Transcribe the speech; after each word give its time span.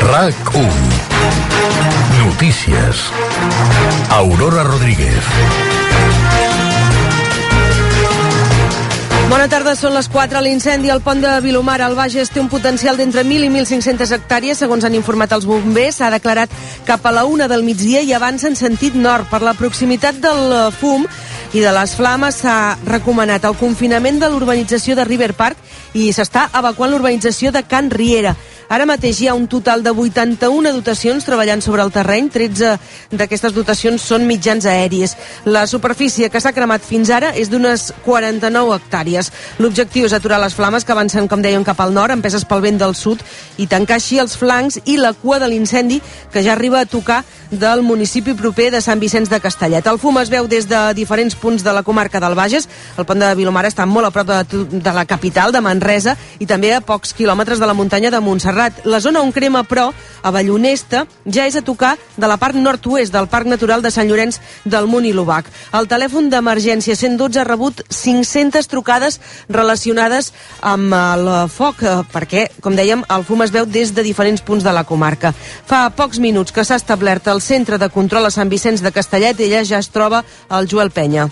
RAC1 0.00 0.70
Notícies 2.24 2.96
Aurora 4.10 4.62
Rodríguez 4.62 5.24
Bona 9.28 9.44
tarda, 9.50 9.74
són 9.76 9.92
les 9.92 10.06
4. 10.08 10.40
L'incendi 10.40 10.88
al 10.88 11.02
pont 11.04 11.20
de 11.20 11.34
Vilomar 11.44 11.82
al 11.84 11.98
Bages 11.98 12.30
té 12.32 12.40
un 12.40 12.48
potencial 12.48 12.96
d'entre 12.96 13.26
1.000 13.26 13.44
i 13.44 13.50
1.500 13.52 14.14
hectàrees, 14.16 14.62
segons 14.62 14.86
han 14.86 14.96
informat 14.96 15.34
els 15.36 15.44
bombers. 15.44 15.98
S'ha 15.98 16.08
declarat 16.14 16.54
cap 16.88 17.04
a 17.04 17.12
la 17.12 17.26
una 17.28 17.48
del 17.50 17.66
migdia 17.66 18.00
i 18.00 18.14
avança 18.16 18.48
en 18.48 18.56
sentit 18.56 18.96
nord. 18.96 19.28
Per 19.28 19.42
la 19.44 19.52
proximitat 19.58 20.22
del 20.22 20.72
fum 20.78 21.04
i 21.52 21.60
de 21.60 21.72
les 21.76 21.92
flames 21.98 22.40
s'ha 22.40 22.78
recomanat 22.88 23.44
el 23.44 23.58
confinament 23.60 24.22
de 24.22 24.30
l'urbanització 24.32 24.96
de 24.96 25.04
River 25.04 25.34
Park 25.36 25.60
i 25.92 26.08
s'està 26.12 26.48
evacuant 26.56 26.94
l'urbanització 26.94 27.52
de 27.52 27.66
Can 27.68 27.92
Riera. 27.92 28.34
Ara 28.68 28.84
mateix 28.84 29.22
hi 29.22 29.28
ha 29.30 29.34
un 29.34 29.46
total 29.48 29.80
de 29.80 29.94
81 29.96 30.74
dotacions 30.76 31.24
treballant 31.24 31.62
sobre 31.64 31.80
el 31.80 31.92
terreny, 31.92 32.26
13 32.28 32.74
d'aquestes 33.16 33.54
dotacions 33.56 34.02
són 34.04 34.26
mitjans 34.28 34.66
aèries. 34.68 35.14
La 35.48 35.62
superfície 35.66 36.28
que 36.28 36.42
s'ha 36.44 36.52
cremat 36.52 36.84
fins 36.84 37.08
ara 37.08 37.30
és 37.32 37.48
d'unes 37.48 37.86
49 38.04 38.76
hectàrees. 38.76 39.32
L'objectiu 39.58 40.04
és 40.04 40.12
aturar 40.12 40.36
les 40.42 40.52
flames 40.52 40.84
que 40.84 40.92
avancen, 40.92 41.30
com 41.32 41.40
dèiem, 41.40 41.64
cap 41.64 41.80
al 41.80 41.96
nord, 41.96 42.12
empeses 42.12 42.44
pel 42.44 42.60
vent 42.60 42.76
del 42.82 42.92
sud, 42.94 43.24
i 43.56 43.66
tancar 43.66 43.96
així 43.96 44.20
els 44.20 44.36
flancs 44.36 44.82
i 44.84 44.98
la 45.00 45.14
cua 45.16 45.40
de 45.40 45.48
l'incendi 45.48 46.02
que 46.30 46.44
ja 46.44 46.52
arriba 46.52 46.84
a 46.84 46.86
tocar 46.86 47.22
del 47.48 47.80
municipi 47.80 48.34
proper 48.36 48.68
de 48.74 48.82
Sant 48.84 49.00
Vicenç 49.00 49.32
de 49.32 49.40
Castellet. 49.40 49.88
El 49.88 49.96
fum 49.96 50.20
es 50.20 50.28
veu 50.28 50.44
des 50.44 50.68
de 50.68 50.82
diferents 50.92 51.32
punts 51.40 51.64
de 51.64 51.72
la 51.72 51.82
comarca 51.82 52.20
del 52.20 52.36
Bages. 52.36 52.68
El 53.00 53.08
pont 53.08 53.24
de 53.24 53.32
Vilomar 53.38 53.64
està 53.64 53.88
molt 53.88 54.10
a 54.10 54.12
prop 54.12 54.28
de, 54.28 54.60
de 54.76 54.92
la 54.92 55.08
capital, 55.08 55.56
de 55.56 55.64
Manresa, 55.64 56.18
i 56.36 56.44
també 56.44 56.74
a 56.76 56.84
pocs 56.84 57.16
quilòmetres 57.16 57.56
de 57.56 57.64
la 57.64 57.72
muntanya 57.72 58.12
de 58.12 58.20
Montserrat 58.20 58.57
Montserrat. 58.58 58.84
La 58.86 59.00
zona 59.00 59.22
on 59.22 59.30
crema, 59.32 59.62
però, 59.64 59.92
a 60.22 60.30
Vallonesta, 60.34 61.06
ja 61.24 61.46
és 61.46 61.54
a 61.56 61.62
tocar 61.62 61.96
de 62.16 62.26
la 62.26 62.36
part 62.38 62.56
nord-oest 62.58 63.12
del 63.12 63.28
Parc 63.30 63.46
Natural 63.46 63.82
de 63.82 63.90
Sant 63.90 64.08
Llorenç 64.08 64.40
del 64.64 64.88
Munt 64.90 65.06
i 65.06 65.12
l'Ubac. 65.14 65.46
El 65.72 65.86
telèfon 65.86 66.28
d'emergència 66.30 66.96
112 66.98 67.38
ha 67.38 67.46
rebut 67.46 67.84
500 67.88 68.66
trucades 68.66 69.20
relacionades 69.48 70.32
amb 70.60 70.92
el 70.92 71.28
foc, 71.48 71.82
eh, 71.82 72.02
perquè, 72.12 72.48
com 72.60 72.74
dèiem, 72.74 73.04
el 73.08 73.24
fum 73.24 73.42
es 73.42 73.54
veu 73.54 73.66
des 73.66 73.94
de 73.94 74.02
diferents 74.02 74.42
punts 74.42 74.64
de 74.64 74.72
la 74.72 74.84
comarca. 74.84 75.32
Fa 75.66 75.88
pocs 75.90 76.18
minuts 76.18 76.52
que 76.52 76.64
s'ha 76.64 76.76
establert 76.76 77.28
el 77.28 77.40
centre 77.40 77.78
de 77.78 77.88
control 77.88 78.26
a 78.26 78.30
Sant 78.30 78.48
Vicenç 78.48 78.82
de 78.82 78.92
Castellet 78.92 79.38
i 79.38 79.52
allà 79.52 79.64
ja 79.64 79.78
es 79.78 79.88
troba 79.88 80.24
el 80.50 80.66
Joel 80.66 80.90
Penya. 80.90 81.28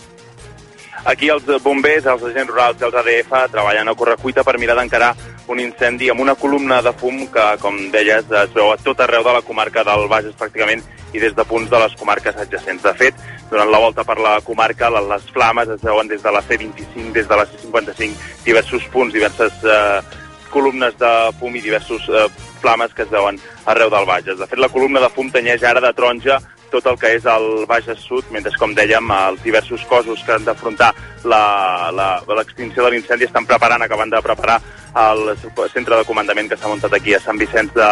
Aquí 1.06 1.28
els 1.30 1.46
bombers, 1.62 2.06
els 2.10 2.22
agents 2.26 2.50
rurals 2.50 2.80
i 2.82 2.84
els 2.88 2.96
ADF 2.98 3.34
treballen 3.52 3.86
a 3.86 3.94
correcuita 3.94 4.42
per 4.42 4.56
mirar 4.58 4.74
d'encarar 4.74 5.12
un 5.46 5.60
incendi 5.62 6.08
amb 6.10 6.24
una 6.24 6.34
columna 6.34 6.80
de 6.82 6.90
fum 6.98 7.20
que, 7.30 7.44
com 7.62 7.78
deies, 7.92 8.26
es 8.26 8.54
veu 8.56 8.72
a 8.72 8.78
tot 8.82 9.04
arreu 9.04 9.22
de 9.22 9.36
la 9.36 9.42
comarca 9.46 9.84
del 9.86 10.08
Bages 10.10 10.34
pràcticament 10.40 10.82
i 11.14 11.22
des 11.22 11.36
de 11.36 11.44
punts 11.46 11.70
de 11.70 11.78
les 11.78 11.94
comarques 12.00 12.34
adjacents. 12.42 12.82
De 12.82 12.94
fet, 12.98 13.22
durant 13.52 13.70
la 13.70 13.78
volta 13.84 14.02
per 14.02 14.18
la 14.18 14.40
comarca, 14.42 14.90
les 14.90 15.30
flames 15.30 15.70
es 15.76 15.86
veuen 15.86 16.10
des 16.10 16.26
de 16.26 16.32
la 16.34 16.42
C25, 16.42 17.12
des 17.14 17.30
de 17.30 17.38
la 17.38 17.46
C55, 17.52 18.26
diversos 18.48 18.90
punts, 18.90 19.14
diverses 19.14 19.62
eh, 19.62 20.02
columnes 20.50 20.98
de 20.98 21.12
fum 21.38 21.54
i 21.54 21.62
diversos 21.62 22.10
eh, 22.10 22.26
flames 22.58 22.90
que 22.90 23.06
es 23.06 23.14
veuen 23.14 23.38
arreu 23.70 23.94
del 23.94 24.10
Bages. 24.10 24.42
De 24.42 24.50
fet, 24.50 24.58
la 24.58 24.74
columna 24.74 25.06
de 25.06 25.14
fum 25.14 25.30
tenyeix 25.30 25.62
ara 25.62 25.86
de 25.86 25.94
taronja 25.94 26.42
tot 26.72 26.86
el 26.90 26.98
que 27.00 27.12
és 27.16 27.26
el 27.30 27.66
Bages 27.68 28.02
Sud, 28.06 28.26
mentre, 28.34 28.52
com 28.60 28.74
dèiem, 28.76 29.12
els 29.30 29.42
diversos 29.44 29.84
cossos 29.90 30.22
que 30.26 30.36
han 30.36 30.46
d'afrontar 30.46 30.92
l'extinció 31.26 32.84
de 32.84 32.90
l'incendi 32.94 33.28
estan 33.28 33.46
preparant, 33.46 33.82
acabant 33.82 34.12
de 34.12 34.22
preparar 34.22 34.60
el 35.06 35.32
centre 35.74 35.96
de 35.96 36.04
comandament 36.08 36.48
que 36.50 36.58
s'ha 36.58 36.72
muntat 36.72 36.92
aquí 36.96 37.14
a 37.14 37.22
Sant 37.22 37.38
Vicenç 37.38 37.74
de, 37.76 37.90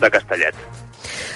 de 0.00 0.10
Castellet. 0.10 0.81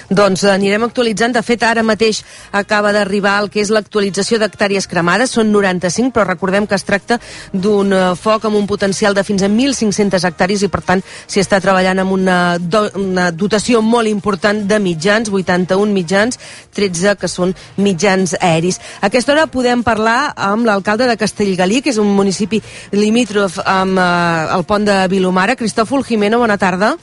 Doncs 0.09 0.45
anirem 0.47 0.85
actualitzant. 0.85 1.33
De 1.35 1.41
fet, 1.43 1.63
ara 1.67 1.83
mateix 1.83 2.21
acaba 2.55 2.93
d'arribar 2.95 3.35
el 3.41 3.49
que 3.51 3.59
és 3.59 3.71
l'actualització 3.73 4.39
d'hectàrees 4.39 4.87
cremades. 4.87 5.33
Són 5.35 5.51
95, 5.51 6.13
però 6.15 6.23
recordem 6.29 6.67
que 6.67 6.77
es 6.77 6.85
tracta 6.87 7.19
d'un 7.51 7.91
eh, 7.91 8.03
foc 8.15 8.47
amb 8.47 8.55
un 8.55 8.67
potencial 8.67 9.17
de 9.17 9.25
fins 9.27 9.43
a 9.43 9.49
1.500 9.51 10.23
hectàrees 10.29 10.63
i, 10.63 10.69
per 10.71 10.81
tant, 10.87 11.03
s'hi 11.27 11.43
està 11.43 11.59
treballant 11.63 11.99
amb 11.99 12.15
una, 12.15 12.37
do, 12.57 12.85
una 12.95 13.29
dotació 13.35 13.81
molt 13.83 14.07
important 14.07 14.63
de 14.69 14.79
mitjans, 14.79 15.31
81 15.33 15.91
mitjans, 15.91 16.39
13 16.77 17.17
que 17.19 17.27
són 17.31 17.51
mitjans 17.75 18.37
aeris. 18.39 18.79
A 19.01 19.11
aquesta 19.11 19.35
hora 19.35 19.49
podem 19.51 19.83
parlar 19.83 20.31
amb 20.35 20.67
l'alcalde 20.69 21.09
de 21.09 21.19
Castellgalí, 21.19 21.81
que 21.83 21.91
és 21.91 21.99
un 21.99 22.15
municipi 22.15 22.61
limítrof 22.95 23.59
amb 23.65 23.99
eh, 23.99 24.55
el 24.55 24.63
pont 24.63 24.87
de 24.87 25.03
Vilomara. 25.11 25.59
Cristòfol 25.59 26.07
Jimeno, 26.07 26.39
bona 26.39 26.55
tarda. 26.57 26.95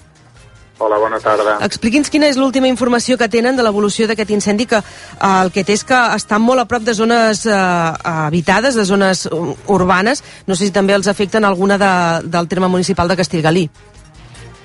Hola, 0.79 0.99
bona 0.99 1.21
tarda. 1.23 1.59
Expliqui'ns 1.63 2.11
quina 2.11 2.27
és 2.27 2.39
l'última 2.41 2.67
informació 2.67 3.15
que 3.17 3.29
tenen 3.31 3.55
de 3.55 3.63
l'evolució 3.63 4.09
d'aquest 4.11 4.33
incendi 4.35 4.67
que 4.67 4.81
eh, 4.81 5.29
el 5.29 5.53
que 5.55 5.63
té 5.63 5.77
és 5.79 5.85
que 5.87 6.01
està 6.17 6.41
molt 6.43 6.65
a 6.65 6.67
prop 6.71 6.83
de 6.83 6.97
zones 6.99 7.45
eh, 7.47 7.55
habitades, 7.55 8.75
de 8.75 8.85
zones 8.85 9.29
urbanes. 9.71 10.25
No 10.49 10.59
sé 10.59 10.67
si 10.67 10.75
també 10.75 10.97
els 10.99 11.09
afecten 11.11 11.47
alguna 11.47 11.79
de, 11.79 11.93
del 12.27 12.51
terme 12.51 12.69
municipal 12.69 13.09
de 13.09 13.19
Castellgalí. 13.23 13.69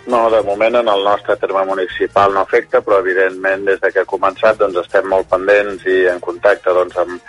No, 0.09 0.27
de 0.33 0.41
moment 0.41 0.75
en 0.75 0.87
el 0.89 1.03
nostre 1.03 1.35
terme 1.37 1.61
municipal 1.65 2.33
no 2.33 2.41
afecta, 2.41 2.79
però 2.81 2.97
evidentment 3.03 3.65
des 3.67 3.77
de 3.83 3.91
que 3.93 4.01
ha 4.01 4.09
començat 4.09 4.57
doncs, 4.57 4.79
estem 4.81 5.05
molt 5.11 5.27
pendents 5.29 5.85
i 5.85 5.97
en 6.09 6.17
contacte 6.23 6.73
doncs, 6.73 6.97
amb, 6.97 7.19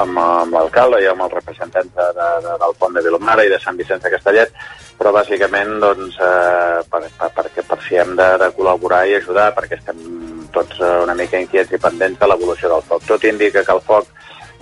amb, 0.00 0.20
amb 0.22 0.56
l'alcalde 0.56 1.02
i 1.04 1.08
amb 1.10 1.26
els 1.26 1.34
representants 1.36 1.92
de, 1.98 2.06
de, 2.16 2.28
de, 2.46 2.54
del 2.62 2.76
pont 2.80 2.96
de 2.96 3.02
Vilomara 3.04 3.44
i 3.44 3.52
de 3.52 3.58
Sant 3.60 3.76
Vicenç 3.76 4.06
de 4.06 4.14
Castellet, 4.14 4.56
però 4.96 5.12
bàsicament 5.12 5.76
doncs, 5.84 6.16
eh, 6.16 6.80
per, 6.88 7.02
per, 7.18 7.30
perquè 7.36 7.66
per 7.68 7.80
si 7.84 8.00
hem 8.00 8.16
de, 8.16 8.30
de 8.40 8.48
col·laborar 8.56 9.02
i 9.10 9.18
ajudar, 9.18 9.50
perquè 9.58 9.76
estem 9.76 10.00
tots 10.56 10.80
eh, 10.80 10.96
una 11.04 11.18
mica 11.18 11.40
inquiets 11.44 11.76
i 11.76 11.82
pendents 11.82 12.24
de 12.24 12.30
l'evolució 12.30 12.72
del 12.72 12.88
foc. 12.88 13.04
Tot 13.10 13.28
indica 13.28 13.66
que 13.66 13.76
el 13.76 13.84
foc 13.84 14.08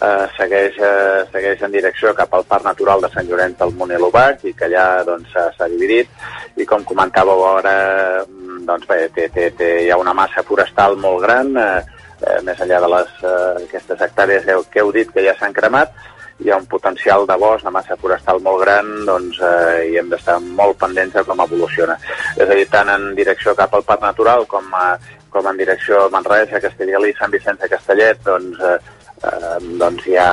eh, 0.02 0.26
segueix, 0.36 0.78
eh, 0.78 1.26
segueix 1.32 1.62
en 1.62 1.72
direcció 1.72 2.14
cap 2.14 2.34
al 2.34 2.46
Parc 2.48 2.64
Natural 2.64 3.02
de 3.02 3.10
Sant 3.14 3.28
Llorenç 3.28 3.58
del 3.58 3.74
Munt 3.74 3.92
i 3.92 4.00
i 4.48 4.52
que 4.52 4.66
allà 4.66 5.04
doncs, 5.04 5.32
s'ha 5.32 5.50
doncs, 5.58 5.78
dividit 5.78 6.08
i 6.56 6.66
com 6.66 6.84
comentàveu 6.84 7.44
ara 7.46 8.24
mm, 8.26 8.64
doncs 8.66 8.86
bé, 8.86 9.08
té, 9.14 9.28
té, 9.28 9.50
té, 9.50 9.70
hi 9.84 9.90
ha 9.90 9.96
una 9.96 10.14
massa 10.14 10.42
forestal 10.42 10.96
molt 10.96 11.22
gran 11.22 11.56
eh, 11.56 11.82
eh, 12.26 12.40
més 12.42 12.60
enllà 12.60 12.80
de 12.80 12.92
les, 12.94 13.16
eh, 13.22 13.64
aquestes 13.64 14.00
hectàrees 14.00 14.46
que 14.70 14.80
heu 14.80 14.92
dit 14.92 15.10
que 15.10 15.24
ja 15.24 15.34
s'han 15.38 15.52
cremat 15.52 15.92
hi 16.38 16.50
ha 16.50 16.56
un 16.56 16.66
potencial 16.66 17.26
de 17.26 17.34
bosc, 17.34 17.64
de 17.64 17.70
massa 17.74 17.96
forestal 17.98 18.38
molt 18.42 18.62
gran, 18.62 18.90
doncs 19.06 19.40
eh, 19.42 19.88
i 19.90 19.96
hem 19.98 20.10
d'estar 20.10 20.36
molt 20.40 20.78
pendents 20.78 21.16
de 21.16 21.24
com 21.26 21.40
evoluciona. 21.42 21.96
És 22.36 22.46
a 22.46 22.54
dir, 22.54 22.68
tant 22.70 22.92
en 22.92 23.08
direcció 23.18 23.56
cap 23.58 23.74
al 23.74 23.82
Parc 23.88 24.04
Natural 24.06 24.46
com, 24.46 24.68
a, 24.78 24.92
com 25.34 25.48
en 25.50 25.58
direcció 25.58 26.04
a 26.04 26.12
Manresa, 26.14 26.62
Castellgalí, 26.62 27.10
Sant 27.18 27.34
Vicenç 27.34 27.64
de 27.64 27.72
Castellet, 27.74 28.22
doncs 28.28 28.62
eh, 28.62 28.76
eh, 29.22 29.58
doncs 29.80 30.06
ja, 30.08 30.28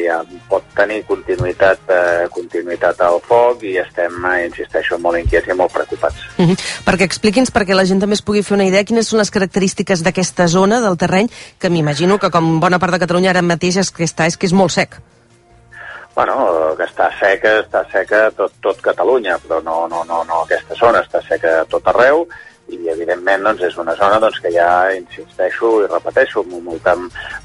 ja 0.00 0.18
pot 0.48 0.64
tenir 0.76 1.02
continuïtat, 1.08 1.80
eh, 1.88 2.28
continuïtat 2.34 3.00
al 3.06 3.20
foc 3.24 3.62
i 3.64 3.76
estem, 3.82 4.16
eh, 4.32 4.46
insisteixo, 4.46 4.98
molt 4.98 5.18
inquiets 5.18 5.48
i 5.48 5.56
molt 5.58 5.72
preocupats. 5.72 6.16
Mhm. 6.36 6.50
-huh. 6.50 6.56
Perquè 6.86 7.04
expliqui'ns, 7.04 7.52
perquè 7.52 7.74
la 7.74 7.84
gent 7.84 8.00
també 8.00 8.14
es 8.14 8.22
pugui 8.22 8.42
fer 8.42 8.54
una 8.54 8.66
idea, 8.66 8.84
quines 8.84 9.08
són 9.08 9.18
les 9.18 9.30
característiques 9.30 10.02
d'aquesta 10.02 10.48
zona 10.48 10.80
del 10.80 10.96
terreny, 10.96 11.28
que 11.58 11.70
m'imagino 11.70 12.18
que 12.18 12.30
com 12.30 12.60
bona 12.60 12.78
part 12.78 12.92
de 12.92 12.98
Catalunya 12.98 13.30
ara 13.30 13.42
mateix 13.42 13.76
és 13.76 13.90
que 13.90 14.04
està 14.04 14.26
és 14.26 14.36
que 14.36 14.46
és 14.46 14.52
molt 14.52 14.70
sec. 14.70 15.00
Bueno, 16.14 16.74
que 16.76 16.82
està 16.82 17.12
seca, 17.20 17.60
està 17.60 17.84
seca 17.92 18.30
tot, 18.34 18.52
tot 18.60 18.80
Catalunya, 18.80 19.38
però 19.38 19.62
no, 19.62 19.86
no, 19.86 20.02
no, 20.02 20.24
no 20.24 20.42
aquesta 20.42 20.74
zona, 20.74 20.98
està 21.00 21.20
seca 21.22 21.64
tot 21.70 21.86
arreu, 21.86 22.26
i 22.68 22.88
evidentment 22.92 23.46
doncs, 23.46 23.62
és 23.68 23.76
una 23.80 23.94
zona 23.98 24.18
doncs, 24.22 24.40
que 24.44 24.52
ja 24.54 24.68
insisteixo 24.96 25.70
i 25.82 25.86
repeteixo 25.88 26.42
amb 26.44 26.58
molta, 26.66 26.94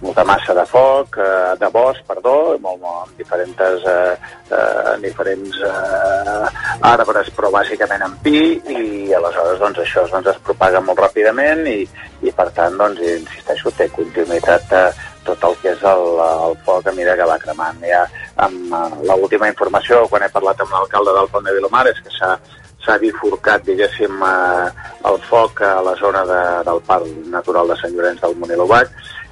molta 0.01 0.25
massa 0.27 0.55
de 0.57 0.65
foc, 0.69 1.17
eh, 1.17 1.53
de 1.61 1.69
bosc, 1.73 2.03
perdó, 2.07 2.35
molt, 2.63 2.81
molt, 2.81 3.07
amb 3.07 3.21
diferents, 3.21 3.87
eh, 3.87 4.17
eh, 4.51 4.95
diferents 5.03 5.61
eh, 5.69 6.49
arbres, 6.91 7.31
però 7.37 7.53
bàsicament 7.53 8.03
en 8.07 8.17
pi, 8.25 8.43
i 8.67 9.13
aleshores 9.13 9.61
doncs, 9.63 9.79
això 9.85 10.05
doncs, 10.11 10.33
es 10.33 10.43
propaga 10.43 10.83
molt 10.83 10.99
ràpidament 11.05 11.65
i, 11.71 11.79
i 12.23 12.35
per 12.35 12.49
tant, 12.55 12.77
doncs, 12.79 13.01
insisteixo, 13.15 13.71
té 13.77 13.89
continuïtat 13.95 14.77
eh, 14.79 14.87
tot 15.23 15.43
el 15.47 15.55
que 15.61 15.71
és 15.71 15.83
el, 15.87 16.03
el 16.23 16.57
foc 16.65 16.87
a 16.87 16.93
mesura 16.95 17.15
que 17.19 17.27
va 17.29 17.39
cremant. 17.41 17.79
Ja, 17.87 18.03
amb 18.43 18.73
uh, 18.75 18.89
l'última 19.07 19.49
informació, 19.51 20.03
quan 20.11 20.25
he 20.25 20.31
parlat 20.33 20.59
amb 20.63 20.75
l'alcalde 20.75 21.15
del 21.15 21.29
Pont 21.31 21.47
de 21.47 21.55
Vilomar, 21.55 21.85
és 21.91 22.01
que 22.03 22.11
s'ha 22.17 22.33
s'ha 22.83 22.97
bifurcat, 23.01 23.65
diguéssim, 23.65 24.21
eh, 24.27 24.69
el 25.09 25.19
foc 25.29 25.61
a 25.61 25.81
la 25.81 25.95
zona 25.99 26.23
de, 26.27 26.43
del 26.69 26.81
Parc 26.87 27.09
Natural 27.31 27.73
de 27.73 27.79
Sant 27.81 27.95
Llorenç 27.95 28.23
del 28.23 28.35
Monelobac 28.39 28.91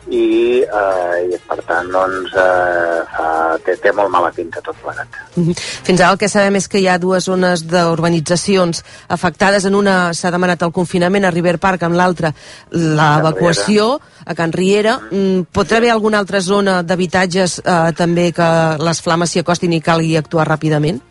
i, 0.09 0.62
eh, 0.65 1.18
i 1.30 1.38
per 1.45 1.59
tant 1.68 1.89
doncs, 1.94 2.33
eh, 2.33 3.01
fa, 3.13 3.27
té, 3.65 3.75
té 3.83 3.92
molt 3.94 4.09
mala 4.09 4.31
pinta 4.33 4.62
tot 4.63 4.77
plegat. 4.81 5.19
Mhm. 5.36 5.53
Fins 5.57 6.01
ara 6.01 6.12
el 6.15 6.18
que 6.18 6.30
sabem 6.30 6.56
és 6.56 6.68
que 6.68 6.80
hi 6.80 6.88
ha 6.88 6.98
dues 6.98 7.27
zones 7.30 7.65
d'urbanitzacions 7.68 8.83
afectades. 9.07 9.65
En 9.65 9.75
una 9.75 10.13
s'ha 10.13 10.31
demanat 10.31 10.63
el 10.63 10.71
confinament 10.71 11.25
a 11.25 11.31
River 11.31 11.59
Park, 11.59 11.83
en 11.83 11.97
l'altra 11.97 12.33
l'evacuació 12.71 14.00
a 14.25 14.36
Can 14.36 14.51
Riera. 14.51 14.97
Mm. 15.12 15.51
Pot 15.51 15.71
haver 15.71 15.92
alguna 15.92 16.19
altra 16.19 16.42
zona 16.42 16.81
d'habitatges 16.83 17.62
eh, 17.63 17.94
també 17.95 18.31
que 18.33 18.50
les 18.80 19.01
flames 19.01 19.30
s'hi 19.30 19.39
acostin 19.39 19.74
i 19.74 19.81
calgui 19.81 20.18
actuar 20.18 20.47
ràpidament? 20.47 21.10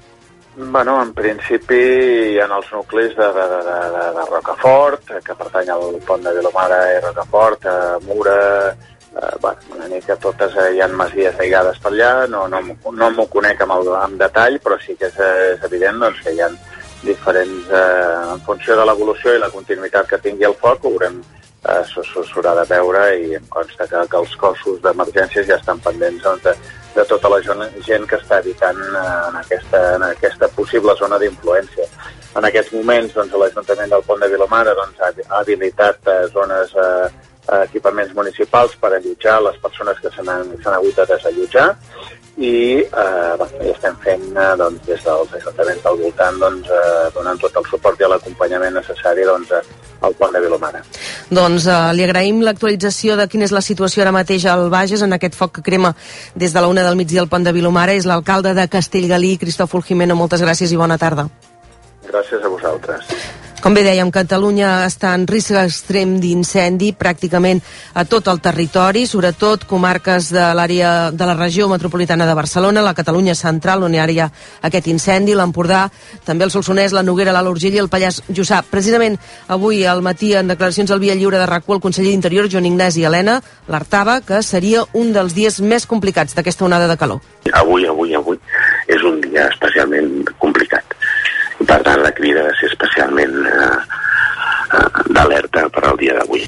Bueno, 0.62 1.02
en 1.02 1.14
principi 1.16 2.36
ha 2.36 2.44
els 2.44 2.66
nuclis 2.74 3.14
de, 3.16 3.28
de, 3.32 3.44
de, 3.48 3.76
de, 3.94 4.02
de 4.12 4.24
Rocafort, 4.28 5.12
que 5.24 5.36
pertany 5.38 5.70
al 5.72 5.96
pont 6.04 6.26
de 6.26 6.34
Vilomara 6.36 6.80
i 6.92 6.98
Rocafort, 7.00 7.64
a 7.64 7.96
Mura, 8.04 8.34
eh, 8.68 9.30
bueno, 9.40 9.76
una 9.76 9.88
mica 9.88 10.18
totes 10.20 10.58
eh, 10.60 10.66
hi 10.74 10.82
ha 10.84 10.88
masies 10.92 11.40
aïllades 11.40 11.80
per 11.80 11.94
allà, 11.94 12.10
no, 12.28 12.44
no, 12.52 12.60
no 12.92 13.10
m'ho 13.16 13.26
conec 13.32 13.64
amb, 13.64 13.78
el, 13.78 13.88
amb 14.02 14.20
detall, 14.20 14.60
però 14.60 14.76
sí 14.84 14.98
que 15.00 15.08
és, 15.08 15.16
és 15.54 15.64
evident 15.70 16.04
doncs, 16.04 16.20
que 16.26 16.36
hi 16.36 16.44
ha 16.44 16.50
diferents, 17.06 17.72
eh, 17.72 18.34
en 18.34 18.44
funció 18.44 18.76
de 18.76 18.84
l'evolució 18.84 19.32
i 19.32 19.40
la 19.40 19.52
continuïtat 19.54 20.12
que 20.12 20.20
tingui 20.20 20.50
el 20.50 20.58
foc, 20.60 20.84
ho 20.84 20.92
haurem 20.92 21.22
eh, 21.64 21.80
s'haurà 21.88 22.54
de 22.60 22.68
veure 22.68 23.06
i 23.16 23.34
em 23.40 23.48
consta 23.48 23.88
que, 23.88 24.04
que 24.12 24.20
els 24.20 24.36
cossos 24.44 24.84
d'emergències 24.84 25.48
ja 25.48 25.56
estan 25.56 25.80
pendents 25.88 26.28
doncs, 26.28 26.44
de, 26.44 26.54
de 26.94 27.04
tota 27.06 27.30
la 27.30 27.40
gent 27.42 28.06
que 28.10 28.18
està 28.18 28.40
habitant 28.40 28.78
eh, 28.80 29.06
en 29.28 29.40
aquesta, 29.40 29.82
en 29.96 30.06
aquesta 30.10 30.48
possible 30.56 30.94
zona 30.98 31.18
d'influència. 31.22 31.86
En 32.38 32.46
aquests 32.46 32.74
moments, 32.76 33.14
doncs, 33.14 33.34
l'Ajuntament 33.34 33.90
del 33.90 34.06
Pont 34.06 34.22
de 34.22 34.30
Vilomara 34.30 34.74
doncs, 34.78 35.00
ha, 35.02 35.10
ha 35.28 35.42
habilitat 35.42 36.10
eh, 36.10 36.22
zones, 36.34 36.74
eh, 36.74 37.10
equipaments 37.64 38.12
municipals 38.14 38.76
per 38.78 38.92
allotjar 38.94 39.40
les 39.42 39.56
persones 39.62 39.98
que 39.98 40.10
s'han 40.14 40.28
hagut 40.74 40.96
de 40.96 41.06
desallotjar 41.08 41.66
i 42.40 42.80
eh, 42.80 43.32
bueno, 43.36 43.52
ja 43.60 43.72
estem 43.74 43.96
fent 44.00 44.22
eh, 44.32 44.52
doncs, 44.56 44.80
des 44.86 45.02
dels 45.04 45.34
ajuntaments 45.40 45.82
del 45.84 45.98
voltant 46.00 46.40
doncs, 46.40 46.70
eh, 46.72 47.06
donant 47.14 47.40
tot 47.42 47.58
el 47.60 47.66
suport 47.68 48.00
i 48.00 48.08
l'acompanyament 48.08 48.78
necessari 48.80 49.26
doncs, 49.28 49.52
al 50.00 50.14
pont 50.16 50.32
de 50.32 50.40
Vilomara. 50.40 50.80
Doncs 51.28 51.66
eh, 51.68 51.76
li 51.96 52.06
agraïm 52.06 52.40
l'actualització 52.46 53.18
de 53.20 53.28
quina 53.28 53.44
és 53.44 53.52
la 53.52 53.64
situació 53.64 54.06
ara 54.06 54.14
mateix 54.16 54.46
al 54.48 54.70
Bages 54.72 55.04
en 55.04 55.12
aquest 55.16 55.36
foc 55.36 55.58
que 55.58 55.66
crema 55.66 55.92
des 56.34 56.56
de 56.56 56.64
la 56.64 56.72
una 56.72 56.86
del 56.86 56.96
migdia 56.96 57.20
al 57.20 57.28
pont 57.28 57.44
de 57.44 57.52
Vilomara. 57.52 57.92
És 57.92 58.08
l'alcalde 58.08 58.54
de 58.56 58.66
Castellgalí, 58.72 59.36
Cristòfol 59.38 59.84
Jimeno. 59.84 60.16
Moltes 60.16 60.40
gràcies 60.40 60.72
i 60.72 60.80
bona 60.80 60.98
tarda. 60.98 61.28
Gràcies 62.08 62.40
a 62.42 62.48
vosaltres. 62.48 63.12
Com 63.60 63.74
bé 63.76 63.82
dèiem, 63.84 64.08
Catalunya 64.08 64.86
està 64.86 65.10
en 65.12 65.26
risc 65.28 65.52
extrem 65.60 66.14
d'incendi 66.16 66.94
pràcticament 66.96 67.58
a 67.92 68.06
tot 68.08 68.30
el 68.32 68.38
territori, 68.40 69.02
sobretot 69.04 69.66
comarques 69.68 70.30
de 70.32 70.46
l'àrea 70.56 70.92
de 71.12 71.26
la 71.28 71.34
regió 71.36 71.66
metropolitana 71.68 72.24
de 72.24 72.36
Barcelona, 72.38 72.80
la 72.80 72.94
Catalunya 72.96 73.34
central, 73.36 73.84
on 73.84 73.92
hi 73.92 74.00
ha 74.00 74.30
aquest 74.64 74.88
incendi, 74.88 75.34
l'Empordà, 75.36 75.82
també 76.24 76.46
el 76.46 76.54
Solsonès, 76.54 76.94
la 76.96 77.02
Noguera, 77.04 77.34
l'Alt 77.36 77.52
Urgell 77.52 77.76
i 77.76 77.82
el 77.82 77.90
Pallars 77.92 78.22
Jussà. 78.32 78.62
Precisament 78.64 79.18
avui 79.48 79.84
al 79.84 80.00
matí, 80.00 80.32
en 80.32 80.48
declaracions 80.48 80.90
al 80.90 81.02
Via 81.04 81.14
Lliure 81.14 81.36
de 81.36 81.44
RAC1, 81.44 81.74
el 81.76 81.82
conseller 81.84 82.14
d'Interior, 82.14 82.48
Joan 82.48 82.70
Ignasi 82.70 83.04
Helena, 83.04 83.42
l'artava 83.68 84.22
que 84.24 84.40
seria 84.40 84.86
un 84.94 85.12
dels 85.12 85.36
dies 85.36 85.60
més 85.60 85.84
complicats 85.84 86.32
d'aquesta 86.32 86.64
onada 86.64 86.88
de 86.88 86.96
calor. 86.96 87.20
Avui, 87.52 87.84
avui, 87.84 88.16
avui 88.16 88.40
és 88.88 89.04
un 89.04 89.20
dia 89.20 89.50
especialment 89.52 90.24
complicat 90.40 90.89
per 91.70 91.82
tant 91.86 92.02
la 92.02 92.10
crida 92.16 92.42
ha 92.42 92.48
de 92.48 92.56
ser 92.58 92.70
especialment 92.72 93.36
eh, 93.46 93.68
eh, 94.74 94.88
d'alerta 95.14 95.68
per 95.70 95.84
al 95.86 96.00
dia 96.00 96.16
d'avui. 96.18 96.42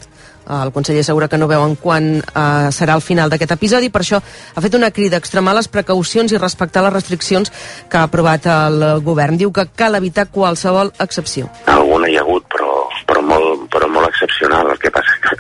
El 0.53 0.73
conseller 0.75 1.05
assegura 1.05 1.29
que 1.31 1.39
no 1.39 1.47
veuen 1.49 1.77
quan 1.79 2.09
eh, 2.19 2.71
serà 2.75 2.97
el 2.99 3.05
final 3.07 3.31
d'aquest 3.31 3.55
episodi, 3.55 3.93
per 3.95 4.03
això 4.03 4.19
ha 4.19 4.65
fet 4.65 4.75
una 4.75 4.91
crida 4.91 5.17
a 5.17 5.23
extremar 5.23 5.55
les 5.55 5.71
precaucions 5.71 6.35
i 6.35 6.41
respectar 6.41 6.83
les 6.83 6.95
restriccions 6.97 7.53
que 7.89 8.01
ha 8.01 8.09
aprovat 8.09 8.49
el 8.51 8.83
govern. 9.07 9.39
Diu 9.39 9.53
que 9.55 9.69
cal 9.79 9.95
evitar 10.01 10.27
qualsevol 10.35 10.91
excepció. 11.07 11.49
Alguna 11.71 12.11
hi 12.11 12.19
ha 12.19 12.27
hagut, 12.27 12.49
però, 12.51 12.73
però, 13.07 13.23
molt, 13.31 13.69
però 13.71 13.89
molt 13.95 14.11
excepcional. 14.11 14.75
El 14.75 14.83
que 14.83 14.91
passa 14.91 15.15
que 15.23 15.39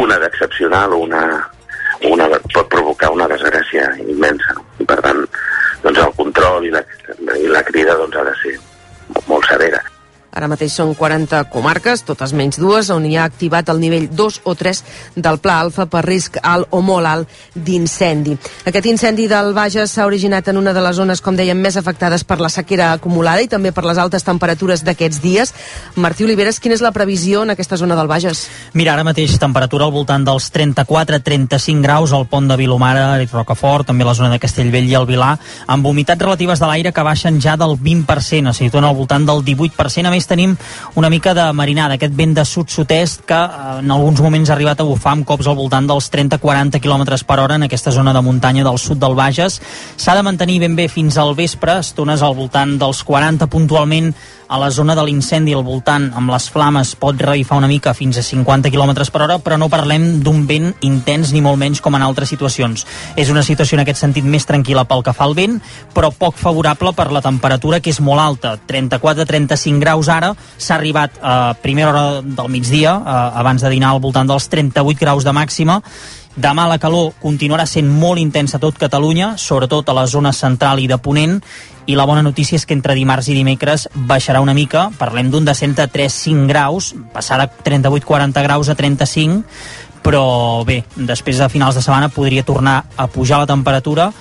una 0.00 0.16
d'excepcional, 0.24 0.96
una, 0.96 1.22
una 2.08 2.32
pot 2.48 2.72
provocar 2.72 3.12
una 3.12 3.28
desgràcia 3.28 3.92
immensa. 4.08 4.56
I 4.80 4.88
per 4.88 4.98
tant, 5.04 5.22
doncs 5.84 6.02
el 6.08 6.16
control 6.16 6.64
i 6.64 6.72
la, 6.72 6.82
i 7.36 7.52
la 7.52 7.64
crida 7.68 8.00
doncs, 8.00 8.16
ha 8.16 8.24
de 8.32 8.36
ser 8.40 8.56
molt 9.28 9.44
severa. 9.46 9.82
Ara 10.30 10.46
mateix 10.46 10.76
són 10.78 10.92
40 10.94 11.42
comarques, 11.50 12.04
totes 12.06 12.30
menys 12.38 12.60
dues, 12.60 12.90
on 12.94 13.06
hi 13.06 13.16
ha 13.18 13.24
activat 13.26 13.68
el 13.72 13.80
nivell 13.82 14.06
2 14.14 14.40
o 14.46 14.54
3 14.54 14.82
del 15.16 15.40
Pla 15.42 15.56
Alfa 15.64 15.88
per 15.90 16.04
risc 16.06 16.38
alt 16.42 16.70
o 16.70 16.78
molt 16.86 17.08
alt 17.10 17.40
d'incendi. 17.54 18.36
Aquest 18.70 18.86
incendi 18.86 19.26
del 19.30 19.50
Bages 19.56 19.90
s'ha 19.90 20.06
originat 20.06 20.46
en 20.52 20.60
una 20.60 20.72
de 20.76 20.84
les 20.84 20.94
zones, 20.96 21.20
com 21.20 21.34
dèiem, 21.34 21.58
més 21.58 21.76
afectades 21.76 22.22
per 22.22 22.38
la 22.38 22.50
sequera 22.52 22.92
acumulada 22.92 23.42
i 23.42 23.50
també 23.50 23.72
per 23.74 23.84
les 23.88 23.98
altes 23.98 24.22
temperatures 24.26 24.84
d'aquests 24.86 25.18
dies. 25.22 25.52
Martí 25.96 26.24
Oliveres, 26.24 26.60
quina 26.62 26.78
és 26.78 26.84
la 26.84 26.94
previsió 26.94 27.42
en 27.42 27.50
aquesta 27.56 27.76
zona 27.80 27.98
del 27.98 28.10
Bages? 28.10 28.46
Mira, 28.78 28.94
ara 28.94 29.04
mateix 29.04 29.34
temperatura 29.42 29.88
al 29.88 29.94
voltant 29.94 30.24
dels 30.24 30.46
34-35 30.54 31.82
graus 31.82 32.14
al 32.14 32.28
pont 32.30 32.46
de 32.46 32.58
Vilomara 32.60 33.18
i 33.18 33.26
Rocafort, 33.26 33.88
també 33.90 34.06
la 34.06 34.14
zona 34.14 34.30
de 34.30 34.38
Castellvell 34.38 34.86
i 34.86 34.94
el 34.94 35.10
Vilar, 35.10 35.34
amb 35.66 35.90
humitats 35.90 36.22
relatives 36.22 36.62
de 36.62 36.70
l'aire 36.70 36.94
que 36.94 37.06
baixen 37.06 37.42
ja 37.42 37.56
del 37.58 37.74
20%, 37.74 38.54
es 38.54 38.62
situen 38.62 38.86
al 38.86 38.94
voltant 38.94 39.26
del 39.26 39.42
18%, 39.42 40.06
a 40.06 40.14
més 40.14 40.19
tenim 40.26 40.56
una 41.00 41.10
mica 41.10 41.34
de 41.34 41.46
marinada, 41.52 41.94
aquest 41.96 42.16
vent 42.16 42.34
de 42.36 42.44
sud-sud-est 42.44 43.24
que 43.28 43.38
eh, 43.38 43.78
en 43.80 43.90
alguns 43.90 44.20
moments 44.20 44.50
ha 44.50 44.56
arribat 44.56 44.80
a 44.80 44.88
bufar 44.88 45.14
amb 45.16 45.28
cops 45.28 45.46
al 45.46 45.58
voltant 45.58 45.86
dels 45.88 46.10
30-40 46.12 46.80
km 46.80 47.06
per 47.26 47.38
hora 47.38 47.60
en 47.60 47.68
aquesta 47.68 47.94
zona 47.94 48.12
de 48.12 48.24
muntanya 48.24 48.64
del 48.64 48.78
sud 48.78 49.00
del 49.00 49.14
Bages. 49.14 49.60
S'ha 49.96 50.16
de 50.16 50.26
mantenir 50.26 50.60
ben 50.60 50.76
bé 50.76 50.88
fins 50.88 51.16
al 51.16 51.34
vespre, 51.34 51.78
estones 51.80 52.22
al 52.22 52.36
voltant 52.36 52.76
dels 52.80 53.04
40 53.04 53.46
puntualment 53.50 54.12
a 54.50 54.58
la 54.58 54.70
zona 54.74 54.96
de 54.98 55.04
l'incendi 55.06 55.52
al 55.54 55.62
voltant 55.62 56.08
amb 56.18 56.32
les 56.32 56.48
flames 56.50 56.96
pot 56.98 57.14
revifar 57.22 57.60
una 57.60 57.68
mica 57.70 57.92
fins 57.94 58.18
a 58.18 58.22
50 58.26 58.72
km 58.74 58.96
per 59.06 59.22
hora, 59.22 59.36
però 59.38 59.54
no 59.56 59.68
parlem 59.70 60.18
d'un 60.26 60.42
vent 60.48 60.72
intens 60.82 61.30
ni 61.30 61.38
molt 61.40 61.60
menys 61.60 61.78
com 61.80 61.94
en 61.94 62.02
altres 62.02 62.32
situacions. 62.34 62.82
És 63.14 63.30
una 63.30 63.44
situació 63.46 63.78
en 63.78 63.84
aquest 63.84 64.02
sentit 64.02 64.26
més 64.26 64.48
tranquil·la 64.50 64.88
pel 64.90 65.04
que 65.06 65.14
fa 65.14 65.28
al 65.28 65.36
vent, 65.38 65.60
però 65.94 66.10
poc 66.10 66.34
favorable 66.34 66.90
per 66.98 67.12
la 67.14 67.22
temperatura 67.22 67.78
que 67.78 67.94
és 67.94 68.00
molt 68.02 68.18
alta, 68.18 68.56
34-35 68.66 69.78
graus 69.78 70.09
ara, 70.10 70.34
s'ha 70.58 70.76
arribat 70.76 71.18
a 71.22 71.54
primera 71.62 71.90
hora 71.90 72.22
del 72.22 72.48
migdia, 72.48 72.96
eh, 72.98 73.18
abans 73.42 73.62
de 73.62 73.70
dinar 73.70 73.94
al 73.94 74.00
voltant 74.00 74.28
dels 74.28 74.48
38 74.48 74.98
graus 75.00 75.24
de 75.24 75.32
màxima, 75.32 75.80
Demà 76.40 76.68
la 76.70 76.78
calor 76.78 77.10
continuarà 77.18 77.64
sent 77.66 77.88
molt 77.90 78.20
intensa 78.22 78.56
a 78.56 78.62
tot 78.62 78.78
Catalunya, 78.78 79.34
sobretot 79.36 79.88
a 79.90 79.96
la 79.96 80.06
zona 80.06 80.30
central 80.32 80.78
i 80.78 80.86
de 80.86 80.96
Ponent, 81.02 81.40
i 81.90 81.96
la 81.98 82.06
bona 82.06 82.22
notícia 82.22 82.54
és 82.54 82.64
que 82.64 82.76
entre 82.76 82.94
dimarts 82.94 83.28
i 83.28 83.34
dimecres 83.34 83.88
baixarà 83.94 84.40
una 84.40 84.54
mica, 84.54 84.88
parlem 84.98 85.30
d'un 85.30 85.44
descent 85.44 85.74
de 85.74 85.88
3-5 85.90 86.46
graus, 86.46 86.94
passar 87.12 87.40
de 87.42 87.48
38-40 87.66 88.44
graus 88.46 88.70
a 88.70 88.76
35, 88.78 89.42
però 90.06 90.64
bé, 90.64 90.84
després 90.94 91.42
de 91.42 91.48
finals 91.52 91.74
de 91.76 91.82
setmana 91.82 92.08
podria 92.14 92.46
tornar 92.46 92.84
a 92.96 93.08
pujar 93.10 93.42
la 93.42 93.50
temperatura 93.50 94.12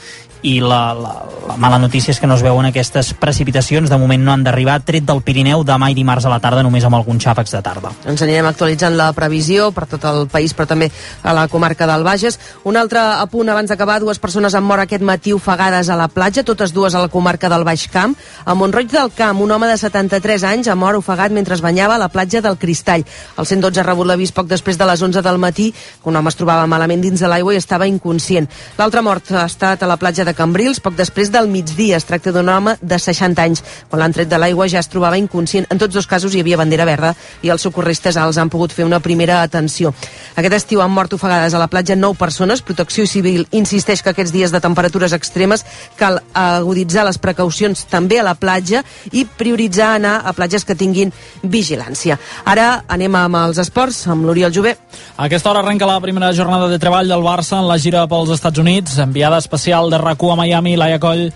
i 0.42 0.60
la, 0.64 0.94
la, 0.94 1.14
la 1.50 1.58
mala 1.58 1.80
notícia 1.80 2.14
és 2.14 2.20
que 2.20 2.28
no 2.28 2.36
es 2.38 2.44
veuen 2.46 2.68
aquestes 2.70 3.12
precipitacions, 3.20 3.90
de 3.90 3.98
moment 4.00 4.22
no 4.24 4.32
han 4.32 4.44
d'arribar, 4.46 4.80
tret 4.88 5.04
del 5.08 5.22
Pirineu 5.26 5.66
demà 5.68 5.90
i 5.92 5.98
dimarts 5.98 6.28
a 6.28 6.32
la 6.32 6.40
tarda 6.40 6.64
només 6.64 6.86
amb 6.88 6.96
alguns 6.96 7.26
xàfecs 7.26 7.56
de 7.58 7.62
tarda. 7.66 7.92
Ens 8.08 8.24
anirem 8.24 8.48
actualitzant 8.48 8.96
la 8.96 9.10
previsió 9.18 9.70
per 9.76 9.88
tot 9.92 10.06
el 10.08 10.28
país, 10.32 10.54
però 10.56 10.70
també 10.70 10.90
a 11.24 11.34
la 11.36 11.48
comarca 11.52 11.88
del 11.90 12.06
Bages. 12.08 12.40
Un 12.64 12.80
altre 12.80 13.02
apunt 13.20 13.52
abans 13.52 13.72
d'acabar, 13.72 14.00
dues 14.00 14.22
persones 14.22 14.56
han 14.56 14.64
mort 14.64 14.86
aquest 14.86 15.04
matí 15.04 15.34
ofegades 15.36 15.90
a 15.90 15.98
la 16.00 16.08
platja, 16.08 16.46
totes 16.48 16.74
dues 16.74 16.96
a 16.96 17.04
la 17.04 17.12
comarca 17.12 17.50
del 17.52 17.66
Baix 17.68 17.88
Camp. 17.92 18.16
A 18.46 18.56
Montroig 18.56 18.92
del 18.92 19.12
Camp, 19.16 19.42
un 19.42 19.52
home 19.52 19.68
de 19.68 19.78
73 19.78 20.48
anys 20.54 20.72
ha 20.72 20.78
mort 20.80 21.02
ofegat 21.02 21.36
mentre 21.36 21.58
es 21.58 21.66
banyava 21.66 21.98
a 21.98 22.04
la 22.06 22.10
platja 22.14 22.42
del 22.42 22.58
Cristall. 22.58 23.04
El 23.38 23.46
112 23.46 23.82
ha 23.82 23.88
rebut 23.88 24.08
l'avís 24.08 24.32
poc 24.32 24.48
després 24.48 24.80
de 24.80 24.88
les 24.88 25.02
11 25.02 25.22
del 25.26 25.42
matí, 25.42 25.72
que 25.74 26.10
un 26.10 26.16
home 26.16 26.32
es 26.32 26.40
trobava 26.40 26.68
malament 26.68 27.04
dins 27.04 27.20
de 27.20 27.28
l'aigua 27.28 27.54
i 27.54 27.60
estava 27.60 27.88
inconscient. 27.90 28.48
L'altre 28.78 29.04
mort 29.04 29.34
ha 29.36 29.46
estat 29.50 29.84
a 29.84 29.90
la 29.90 29.98
platja 29.98 30.26
de 30.26 30.29
Cambrils 30.38 30.80
poc 30.84 30.96
després 30.98 31.32
del 31.32 31.48
migdia. 31.52 31.98
Es 31.98 32.06
tracta 32.08 32.32
d'un 32.36 32.50
home 32.50 32.76
de 32.82 33.00
60 33.00 33.42
anys. 33.42 33.64
Quan 33.90 34.04
l'han 34.04 34.14
tret 34.16 34.30
de 34.30 34.38
l'aigua 34.38 34.68
ja 34.70 34.80
es 34.80 34.90
trobava 34.92 35.18
inconscient. 35.18 35.68
En 35.70 35.80
tots 35.82 35.96
dos 35.96 36.08
casos 36.08 36.36
hi 36.36 36.44
havia 36.44 36.58
bandera 36.60 36.86
verda 36.86 37.14
i 37.42 37.50
els 37.50 37.66
socorristes 37.66 38.18
els 38.18 38.38
han 38.38 38.50
pogut 38.50 38.74
fer 38.76 38.86
una 38.86 39.00
primera 39.00 39.42
atenció. 39.42 39.94
Aquest 40.36 40.56
estiu 40.60 40.84
han 40.84 40.94
mort 40.94 41.14
ofegades 41.18 41.54
a 41.54 41.62
la 41.62 41.68
platja 41.68 41.96
9 41.96 42.18
persones. 42.20 42.62
Protecció 42.62 43.08
Civil 43.08 43.48
insisteix 43.52 44.04
que 44.04 44.14
aquests 44.14 44.34
dies 44.36 44.52
de 44.52 44.62
temperatures 44.62 45.14
extremes 45.18 45.66
cal 45.98 46.22
aguditzar 46.34 47.06
les 47.08 47.18
precaucions 47.18 47.86
també 47.90 48.20
a 48.20 48.28
la 48.28 48.36
platja 48.36 48.84
i 49.12 49.26
prioritzar 49.26 49.96
anar 49.96 50.20
a 50.24 50.34
platges 50.38 50.66
que 50.66 50.78
tinguin 50.78 51.14
vigilància. 51.44 52.20
Ara 52.46 52.84
anem 52.88 53.16
amb 53.16 53.42
els 53.42 53.58
esports, 53.62 54.06
amb 54.08 54.28
l'Oriol 54.28 54.54
Jové. 54.54 54.76
A 55.18 55.26
aquesta 55.26 55.50
hora 55.52 55.64
arrenca 55.64 55.88
la 55.90 56.00
primera 56.04 56.32
jornada 56.34 56.68
de 56.70 56.80
treball 56.80 57.10
del 57.10 57.26
Barça 57.26 57.60
en 57.60 57.68
la 57.68 57.80
gira 57.82 58.06
pels 58.08 58.32
Estats 58.36 58.60
Units. 58.60 58.98
Enviada 59.00 59.40
especial 59.42 59.90
de 59.90 59.98
rac 59.98 60.19
a 60.28 60.36
Miami, 60.36 60.76
Laia 60.76 61.00
Coll. 61.00 61.32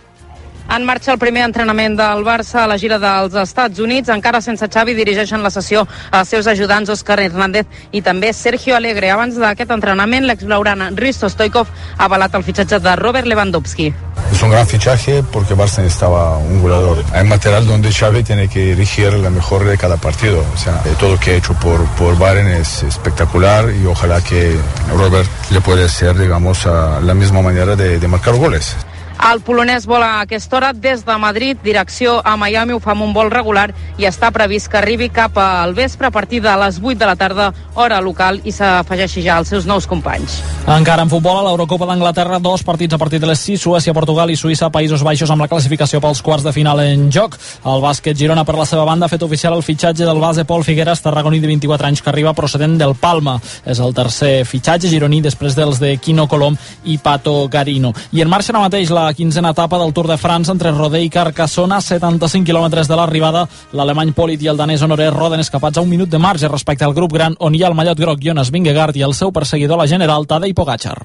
En 0.74 0.86
marxa 0.90 1.12
el 1.14 1.20
primer 1.22 1.44
entrenament 1.46 1.94
del 2.00 2.24
Barça 2.26 2.64
a 2.64 2.68
la 2.68 2.80
gira 2.82 2.98
dels 2.98 3.36
Estats 3.38 3.78
Units. 3.84 4.10
Encara 4.10 4.40
sense 4.42 4.66
Xavi 4.66 4.96
dirigeixen 4.98 5.44
la 5.46 5.52
sessió 5.54 5.84
als 6.10 6.32
seus 6.34 6.48
ajudants 6.50 6.90
Òscar 6.90 7.20
Hernández 7.22 7.68
i 7.94 8.02
també 8.02 8.32
Sergio 8.34 8.74
Alegre. 8.74 9.12
Abans 9.14 9.38
d'aquest 9.38 9.70
entrenament, 9.76 10.26
l'ex-blaurana 10.26 10.88
Risto 10.98 11.30
Stoikov 11.30 11.70
ha 11.70 12.08
avalat 12.08 12.34
el 12.34 12.46
fitxatge 12.48 12.80
de 12.82 12.96
Robert 12.96 13.30
Lewandowski. 13.30 13.92
Es 14.32 14.42
un 14.42 14.50
gran 14.50 14.66
fichaje 14.66 15.22
porque 15.22 15.54
Barça 15.54 15.84
necesitaba 15.84 16.40
un 16.40 16.64
goleador. 16.64 17.04
Hay 17.14 17.28
material 17.28 17.68
donde 17.68 17.92
Xavi 17.92 18.24
tiene 18.24 18.48
que 18.48 18.74
dirigir 18.74 19.14
la 19.14 19.30
mejor 19.30 19.66
de 19.66 19.78
cada 19.78 19.98
partido. 19.98 20.44
O 20.56 20.58
sea, 20.58 20.82
todo 21.00 21.12
lo 21.12 21.20
que 21.20 21.32
ha 21.32 21.36
hecho 21.36 21.54
por, 21.54 21.86
por 22.00 22.18
Bayern 22.18 22.48
es 22.48 22.82
espectacular 22.82 23.70
y 23.70 23.86
ojalá 23.86 24.22
que 24.22 24.58
Robert 24.98 25.30
le 25.52 25.62
pueda 25.62 25.86
hacer, 25.86 26.18
digamos, 26.18 26.66
a 26.66 27.00
la 27.00 27.14
misma 27.14 27.44
manera 27.44 27.76
de, 27.76 28.00
de 28.00 28.08
marcar 28.08 28.34
goles. 28.34 28.76
El 29.24 29.40
polonès 29.46 29.86
vola 29.88 30.18
a 30.18 30.22
aquesta 30.26 30.58
hora 30.58 30.72
des 30.74 31.06
de 31.06 31.16
Madrid, 31.18 31.58
direcció 31.64 32.20
a 32.26 32.36
Miami, 32.38 32.74
ho 32.74 32.80
fa 32.84 32.92
amb 32.92 33.06
un 33.06 33.14
vol 33.16 33.30
regular 33.32 33.70
i 33.98 34.08
està 34.10 34.32
previst 34.36 34.68
que 34.72 34.80
arribi 34.82 35.08
cap 35.14 35.38
al 35.40 35.74
vespre 35.78 36.10
a 36.10 36.12
partir 36.12 36.42
de 36.44 36.52
les 36.60 36.80
8 36.82 36.98
de 37.00 37.08
la 37.08 37.16
tarda, 37.16 37.54
hora 37.76 38.02
local, 38.02 38.42
i 38.44 38.52
s'afegeixi 38.52 39.24
ja 39.24 39.38
als 39.38 39.54
seus 39.54 39.66
nous 39.70 39.88
companys. 39.88 40.42
Encara 40.68 41.06
en 41.06 41.12
futbol, 41.12 41.40
a 41.40 41.46
l'Eurocopa 41.48 41.88
d'Anglaterra, 41.88 42.40
dos 42.40 42.64
partits 42.64 42.94
a 42.94 42.98
partir 42.98 43.20
de 43.20 43.30
les 43.30 43.40
6, 43.40 43.62
Suècia, 43.62 43.94
Portugal 43.94 44.32
i 44.32 44.36
Suïssa, 44.36 44.72
Països 44.72 45.04
Baixos 45.04 45.32
amb 45.32 45.46
la 45.46 45.48
classificació 45.52 46.02
pels 46.04 46.22
quarts 46.22 46.44
de 46.44 46.54
final 46.56 46.82
en 46.84 47.10
joc. 47.12 47.38
El 47.64 47.84
bàsquet 47.84 48.18
Girona, 48.18 48.44
per 48.44 48.58
la 48.60 48.68
seva 48.68 48.84
banda, 48.88 49.06
ha 49.06 49.14
fet 49.14 49.24
oficial 49.24 49.56
el 49.56 49.64
fitxatge 49.64 50.08
del 50.08 50.20
base 50.20 50.46
Pol 50.46 50.64
Figueres, 50.64 51.02
tarragoní 51.02 51.40
de 51.40 51.48
24 51.48 51.88
anys, 51.88 52.02
que 52.02 52.12
arriba 52.12 52.34
procedent 52.34 52.78
del 52.80 52.96
Palma. 52.96 53.40
És 53.66 53.80
el 53.80 53.96
tercer 53.96 54.44
fitxatge 54.50 54.92
gironí 54.92 55.22
després 55.24 55.56
dels 55.56 55.80
de 55.80 55.96
Quino 55.98 56.28
Colom 56.28 56.58
i 56.86 56.98
Pato 56.98 57.48
Garino. 57.48 57.94
I 58.12 58.24
en 58.24 58.32
marxa 58.32 58.54
ara 58.54 58.64
mateix 58.64 58.92
la 58.94 59.03
quinzena 59.12 59.52
etapa 59.52 59.80
del 59.82 59.92
Tour 59.92 60.08
de 60.08 60.16
França 60.18 60.54
entre 60.56 60.72
Rodé 60.72 61.02
i 61.04 61.10
Carcassona, 61.12 61.82
75 61.84 62.48
quilòmetres 62.48 62.88
de 62.88 62.96
l'arribada. 62.96 63.42
L'alemany 63.76 64.14
Polit 64.16 64.42
i 64.46 64.48
el 64.48 64.62
danès 64.62 64.86
Honoré 64.86 65.10
roden 65.12 65.44
escapats 65.44 65.78
a 65.78 65.84
un 65.84 65.92
minut 65.92 66.08
de 66.10 66.22
marge 66.22 66.48
respecte 66.48 66.88
al 66.88 66.96
grup 66.96 67.18
gran 67.18 67.36
on 67.40 67.56
hi 67.56 67.64
ha 67.64 67.74
el 67.74 67.76
mallot 67.76 68.00
groc 68.00 68.24
Jonas 68.24 68.54
Vingegaard 68.56 68.96
i 68.96 69.04
el 69.04 69.18
seu 69.18 69.36
perseguidor 69.36 69.82
la 69.82 69.90
general 69.92 70.24
Tadej 70.26 70.56
Pogacar. 70.56 70.96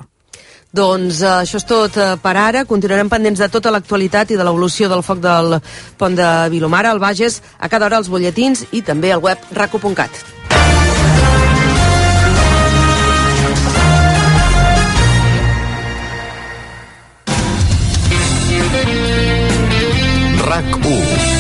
Doncs 0.70 1.22
uh, 1.24 1.38
això 1.42 1.56
és 1.58 1.66
tot 1.66 1.96
uh, 1.96 2.14
per 2.22 2.36
ara. 2.36 2.64
Continuarem 2.68 3.08
pendents 3.08 3.40
de 3.40 3.48
tota 3.48 3.72
l'actualitat 3.72 4.30
i 4.30 4.36
de 4.36 4.44
l'evolució 4.44 4.90
del 4.92 5.02
foc 5.02 5.22
del 5.24 5.58
pont 5.96 6.16
de 6.18 6.28
Vilomara, 6.52 6.92
al 6.92 7.00
Bages, 7.00 7.40
a 7.58 7.72
cada 7.72 7.88
hora 7.88 7.96
als 8.02 8.12
bolletins 8.12 8.66
i 8.72 8.84
també 8.84 9.12
al 9.12 9.24
web 9.24 9.48
raco.cat. 9.56 10.24
RAC1 20.58 21.38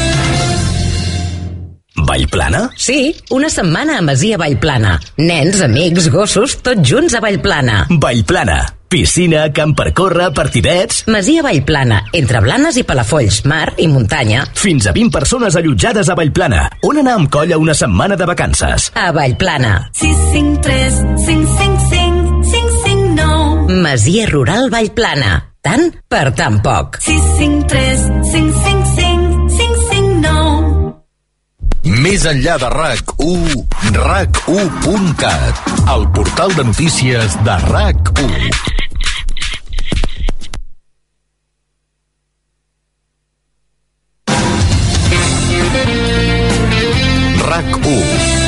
Vallplana? 2.08 2.70
Sí, 2.76 3.16
una 3.30 3.50
setmana 3.50 3.98
a 3.98 4.02
Masia 4.02 4.38
Vallplana. 4.38 5.00
Nens, 5.18 5.60
amics, 5.60 6.06
gossos, 6.08 6.54
tots 6.62 6.86
junts 6.88 7.14
a 7.14 7.20
Vallplana. 7.20 7.86
Vallplana. 7.90 8.62
Piscina, 8.88 9.42
camp 9.52 9.74
per 9.76 9.90
córrer, 9.92 10.30
partidets... 10.32 11.02
Masia 11.12 11.42
Vallplana, 11.44 11.98
entre 12.16 12.40
Blanes 12.40 12.78
i 12.80 12.84
Palafolls, 12.88 13.42
mar 13.50 13.74
i 13.76 13.90
muntanya. 13.92 14.46
Fins 14.56 14.88
a 14.88 14.94
20 14.96 15.12
persones 15.12 15.58
allotjades 15.60 16.08
a 16.08 16.16
Vallplana. 16.16 16.62
On 16.88 17.02
anar 17.02 17.18
amb 17.18 17.28
colla 17.34 17.58
una 17.60 17.76
setmana 17.76 18.16
de 18.16 18.30
vacances. 18.30 18.88
A 18.94 19.10
Vallplana. 19.12 19.90
653 19.98 21.02
555 21.26 22.40
559 22.54 23.82
Masia 23.82 24.30
Rural 24.32 24.70
Vallplana. 24.72 25.36
Tant 25.60 25.90
per 26.08 26.30
tan 26.38 26.62
poc. 26.64 27.02
653 27.04 28.08
555 28.32 28.77
Més 31.88 32.24
enllà 32.28 32.58
de 32.60 32.68
RAC1, 32.68 33.62
RAC1.cat, 33.96 35.70
el 35.94 36.04
portal 36.12 36.52
de 36.58 36.64
notícies 36.68 37.36
de 37.46 37.54
RAC1. 37.64 38.50
RAC1 47.48 48.38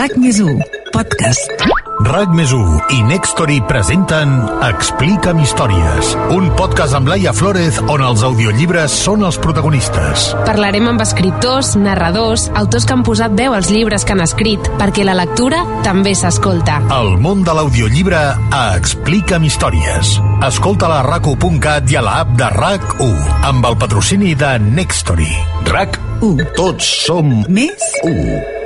RAC 0.00 0.16
més 0.16 0.40
1, 0.40 0.64
podcast. 0.94 1.79
RAC 2.00 2.30
més 2.32 2.48
1 2.56 2.92
i 2.96 2.98
Nextory 3.04 3.58
presenten 3.68 4.30
Explica'm 4.64 5.40
històries, 5.42 6.14
un 6.32 6.46
podcast 6.56 6.96
amb 6.96 7.10
Laia 7.10 7.34
Flores 7.36 7.76
on 7.92 8.00
els 8.06 8.22
audiollibres 8.24 8.94
són 9.04 9.26
els 9.28 9.36
protagonistes. 9.42 10.30
Parlarem 10.46 10.88
amb 10.88 11.04
escriptors, 11.04 11.74
narradors, 11.76 12.46
autors 12.56 12.86
que 12.88 12.96
han 12.96 13.04
posat 13.04 13.34
veu 13.36 13.52
als 13.56 13.68
llibres 13.68 14.06
que 14.08 14.16
han 14.16 14.24
escrit, 14.24 14.70
perquè 14.80 15.04
la 15.04 15.18
lectura 15.18 15.60
també 15.84 16.14
s'escolta. 16.16 16.78
El 16.96 17.18
món 17.20 17.44
de 17.44 17.56
l'audiollibre 17.58 18.22
a 18.32 18.62
Explica'm 18.78 19.44
històries. 19.44 20.14
Escolta-la 20.48 21.02
a 21.02 21.08
rac1.cat 21.10 21.92
i 21.92 22.00
a 22.00 22.04
l'app 22.06 22.32
de 22.40 22.48
RAC1 22.56 23.44
amb 23.50 23.68
el 23.68 23.76
patrocini 23.82 24.32
de 24.40 24.54
Nextory. 24.70 25.28
RAC1. 25.68 26.48
Tots 26.56 26.88
som 27.04 27.36
Més 27.52 27.92
1. 28.08 28.59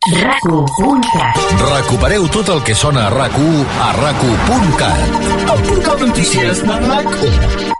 RAC1.cat 0.00 1.36
Recupereu 1.60 2.22
tot 2.32 2.48
el 2.48 2.62
que 2.64 2.72
sona 2.72 3.02
a 3.04 3.10
RAC1 3.12 3.66
a 3.84 3.88
RAC1.cat. 3.98 4.96
El 5.52 5.60
portal 5.66 5.98
de 6.00 6.06
notícies 6.06 6.62
de 6.64 6.72
RAC1. 6.88 7.74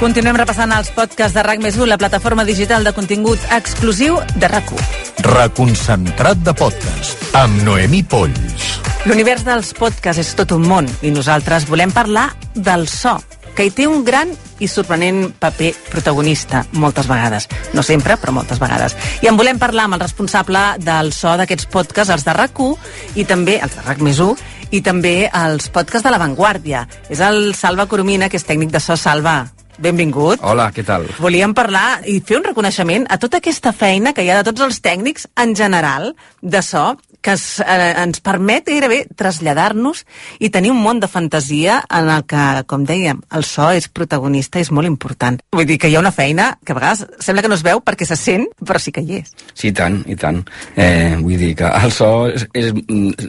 Continuem 0.00 0.34
repassant 0.42 0.74
els 0.74 0.90
podcasts 0.90 1.38
de 1.38 1.46
RAC 1.46 1.62
més 1.62 1.78
1, 1.78 1.86
la 1.86 1.94
plataforma 2.00 2.42
digital 2.42 2.82
de 2.82 2.90
contingut 2.90 3.38
exclusiu 3.54 4.18
de 4.34 4.50
RAC1. 4.50 4.82
Reconcentrat 5.30 6.42
de 6.42 6.58
podcast 6.58 7.38
amb 7.38 7.62
Noemí 7.62 8.02
Polls. 8.02 8.89
L'univers 9.08 9.46
dels 9.46 9.70
podcasts 9.72 10.20
és 10.20 10.30
tot 10.36 10.50
un 10.52 10.66
món 10.68 10.84
i 11.00 11.08
nosaltres 11.08 11.64
volem 11.70 11.88
parlar 11.88 12.26
del 12.52 12.84
so, 12.84 13.14
que 13.56 13.64
hi 13.64 13.70
té 13.72 13.86
un 13.88 14.02
gran 14.04 14.28
i 14.60 14.68
sorprenent 14.68 15.30
paper 15.40 15.70
protagonista, 15.88 16.66
moltes 16.76 17.08
vegades. 17.08 17.48
No 17.72 17.80
sempre, 17.80 18.18
però 18.20 18.34
moltes 18.36 18.60
vegades. 18.60 18.92
I 19.24 19.30
en 19.30 19.40
volem 19.40 19.56
parlar 19.58 19.86
amb 19.88 19.96
el 19.96 20.04
responsable 20.04 20.60
del 20.84 21.14
so 21.16 21.32
d'aquests 21.40 21.70
podcasts, 21.72 22.12
els 22.12 22.26
de 22.28 22.34
RAC1 22.36 23.16
i 23.22 23.24
també 23.24 23.56
els 23.64 23.78
de 23.78 23.86
RAC 23.86 24.04
més 24.04 24.20
1, 24.20 24.36
i 24.76 24.82
també 24.84 25.14
els 25.32 25.72
podcasts 25.72 26.04
de 26.04 26.12
La 26.12 26.20
Vanguardia. 26.20 26.84
És 27.08 27.24
el 27.24 27.54
Salva 27.56 27.88
Coromina, 27.88 28.28
que 28.28 28.36
és 28.36 28.44
tècnic 28.44 28.68
de 28.74 28.84
so. 28.84 29.00
Salva, 29.00 29.46
benvingut. 29.80 30.44
Hola, 30.44 30.68
què 30.76 30.84
tal? 30.84 31.08
Volíem 31.24 31.56
parlar 31.56 32.02
i 32.04 32.20
fer 32.20 32.36
un 32.36 32.44
reconeixement 32.52 33.08
a 33.08 33.16
tota 33.16 33.40
aquesta 33.40 33.72
feina 33.72 34.12
que 34.12 34.28
hi 34.28 34.28
ha 34.28 34.42
de 34.42 34.50
tots 34.52 34.68
els 34.68 34.84
tècnics 34.84 35.24
en 35.40 35.56
general 35.56 36.12
de 36.42 36.60
so 36.60 36.90
que 37.20 37.34
es, 37.36 37.60
eh, 37.60 37.94
ens 38.00 38.20
permet 38.24 38.68
gairebé 38.68 39.04
traslladar-nos 39.16 40.04
i 40.38 40.50
tenir 40.50 40.72
un 40.72 40.80
món 40.82 41.00
de 41.00 41.08
fantasia 41.08 41.80
en 41.88 42.10
el 42.10 42.24
que, 42.28 42.44
com 42.70 42.84
dèiem, 42.88 43.20
el 43.36 43.44
so 43.44 43.70
és 43.76 43.88
protagonista, 43.88 44.60
és 44.60 44.70
molt 44.70 44.88
important. 44.88 45.40
Vull 45.52 45.68
dir 45.68 45.78
que 45.80 45.90
hi 45.90 45.96
ha 45.96 46.02
una 46.02 46.14
feina 46.14 46.52
que 46.64 46.72
a 46.72 46.78
vegades 46.78 47.06
sembla 47.20 47.44
que 47.44 47.52
no 47.52 47.58
es 47.58 47.64
veu 47.66 47.82
perquè 47.84 48.08
se 48.08 48.16
sent, 48.16 48.48
però 48.64 48.80
sí 48.80 48.92
que 48.92 49.04
hi 49.04 49.20
és. 49.20 49.34
Sí, 49.54 49.70
i 49.70 49.74
tant, 49.76 50.00
i 50.10 50.16
tant. 50.18 50.40
Eh, 50.76 51.16
vull 51.20 51.38
dir 51.40 51.52
que 51.58 51.68
el 51.68 51.92
so 51.94 52.10
és, 52.30 52.46
és, 52.54 52.72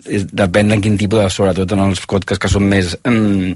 és, 0.05 0.25
depèn 0.31 0.71
de 0.71 0.79
quin 0.83 0.97
tipus 0.99 1.21
de, 1.21 1.27
sobretot 1.33 1.75
en 1.75 1.85
els 1.89 2.05
podcasts 2.07 2.41
que 2.41 2.51
són 2.51 2.67
més 2.71 2.95
mm, 3.03 3.53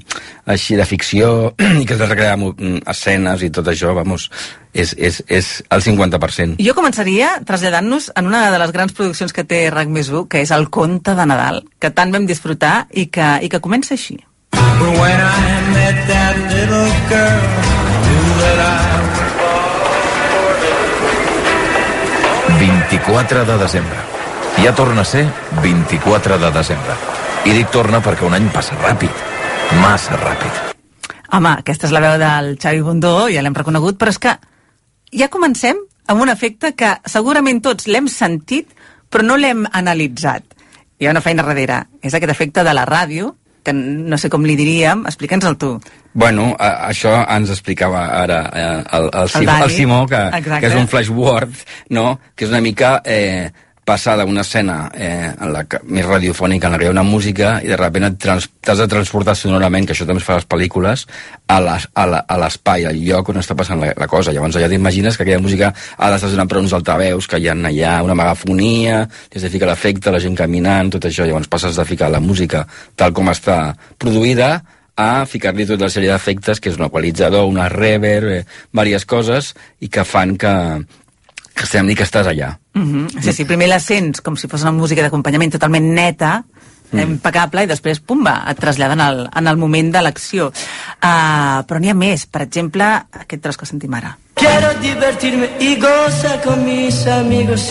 així 0.51 0.77
de 0.79 0.85
ficció 0.89 1.31
i 1.81 1.85
que 1.87 1.97
es 1.97 2.05
recrea 2.05 2.35
mm, 2.37 2.85
escenes 2.91 3.45
i 3.45 3.51
tot 3.53 3.71
això, 3.71 3.95
vamos, 3.97 4.29
és, 4.75 4.93
és, 4.99 5.21
és 5.31 5.49
el 5.71 5.81
50%. 5.81 6.59
Jo 6.59 6.75
començaria 6.75 7.31
traslladant-nos 7.47 8.11
en 8.19 8.27
una 8.27 8.51
de 8.51 8.59
les 8.59 8.75
grans 8.75 8.93
produccions 8.93 9.33
que 9.33 9.47
té 9.47 9.65
RAC 9.71 9.89
més 9.89 10.11
1, 10.11 10.27
que 10.29 10.43
és 10.43 10.51
el 10.51 10.69
conte 10.69 11.15
de 11.15 11.25
Nadal, 11.25 11.63
que 11.79 11.93
tant 11.95 12.11
vam 12.13 12.27
disfrutar 12.27 12.85
i 12.91 13.07
que, 13.07 13.37
i 13.41 13.49
que 13.49 13.63
comença 13.63 13.95
així. 13.95 14.19
When 14.55 15.21
I 15.23 15.55
met 15.71 16.03
that 16.11 16.35
little 16.51 16.91
girl, 17.09 17.41
knew 18.03 18.27
that 18.43 18.59
I 18.59 18.95
24 22.59 23.45
de 23.45 23.57
desembre. 23.57 23.97
Ja 24.63 24.73
torna 24.73 25.01
a 25.01 25.05
ser 25.05 25.25
24 25.61 26.37
de 26.39 26.51
desembre. 26.51 26.95
I 27.45 27.51
dic 27.53 27.69
torna 27.73 27.99
perquè 28.01 28.25
un 28.25 28.33
any 28.37 28.47
passa 28.53 28.77
ràpid. 28.79 29.11
Massa 29.81 30.15
ràpid. 30.21 30.75
Home, 31.35 31.51
aquesta 31.59 31.89
és 31.89 31.93
la 31.93 31.99
veu 31.99 32.15
del 32.21 32.55
Xavi 32.61 32.81
Bundó, 32.85 33.27
ja 33.33 33.43
l'hem 33.43 33.57
reconegut, 33.57 33.97
però 33.99 34.13
és 34.13 34.21
que 34.21 34.37
ja 35.15 35.29
comencem 35.31 35.79
amb 36.07 36.21
un 36.21 36.29
efecte 36.29 36.73
que 36.77 36.91
segurament 37.09 37.61
tots 37.65 37.87
l'hem 37.87 38.09
sentit, 38.11 38.69
però 39.09 39.25
no 39.25 39.39
l'hem 39.39 39.65
analitzat. 39.71 40.45
Hi 40.99 41.07
ha 41.07 41.15
una 41.15 41.23
feina 41.23 41.43
darrere. 41.43 41.81
És 42.01 42.13
aquest 42.13 42.31
efecte 42.31 42.63
de 42.63 42.73
la 42.75 42.85
ràdio, 42.87 43.33
que 43.65 43.73
no 43.73 44.17
sé 44.21 44.29
com 44.29 44.45
li 44.45 44.55
diríem, 44.55 45.03
explica'ns-el 45.09 45.57
tu. 45.57 45.71
Bueno, 46.13 46.51
a, 46.61 46.87
això 46.91 47.17
ens 47.33 47.49
explicava 47.51 48.05
ara 48.21 48.39
eh, 48.53 48.65
el, 48.97 49.09
el, 49.09 49.31
Simó, 49.33 49.49
Dani. 49.49 49.63
el 49.65 49.73
Simó, 49.73 49.99
que, 50.07 50.21
Exacte. 50.37 50.59
que 50.61 50.69
és 50.69 50.77
un 50.79 50.87
flashword, 50.91 51.63
no? 51.97 52.05
que 52.35 52.45
és 52.45 52.53
una 52.53 52.61
mica 52.63 52.99
eh, 53.03 53.49
passar 53.85 54.17
d'una 54.17 54.41
escena 54.41 54.89
eh, 54.97 55.29
en 55.29 55.51
la 55.53 55.63
que, 55.69 55.79
més 55.85 56.05
radiofònica 56.05 56.67
en 56.67 56.73
la 56.73 56.79
que 56.81 56.87
hi 56.87 56.89
ha 56.89 56.95
una 56.95 57.05
música 57.05 57.59
i 57.61 57.69
de 57.69 57.77
sobte 57.77 58.09
t'has 58.65 58.79
de 58.81 58.87
transportar 58.89 59.35
sonorament, 59.37 59.85
que 59.85 59.93
això 59.93 60.07
també 60.09 60.23
es 60.23 60.25
fa 60.25 60.33
a 60.33 60.39
les 60.39 60.47
pel·lícules, 60.49 61.05
a 61.47 61.59
l'espai, 61.61 62.87
al 62.89 62.97
lloc 62.97 63.29
on 63.29 63.37
està 63.37 63.55
passant 63.55 63.79
la, 63.79 63.93
la 63.95 64.07
cosa. 64.09 64.33
Llavors 64.33 64.57
allà 64.57 64.69
t'imagines 64.71 65.17
que 65.17 65.23
aquella 65.23 65.43
música 65.43 65.69
ha 65.97 66.09
d'estar 66.11 66.31
sonant 66.33 66.49
per 66.49 66.57
uns 66.63 66.73
altaveus, 66.73 67.29
que 67.29 67.37
hi 67.37 67.47
ha 67.47 67.53
allà 67.53 67.99
una 68.03 68.17
megafonia, 68.17 69.03
has 69.05 69.45
de 69.45 69.53
ficar 69.53 69.69
l'efecte, 69.69 70.11
la 70.11 70.23
gent 70.23 70.35
caminant, 70.35 70.89
tot 70.97 71.05
això. 71.05 71.29
Llavors 71.29 71.51
passes 71.51 71.77
de 71.77 71.85
ficar 71.85 72.09
la 72.09 72.23
música 72.23 72.65
tal 72.97 73.13
com 73.13 73.29
està 73.29 73.75
produïda 74.01 74.63
a 74.95 75.25
ficar-li 75.27 75.65
tota 75.67 75.85
la 75.85 75.91
sèrie 75.91 76.09
d'efectes, 76.09 76.61
que 76.61 76.71
és 76.71 76.77
un 76.79 76.87
equalitzador, 76.87 77.45
una 77.51 77.67
reverb, 77.69 78.31
eh, 78.31 78.43
diverses 78.71 79.05
coses, 79.05 79.53
i 79.83 79.91
que 79.91 80.05
fan 80.07 80.37
que, 80.39 80.53
que 81.55 81.65
sembli 81.65 81.95
que 81.95 82.03
estàs 82.03 82.27
allà. 82.27 82.57
Mm 82.73 82.87
-hmm. 82.91 83.21
Sí, 83.21 83.33
sí, 83.33 83.45
primer 83.45 83.69
la 83.69 83.79
sents 83.79 84.21
com 84.21 84.35
si 84.35 84.47
fos 84.47 84.61
una 84.61 84.71
música 84.71 85.01
d'acompanyament 85.01 85.51
totalment 85.51 85.93
neta, 85.93 86.43
mm. 86.91 86.99
impecable, 86.99 87.63
i 87.63 87.67
després, 87.67 87.99
pum, 87.99 88.23
va, 88.25 88.43
et 88.49 88.59
trasllada 88.59 88.93
en 88.93 89.01
el, 89.01 89.29
en 89.35 89.47
el 89.47 89.57
moment 89.57 89.91
de 89.91 90.01
l'acció. 90.01 90.47
Uh, 90.47 91.63
però 91.67 91.79
n'hi 91.79 91.89
ha 91.89 91.93
més. 91.93 92.25
Per 92.25 92.41
exemple, 92.41 92.85
aquest 93.11 93.41
tros 93.41 93.57
que 93.57 93.65
sentim 93.65 93.93
ara. 93.93 94.17
Quiero 94.35 94.73
divertirme 94.81 95.49
y 95.59 95.75
gozar 95.79 96.41
con 96.43 96.65
mis 96.65 97.07
amigos. 97.07 97.69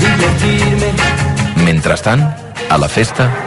Divertirme. 0.00 0.92
Mentrestant, 1.64 2.22
a 2.70 2.78
la 2.78 2.88
festa, 2.88 3.45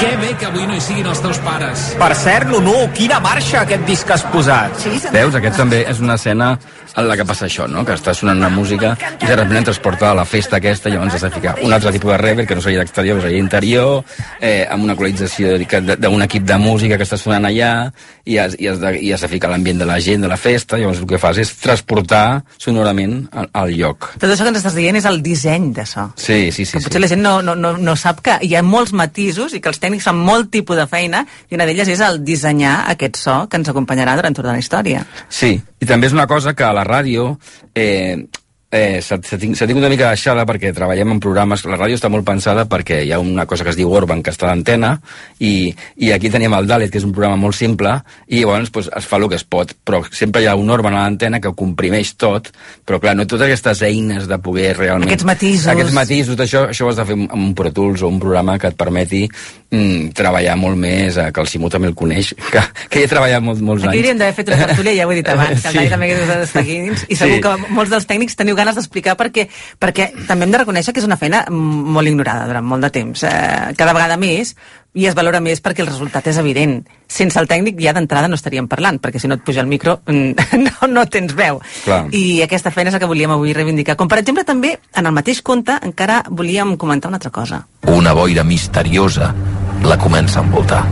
Que 0.00 0.16
bé 0.16 0.30
que 0.40 0.46
avui 0.48 0.64
no 0.64 0.72
hi 0.72 0.80
siguin 0.80 1.08
els 1.10 1.20
teus 1.20 1.38
pares. 1.44 1.90
Per 2.00 2.10
cert, 2.16 2.48
Nunu, 2.48 2.76
quina 2.96 3.18
marxa 3.20 3.66
aquest 3.66 3.84
disc 3.84 4.08
que 4.08 4.14
has 4.16 4.24
posat? 4.32 4.78
Sí, 4.80 4.94
Veus? 5.12 5.36
Aquest 5.36 5.60
també 5.60 5.82
és 5.90 6.00
una 6.00 6.16
escena 6.16 6.54
en 6.96 7.08
la 7.08 7.16
que 7.16 7.24
passa 7.26 7.46
això, 7.46 7.66
no? 7.70 7.84
Que 7.86 7.94
està 7.94 8.14
sonant 8.16 8.40
una 8.40 8.50
música 8.50 8.94
i 8.96 9.26
de 9.26 9.36
repente 9.36 9.60
et 9.60 9.68
transporta 9.68 10.10
a 10.10 10.14
la 10.16 10.24
festa 10.24 10.58
aquesta 10.58 10.88
i 10.88 10.94
llavors 10.94 11.14
has 11.14 11.26
de 11.26 11.30
ficar 11.34 11.54
un 11.62 11.72
altre 11.72 11.92
tipus 11.92 12.12
de 12.12 12.18
reverb 12.18 12.48
que 12.48 12.56
no 12.56 12.64
seria 12.64 12.80
d'exterior, 12.80 13.20
seria 13.22 13.38
interior, 13.38 14.04
eh, 14.40 14.66
amb 14.70 14.84
una 14.84 14.96
equalització 14.96 15.58
d'un 15.60 16.24
equip 16.26 16.46
de 16.48 16.58
música 16.58 16.96
que 16.96 17.06
està 17.06 17.18
sonant 17.20 17.46
allà 17.46 17.90
i 18.24 18.38
has, 18.38 18.56
i 18.58 18.68
has, 18.70 18.80
de, 18.80 18.94
i 18.98 19.12
has 19.12 19.24
de 19.24 19.30
ficar 19.30 19.50
l'ambient 19.52 19.80
de 19.80 19.88
la 19.88 20.00
gent, 20.00 20.24
de 20.24 20.30
la 20.30 20.38
festa, 20.40 20.78
llavors 20.80 21.00
el 21.02 21.08
que 21.10 21.20
fas 21.20 21.38
és 21.42 21.52
transportar 21.60 22.42
sonorament 22.58 23.28
al, 23.32 23.50
al 23.52 23.74
lloc. 23.76 24.10
Tot 24.18 24.30
això 24.30 24.46
que 24.46 24.52
ens 24.54 24.62
estàs 24.62 24.76
dient 24.78 24.98
és 24.98 25.08
el 25.08 25.20
disseny 25.24 25.70
de 25.76 25.86
so. 25.86 26.08
Sí, 26.16 26.50
sí, 26.50 26.64
sí. 26.64 26.72
que 26.72 26.80
sí. 26.80 26.88
potser 26.88 27.04
la 27.04 27.10
gent 27.10 27.24
no, 27.24 27.38
no, 27.44 27.54
no, 27.58 27.76
no 27.78 27.96
sap 28.00 28.22
que 28.24 28.38
hi 28.46 28.54
ha 28.56 28.64
molts 28.66 28.94
matisos 28.96 29.54
i 29.54 29.62
que 29.62 29.70
els 29.72 29.80
tècnics 29.82 29.89
fan 29.98 30.16
molt 30.16 30.50
tipus 30.54 30.78
de 30.78 30.86
feina 30.86 31.24
i 31.50 31.58
una 31.58 31.66
d'elles 31.66 31.88
és 31.90 32.02
el 32.06 32.20
dissenyar 32.24 32.84
aquest 32.92 33.18
so 33.18 33.40
que 33.50 33.58
ens 33.58 33.72
acompanyarà 33.72 34.14
durant 34.16 34.36
tota 34.36 34.52
la 34.52 34.62
història. 34.62 35.02
Sí, 35.28 35.56
i 35.58 35.88
també 35.88 36.06
és 36.06 36.14
una 36.14 36.28
cosa 36.30 36.54
que 36.54 36.64
a 36.64 36.72
la 36.76 36.84
ràdio 36.86 37.32
eh, 37.74 38.28
eh, 38.70 39.00
s'ha 39.02 39.18
s'ha 39.22 39.36
tinc- 39.38 39.76
una 39.76 39.88
mica 39.90 40.08
deixada 40.08 40.44
perquè 40.46 40.70
treballem 40.74 41.10
en 41.16 41.20
programes, 41.20 41.64
la 41.66 41.76
ràdio 41.76 41.96
està 41.98 42.08
molt 42.08 42.24
pensada 42.24 42.66
perquè 42.70 43.00
hi 43.04 43.12
ha 43.12 43.18
una 43.18 43.46
cosa 43.46 43.64
que 43.64 43.70
es 43.70 43.76
diu 43.76 43.90
Orban 43.90 44.22
que 44.22 44.30
està 44.30 44.46
a 44.46 44.52
l'antena 44.54 44.92
i, 45.40 45.74
i 45.96 46.12
aquí 46.12 46.30
tenim 46.30 46.54
el 46.54 46.66
Dalet 46.70 46.90
que 46.92 46.98
és 46.98 47.04
un 47.04 47.12
programa 47.12 47.36
molt 47.36 47.56
simple 47.58 47.96
i 48.28 48.40
llavors 48.44 48.70
pues, 48.70 48.88
es 48.96 49.06
fa 49.10 49.16
el 49.18 49.28
que 49.28 49.34
es 49.40 49.44
pot 49.44 49.74
però 49.84 50.02
sempre 50.12 50.42
hi 50.42 50.46
ha 50.46 50.54
un 50.54 50.70
Orban 50.70 50.94
a 50.94 51.02
l'antena 51.02 51.40
que 51.40 51.48
ho 51.50 51.54
comprimeix 51.58 52.14
tot 52.16 52.52
però 52.86 53.00
clar, 53.00 53.16
no 53.16 53.26
totes 53.26 53.46
aquestes 53.48 53.82
eines 53.82 54.28
de 54.30 54.38
poder 54.38 54.76
realment... 54.76 55.08
Aquests 55.10 55.24
matisos. 55.26 55.66
Aquests 55.66 55.92
matisos, 55.96 56.38
això, 56.38 56.68
això 56.70 56.86
ho 56.86 56.90
has 56.90 56.96
de 57.00 57.04
fer 57.10 57.16
amb 57.18 57.34
un 57.40 57.54
Pro 57.54 57.72
Tools 57.74 58.02
o 58.02 58.08
un 58.08 58.20
programa 58.22 58.58
que 58.58 58.70
et 58.70 58.76
permeti 58.78 59.24
mm, 59.70 60.12
treballar 60.14 60.56
molt 60.58 60.78
més, 60.78 61.16
eh, 61.18 61.30
que 61.34 61.40
el 61.42 61.48
Simó 61.50 61.68
també 61.70 61.88
el 61.90 61.94
coneix, 61.98 62.32
que, 62.52 62.62
que 62.90 63.00
hi 63.02 63.06
he 63.06 63.10
treballat 63.10 63.42
molt, 63.42 63.60
molts 63.62 63.82
Aquí 63.84 63.90
anys. 63.90 64.00
hauríem 64.04 64.18
d'haver 64.22 64.34
fet 64.38 64.48
una 64.54 64.66
tertúlia, 64.66 64.94
ja 64.98 65.06
ho 65.06 65.12
he 65.12 65.18
dit 65.20 65.28
abans, 65.34 65.60
que 65.62 65.68
el 65.68 65.74
Sí. 65.74 65.78
Dani 65.78 65.90
també 65.90 66.10
hagués 66.14 66.56
aquí 66.62 66.78
dins, 66.86 67.04
i 67.08 67.16
segur 67.18 67.36
Sí. 67.38 67.42
que 67.46 67.72
molts 67.76 67.90
dels 67.94 68.06
tècnics 68.10 68.36
teniu 68.38 68.56
ganes 68.60 68.76
d'explicar 68.78 69.16
perquè, 69.18 69.48
perquè 69.80 70.10
també 70.28 70.46
hem 70.46 70.54
de 70.54 70.60
reconèixer 70.62 70.94
que 70.94 71.02
és 71.02 71.08
una 71.08 71.18
feina 71.20 71.46
molt 71.50 72.08
ignorada 72.08 72.46
durant 72.50 72.66
molt 72.66 72.86
de 72.86 72.92
temps. 72.94 73.24
Eh, 73.24 73.72
cada 73.78 73.96
vegada 73.96 74.20
més 74.20 74.54
i 74.94 75.06
es 75.06 75.14
valora 75.14 75.38
més 75.42 75.60
perquè 75.62 75.84
el 75.84 75.90
resultat 75.90 76.26
és 76.32 76.38
evident. 76.40 76.80
Sense 77.10 77.38
el 77.38 77.48
tècnic 77.50 77.78
ja 77.82 77.94
d'entrada 77.94 78.28
no 78.30 78.38
estaríem 78.38 78.66
parlant, 78.70 78.98
perquè 79.02 79.22
si 79.22 79.30
no 79.30 79.38
et 79.38 79.44
puja 79.46 79.62
el 79.62 79.70
micro 79.70 80.00
no, 80.10 80.90
no 80.90 81.06
tens 81.06 81.34
veu. 81.38 81.60
Clar. 81.84 82.02
I 82.14 82.42
aquesta 82.46 82.74
feina 82.74 82.90
és 82.90 82.98
la 82.98 83.02
que 83.02 83.10
volíem 83.10 83.34
avui 83.34 83.54
reivindicar. 83.56 83.96
Com 84.00 84.10
per 84.10 84.20
exemple 84.22 84.46
també, 84.48 84.76
en 84.94 85.06
el 85.06 85.16
mateix 85.16 85.42
conte, 85.46 85.78
encara 85.86 86.22
volíem 86.28 86.76
comentar 86.76 87.10
una 87.10 87.20
altra 87.22 87.30
cosa. 87.30 87.64
una 87.86 88.12
boira 88.12 88.44
misteriosa 88.44 89.34
la 89.82 89.98
comença 89.98 90.40
a 90.40 90.44
envoltar. 90.44 90.84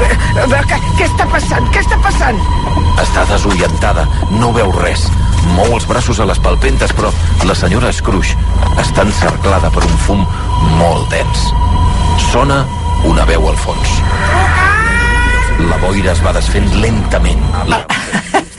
Què, 0.00 0.78
què 0.98 1.06
està 1.06 1.26
passant? 1.30 1.66
Què 1.74 1.82
està 1.82 1.98
passant? 2.04 2.38
Està 3.02 3.24
desorientada, 3.30 4.06
no 4.32 4.52
veu 4.56 4.72
res. 4.80 5.06
Mou 5.56 5.74
els 5.76 5.86
braços 5.88 6.20
a 6.20 6.26
les 6.28 6.40
palpentes, 6.42 6.92
però 6.96 7.12
la 7.48 7.56
senyora 7.58 7.92
Scrooge 7.92 8.36
està 8.80 9.06
encerclada 9.06 9.72
per 9.74 9.84
un 9.86 9.96
fum 10.06 10.26
molt 10.80 11.08
dens. 11.14 11.48
Sona 12.30 12.62
una 13.08 13.24
veu 13.28 13.48
al 13.48 13.58
fons. 13.60 13.96
La 15.70 15.80
boira 15.82 16.14
es 16.14 16.22
va 16.24 16.36
desfent 16.36 16.68
lentament. 16.80 17.42
La... 17.68 17.84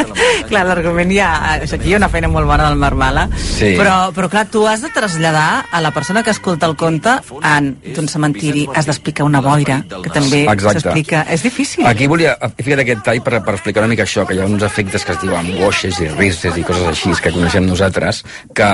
clar, 0.52 0.66
l'argument 0.68 1.12
ja... 1.16 1.30
Aquí 1.72 1.90
hi 1.90 1.96
ha 1.96 2.00
una 2.02 2.10
feina 2.12 2.28
molt 2.32 2.46
bona 2.50 2.68
del 2.70 2.78
Marmala, 2.82 3.28
Sí. 3.42 3.74
però, 3.80 4.12
però 4.16 4.28
clar, 4.32 4.46
tu 4.52 4.66
has 4.68 4.82
de 4.84 4.90
traslladar 4.94 5.66
a 5.72 5.82
la 5.82 5.92
persona 5.96 6.24
que 6.24 6.32
escolta 6.34 6.68
el 6.70 6.76
conte 6.80 7.14
en 7.48 7.72
d'un 7.96 8.08
cementiri, 8.12 8.68
has 8.76 8.86
d'explicar 8.90 9.26
una 9.28 9.42
boira, 9.42 9.82
que 10.04 10.12
també 10.14 10.44
s'explica. 10.46 11.24
És 11.32 11.44
difícil. 11.46 11.86
Aquí 11.88 12.08
volia, 12.12 12.36
ficat 12.58 12.84
aquest 12.84 13.04
tall 13.06 13.22
per, 13.26 13.40
per 13.46 13.56
explicar 13.58 13.84
una 13.86 13.92
mica 13.94 14.04
això, 14.08 14.26
que 14.28 14.36
hi 14.38 14.42
ha 14.44 14.48
uns 14.50 14.64
efectes 14.68 15.06
que 15.08 15.16
es 15.16 15.22
diuen 15.24 15.52
washes 15.62 16.00
i 16.04 16.10
risses 16.14 16.58
i 16.58 16.64
coses 16.68 16.88
així 16.92 17.14
que 17.22 17.32
coneixem 17.34 17.66
nosaltres, 17.68 18.24
que, 18.58 18.70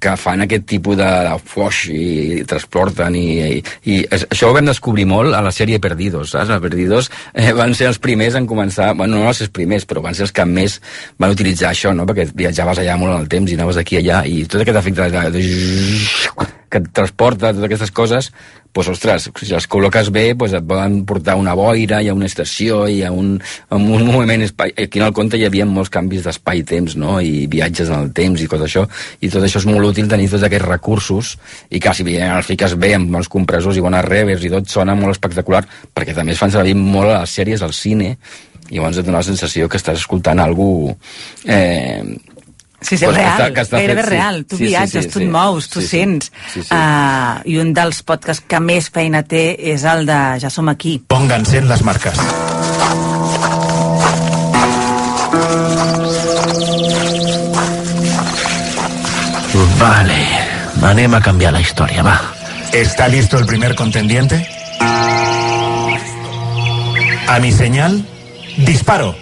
que 0.00 0.14
fan 0.20 0.44
aquest 0.46 0.66
tipus 0.70 0.96
de, 1.00 1.08
de 1.28 1.36
wash 1.56 1.86
i, 1.92 2.04
i 2.40 2.44
transporten 2.48 3.16
i, 3.18 3.26
i, 3.58 3.62
i 3.92 3.98
això 4.10 4.50
ho 4.50 4.54
vam 4.56 4.68
descobrir 4.70 5.06
molt 5.10 5.34
a 5.36 5.42
la 5.44 5.52
sèrie 5.54 5.80
Perdidos, 5.82 6.32
saps? 6.34 6.50
A 6.54 6.60
Perdidos 6.62 7.10
eh, 7.34 7.52
van 7.56 7.74
ser 7.76 7.88
els 7.90 7.98
primers 8.02 8.36
en 8.38 8.46
començar, 8.50 8.92
bueno, 8.96 9.20
no 9.20 9.28
els 9.32 9.42
primers, 9.52 9.86
però 9.88 10.02
van 10.04 10.16
ser 10.16 10.26
els 10.28 10.32
que 10.36 10.44
més 10.48 10.78
van 11.20 11.34
utilitzar 11.36 11.74
això, 11.74 11.92
no? 11.96 12.06
Perquè 12.08 12.30
viatjaves 12.32 12.80
allà 12.80 12.96
molt 13.00 13.14
en 13.14 13.26
el 13.26 13.28
temps 13.32 13.50
i 13.50 13.58
anaves 13.58 13.80
aquí 13.80 13.98
i 13.98 14.02
allà 14.02 14.24
i 14.26 14.40
tot 14.48 14.62
aquest 14.64 14.80
efecte 14.80 15.10
de, 15.12 15.26
de, 15.34 15.44
que 16.70 16.78
et 16.78 16.88
transporta, 16.94 17.50
totes 17.50 17.66
aquestes 17.66 17.90
coses, 17.90 18.30
doncs, 18.70 18.88
ostres, 18.92 19.26
si 19.42 19.50
les 19.50 19.66
col·loques 19.66 20.12
bé, 20.14 20.28
doncs 20.38 20.54
et 20.54 20.66
poden 20.66 21.00
portar 21.06 21.34
una 21.36 21.56
boira, 21.58 21.98
hi 22.00 22.08
ha 22.08 22.14
una 22.14 22.28
estació, 22.30 22.84
hi 22.86 23.00
ha 23.02 23.10
un, 23.10 23.32
un 23.74 23.86
moviment 24.06 24.44
espai... 24.46 24.70
Aquí 24.78 25.02
en 25.02 25.08
el 25.08 25.14
conte 25.16 25.40
hi 25.40 25.44
havia 25.48 25.66
molts 25.66 25.90
canvis 25.90 26.22
d'espai 26.28 26.62
i 26.62 26.66
temps, 26.70 26.94
no?, 27.00 27.18
i 27.18 27.48
viatges 27.50 27.90
en 27.90 28.06
el 28.06 28.12
temps 28.16 28.40
i 28.40 28.46
tot 28.50 28.62
això, 28.62 28.86
i 29.20 29.32
tot 29.32 29.42
això 29.42 29.58
és 29.60 29.66
molt 29.66 29.90
útil 29.90 30.08
tenir 30.08 30.30
tots 30.30 30.46
aquests 30.46 30.68
recursos, 30.68 31.34
i 31.68 31.82
clar, 31.82 31.96
si 31.98 32.06
els 32.06 32.52
fiques 32.52 32.78
bé 32.78 32.94
amb 32.96 33.10
bons 33.10 33.28
compressors 33.28 33.76
i 33.76 33.84
bones 33.84 34.06
reverbs 34.06 34.46
i 34.46 34.54
tot, 34.54 34.70
sona 34.70 34.94
molt 34.94 35.18
espectacular, 35.18 35.64
perquè 35.90 36.14
també 36.14 36.38
es 36.38 36.40
fan 36.40 36.54
servir 36.54 36.78
molt 36.78 37.10
a 37.10 37.24
les 37.24 37.34
sèries, 37.34 37.66
al 37.66 37.74
cine, 37.74 38.14
i 38.14 38.49
llavors 38.70 38.98
et 38.98 39.04
dona 39.06 39.18
la 39.18 39.24
sensació 39.26 39.68
que 39.68 39.76
estàs 39.80 39.98
escoltant 39.98 40.38
algú 40.40 40.96
eh, 41.44 42.02
Sí, 42.82 42.96
sí, 42.96 43.04
pues, 43.04 43.16
que 43.18 43.22
real, 43.22 43.36
està- 43.42 43.52
que 43.52 43.60
està 43.60 43.76
gairebé 43.76 44.00
fet, 44.00 44.08
sí. 44.08 44.14
real. 44.16 44.44
Tu 44.46 44.56
Sí, 44.56 44.62
sí, 44.64 44.68
viatges, 44.70 45.04
sí, 45.04 45.10
tu 45.10 45.18
sí. 45.18 45.24
et 45.26 45.30
mous, 45.30 45.68
tu 45.68 45.80
Sí, 45.82 45.86
sí. 45.86 45.96
sents. 45.98 46.32
Sí, 46.54 46.62
sí. 46.62 46.74
Uh, 46.74 47.42
I 47.44 47.58
un 47.60 47.74
dels 47.76 48.02
podcasts 48.02 48.42
que 48.48 48.58
més 48.60 48.88
feina 48.88 49.20
té 49.22 49.42
és 49.74 49.84
el 49.84 50.06
de 50.08 50.20
Ja 50.40 50.48
som 50.48 50.68
aquí. 50.72 50.96
Pónganse 51.06 51.58
en 51.58 51.68
las 51.68 51.82
marcas. 51.84 52.16
Vale, 59.78 60.20
anem 60.86 61.14
a 61.14 61.20
canviar 61.20 61.52
la 61.52 61.60
història, 61.60 62.02
va. 62.02 62.16
¿Está 62.72 63.08
listo 63.08 63.38
el 63.38 63.46
primer 63.46 63.74
contendiente? 63.74 64.46
A 67.26 67.38
mi 67.40 67.52
señal, 67.52 68.04
disparo. 68.58 69.14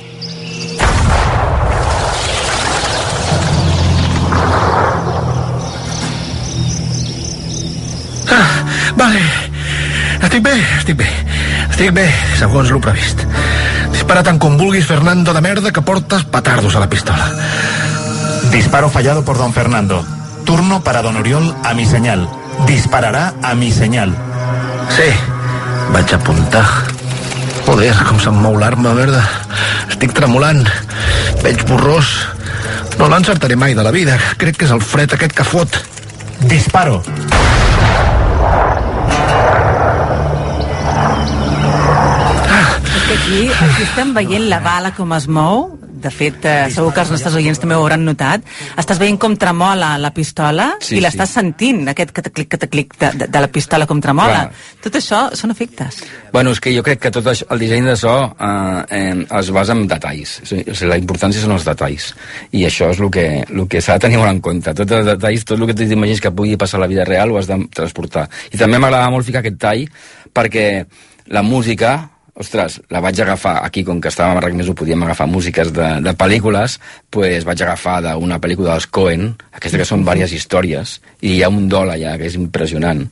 Vale, 8.99 9.21
estic 10.23 10.43
bé, 10.43 10.55
estic 10.79 10.97
bé. 10.97 11.07
Estic 11.71 11.93
bé, 11.95 12.09
segons 12.41 12.73
lo 12.75 12.81
previst. 12.83 13.21
Dispara 13.93 14.25
tant 14.27 14.41
com 14.43 14.57
vulguis, 14.59 14.89
Fernando 14.89 15.31
de 15.37 15.41
merda, 15.45 15.71
que 15.71 15.85
portes 15.87 16.25
petardos 16.25 16.75
a 16.75 16.81
la 16.83 16.89
pistola. 16.91 17.31
Disparo 18.51 18.91
fallado 18.91 19.25
por 19.25 19.39
don 19.39 19.53
Fernando. 19.53 20.05
Turno 20.45 20.83
para 20.83 21.03
don 21.03 21.17
Oriol 21.17 21.55
a 21.63 21.75
mi 21.75 21.87
señal. 21.87 22.29
Disparará 22.67 23.35
a 23.43 23.55
mi 23.55 23.71
señal. 23.71 24.17
Sí, 24.91 25.13
vaig 25.93 26.15
apuntar. 26.15 26.98
Joder, 27.69 27.93
com 28.09 28.17
se'm 28.17 28.39
mou 28.41 28.55
l'arma, 28.57 28.95
merda. 28.97 29.21
Estic 29.93 30.15
tremolant. 30.17 30.63
Veig 31.43 31.61
borrós. 31.69 32.09
No 32.97 33.11
l'encertaré 33.13 33.59
mai 33.61 33.77
de 33.77 33.85
la 33.85 33.93
vida. 33.93 34.17
Crec 34.41 34.57
que 34.57 34.65
és 34.65 34.73
el 34.73 34.81
fred 34.81 35.13
aquest 35.13 35.37
que 35.37 35.45
fot. 35.45 35.77
Disparo. 36.49 37.03
És 37.05 37.38
que 43.09 43.15
aquí, 43.15 43.49
aquí 43.49 43.83
estem 43.89 44.11
veient 44.13 44.51
la 44.51 44.59
bala 44.61 44.91
com 44.93 45.13
es 45.17 45.27
mou. 45.33 45.79
De 45.99 46.11
fet, 46.15 46.45
eh, 46.47 46.69
segur 46.71 46.93
que 46.95 47.01
els 47.01 47.11
nostres 47.11 47.35
oients 47.35 47.59
també 47.59 47.75
ho 47.75 47.81
hauran 47.81 48.05
notat. 48.05 48.45
Estàs 48.79 49.01
veient 49.01 49.17
com 49.19 49.33
tremola 49.41 49.95
la 49.99 50.11
pistola 50.15 50.69
Sí, 50.79 50.93
i 50.93 50.99
sí. 50.99 51.01
l'estàs 51.03 51.33
sentint, 51.33 51.81
aquest 51.89 52.13
cataclic, 52.15 52.51
cataclic 52.53 52.93
de, 53.01 53.11
de, 53.19 53.29
de 53.33 53.41
la 53.41 53.49
pistola 53.51 53.87
com 53.89 54.03
tremola. 54.05 54.43
Clar. 54.51 54.75
Tot 54.85 54.99
això 55.01 55.23
són 55.35 55.51
efectes. 55.51 56.03
Bueno, 56.35 56.53
és 56.53 56.61
que 56.61 56.75
jo 56.75 56.85
crec 56.87 57.01
que 57.07 57.13
tot 57.15 57.27
això, 57.33 57.49
el 57.51 57.65
disseny 57.65 57.89
de 57.89 57.95
so 57.99 58.13
eh, 58.29 58.83
eh, 58.99 59.25
es 59.41 59.51
basa 59.57 59.75
en 59.75 59.87
detalls. 59.89 60.37
O 60.45 60.51
sigui, 60.53 60.77
la 60.93 61.01
importància 61.01 61.43
són 61.43 61.57
els 61.57 61.67
detalls. 61.67 62.11
I 62.53 62.67
això 62.69 62.93
és 62.93 63.01
el 63.01 63.11
que, 63.11 63.27
el 63.49 63.65
que 63.73 63.83
s'ha 63.83 63.97
de 63.97 64.05
tenir 64.05 64.21
molt 64.21 64.35
en 64.35 64.43
compte. 64.45 64.77
Tots 64.83 64.99
els 65.01 65.09
detalls, 65.15 65.49
tot 65.49 65.57
el 65.59 65.67
que 65.73 65.79
t'imagines 65.81 66.21
que 66.21 66.35
pugui 66.37 66.61
passar 66.61 66.77
a 66.79 66.85
la 66.85 66.93
vida 66.93 67.09
real 67.09 67.33
ho 67.33 67.41
has 67.41 67.49
de 67.49 67.59
transportar. 67.73 68.29
I 68.53 68.61
també 68.61 68.77
m'agradava 68.77 69.17
molt 69.17 69.27
ficar 69.27 69.41
aquest 69.41 69.59
tall 69.65 69.89
perquè 70.37 70.69
la 71.33 71.43
música 71.43 71.97
ostres, 72.39 72.79
la 72.95 73.01
vaig 73.03 73.19
agafar 73.21 73.57
aquí, 73.67 73.83
com 73.85 74.01
que 74.01 74.11
estàvem 74.13 74.39
a 74.39 74.43
RAC 74.43 74.55
més 74.57 74.69
ho 74.71 74.75
podíem 74.79 75.03
agafar 75.03 75.27
músiques 75.31 75.73
de, 75.75 75.89
de 76.05 76.15
pel·lícules, 76.19 76.79
pues 77.11 77.47
vaig 77.49 77.65
agafar 77.65 77.99
d'una 78.07 78.39
pel·lícula 78.43 78.77
dels 78.77 78.87
Coen, 78.95 79.33
aquesta 79.59 79.81
que 79.81 79.87
són 79.89 80.05
diverses 80.05 80.37
històries, 80.39 80.99
i 81.21 81.35
hi 81.37 81.43
ha 81.43 81.51
un 81.51 81.67
dol 81.71 81.91
allà 81.95 82.15
que 82.21 82.29
és 82.31 82.39
impressionant, 82.39 83.03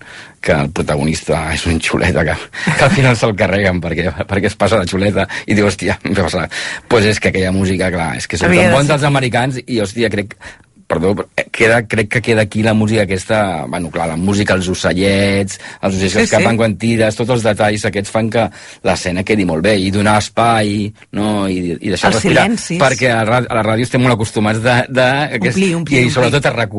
que 0.46 0.54
el 0.54 0.70
protagonista 0.70 1.40
és 1.56 1.64
un 1.66 1.80
xuleta 1.82 2.22
que, 2.28 2.36
que 2.68 2.84
al 2.86 2.92
final 2.94 3.16
se'l 3.18 3.34
carreguen 3.38 3.80
perquè, 3.82 4.12
perquè 4.28 4.52
es 4.52 4.58
passa 4.58 4.78
la 4.78 4.86
xuleta 4.86 5.26
i 5.46 5.56
diu, 5.58 5.66
hòstia, 5.66 5.98
em 6.06 6.14
fa 6.14 6.28
passar. 6.28 6.46
Pues 6.86 7.10
és 7.10 7.18
que 7.18 7.32
aquella 7.32 7.50
música, 7.56 7.90
clar, 7.90 8.12
és 8.20 8.30
que 8.30 8.38
són 8.38 8.54
tan 8.54 8.76
bons 8.76 8.86
ser. 8.86 9.00
els 9.00 9.08
americans 9.10 9.58
i, 9.64 9.80
hòstia, 9.82 10.12
crec 10.12 10.38
perdó, 10.86 11.26
eh, 11.36 11.48
queda, 11.50 11.80
crec 11.86 12.08
que 12.08 12.20
queda 12.22 12.42
aquí 12.42 12.62
la 12.62 12.72
música 12.74 13.02
aquesta, 13.02 13.64
bueno, 13.66 13.90
clar, 13.90 14.06
la 14.08 14.16
música, 14.16 14.54
els 14.54 14.68
ocellets, 14.70 15.58
els 15.82 15.96
ocells 15.96 16.12
que 16.14 16.20
Sí, 16.20 16.24
escapen 16.28 16.52
sí. 16.52 16.56
quan 16.60 16.76
tires, 16.78 17.16
tots 17.18 17.30
els 17.34 17.42
detalls 17.42 17.84
aquests 17.88 18.10
fan 18.14 18.30
que 18.30 18.44
l'escena 18.86 19.24
quedi 19.26 19.44
molt 19.44 19.64
bé, 19.66 19.74
i 19.82 19.90
donar 19.90 20.18
espai, 20.22 20.86
no? 21.18 21.48
I, 21.48 21.74
i 21.80 21.90
deixar 21.90 22.12
Els 22.12 22.20
respirar, 22.20 22.44
silencis. 22.46 22.78
perquè 22.80 23.10
a, 23.10 23.24
la- 23.26 23.42
a 23.48 23.58
la 23.58 23.64
ràdio 23.66 23.82
estem 23.88 24.02
molt 24.06 24.14
acostumats 24.14 24.62
de... 24.62 24.76
de 24.88 25.08
aquest, 25.40 25.56
Omplir, 25.56 25.74
omplir, 25.80 26.04
I 26.06 26.10
sobretot 26.14 26.46
a 26.46 26.54
rac 26.54 26.76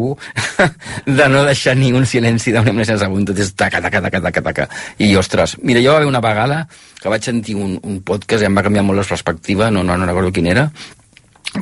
de 1.18 1.28
no 1.30 1.44
deixar 1.44 1.76
ni 1.78 1.92
un 1.92 2.06
silenci 2.06 2.52
d'un 2.56 2.66
minut 2.68 2.86
sense 2.88 3.04
segon, 3.04 3.26
tot 3.28 3.40
és 3.40 3.52
taca, 3.60 3.82
taca, 3.84 4.02
taca, 4.08 4.22
taca, 4.22 4.42
taca. 4.42 4.70
I, 5.04 5.12
ostres, 5.20 5.58
mira, 5.64 5.82
jo 5.84 5.92
va 5.92 5.98
haver 6.02 6.08
una 6.10 6.22
vegada 6.24 6.64
que 7.02 7.10
vaig 7.12 7.24
sentir 7.28 7.56
un, 7.60 7.78
un 7.84 8.00
podcast 8.08 8.44
i 8.44 8.48
em 8.48 8.56
va 8.58 8.64
canviar 8.66 8.84
molt 8.88 9.00
la 9.04 9.06
perspectiva, 9.08 9.70
no, 9.72 9.84
no, 9.84 9.98
no 9.98 10.06
recordo 10.08 10.32
quin 10.32 10.48
era, 10.48 10.70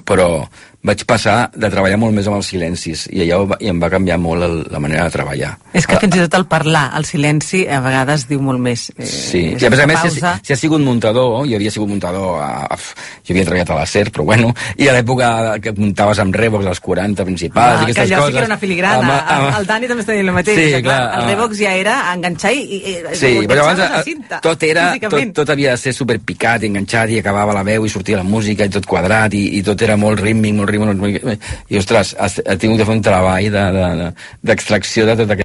però 0.06 0.48
vaig 0.86 1.02
passar 1.10 1.50
de 1.56 1.70
treballar 1.74 1.98
molt 1.98 2.14
més 2.14 2.28
amb 2.30 2.38
els 2.38 2.50
silencis 2.54 3.08
i 3.10 3.24
allò 3.26 3.42
va- 3.50 3.58
i 3.60 3.72
em 3.72 3.80
va 3.82 3.90
canviar 3.90 4.20
molt 4.22 4.46
el, 4.46 4.58
la 4.72 4.80
manera 4.84 5.06
de 5.08 5.14
treballar. 5.16 5.56
És 5.74 5.88
que 5.90 5.98
fins 6.02 6.16
i 6.16 6.24
tot 6.28 6.36
el 6.40 6.46
parlar, 6.52 6.92
el 7.00 7.06
silenci, 7.10 7.64
a 7.68 7.80
vegades 7.82 8.28
diu 8.30 8.42
molt 8.42 8.62
més. 8.62 8.92
Eh, 8.98 9.06
Sí, 9.06 9.42
i 9.58 9.66
a 9.66 9.70
més 9.74 9.80
a 9.82 9.88
més, 9.90 10.00
si, 10.14 10.22
si 10.46 10.54
has 10.54 10.60
sigut 10.62 10.82
muntador, 10.86 11.42
jo 11.50 11.56
havia 11.58 11.72
sigut 11.74 11.90
muntador, 11.90 12.38
a, 12.44 12.68
a, 12.70 12.78
jo 12.78 13.34
havia 13.34 13.46
treballat 13.48 13.72
a 13.74 13.80
la 13.82 13.86
SER, 13.90 14.12
però 14.14 14.26
bueno, 14.30 14.54
i 14.78 14.88
a 14.88 14.94
l'època 14.94 15.32
que 15.64 15.74
muntaves 15.78 16.20
amb 16.22 16.36
Revox 16.36 16.70
als 16.70 16.80
40 16.86 17.26
principals 17.26 17.80
Ah, 17.80 17.82
i 17.82 17.86
que 17.86 17.92
aquestes 17.96 18.12
allò 18.12 18.22
coses... 18.22 18.28
sí 18.28 18.38
que 18.38 18.44
era 18.44 18.52
una 18.54 18.58
filigrana. 18.62 19.18
Amb- 19.18 19.34
amb- 19.40 19.60
el 19.60 19.66
Dani 19.72 19.88
també 19.90 20.04
està 20.06 20.14
dient 20.14 20.30
el 20.30 20.36
mateix. 20.38 20.60
Sí, 20.60 20.70
que, 20.76 20.84
clar, 20.86 21.00
el 21.18 21.24
ah. 21.24 21.28
Revox 21.32 21.58
ja 21.64 21.74
era 21.74 21.98
enganxar 22.14 22.54
i... 22.54 22.62
i 22.78 22.96
Sí, 23.16 23.34
però 23.50 23.66
cinta, 24.06 24.40
tot 24.44 24.64
era, 24.70 24.92
tot, 25.02 25.18
tot 25.42 25.50
havia 25.50 25.72
de 25.74 25.82
ser 25.82 25.94
superpicat, 25.98 26.64
i 26.64 26.70
enganxat, 26.70 27.10
i 27.16 27.20
acabava 27.24 27.54
la 27.58 27.64
veu, 27.66 27.86
i 27.86 27.90
sortia 27.90 28.18
la 28.22 28.28
música, 28.28 28.66
i 28.68 28.70
tot 28.70 28.86
quadrat, 28.86 29.34
i, 29.34 29.44
i 29.58 29.64
tot 29.66 29.82
era 29.82 29.96
molt 29.98 30.20
rítmic, 30.22 30.54
molt 30.54 30.70
rítmic, 30.70 30.75
molt 30.82 31.02
rítmic. 31.02 31.42
I, 31.70 31.78
ostres, 31.78 32.16
has 32.20 32.40
tingut 32.60 32.78
de 32.80 32.86
fer 32.86 32.96
un 32.96 33.02
treball 33.02 33.50
de- 33.52 33.72
de- 33.80 33.96
de- 34.04 34.12
d'extracció 34.44 35.06
de, 35.06 35.16
de, 35.16 35.24
tot 35.24 35.32
aquest 35.38 35.45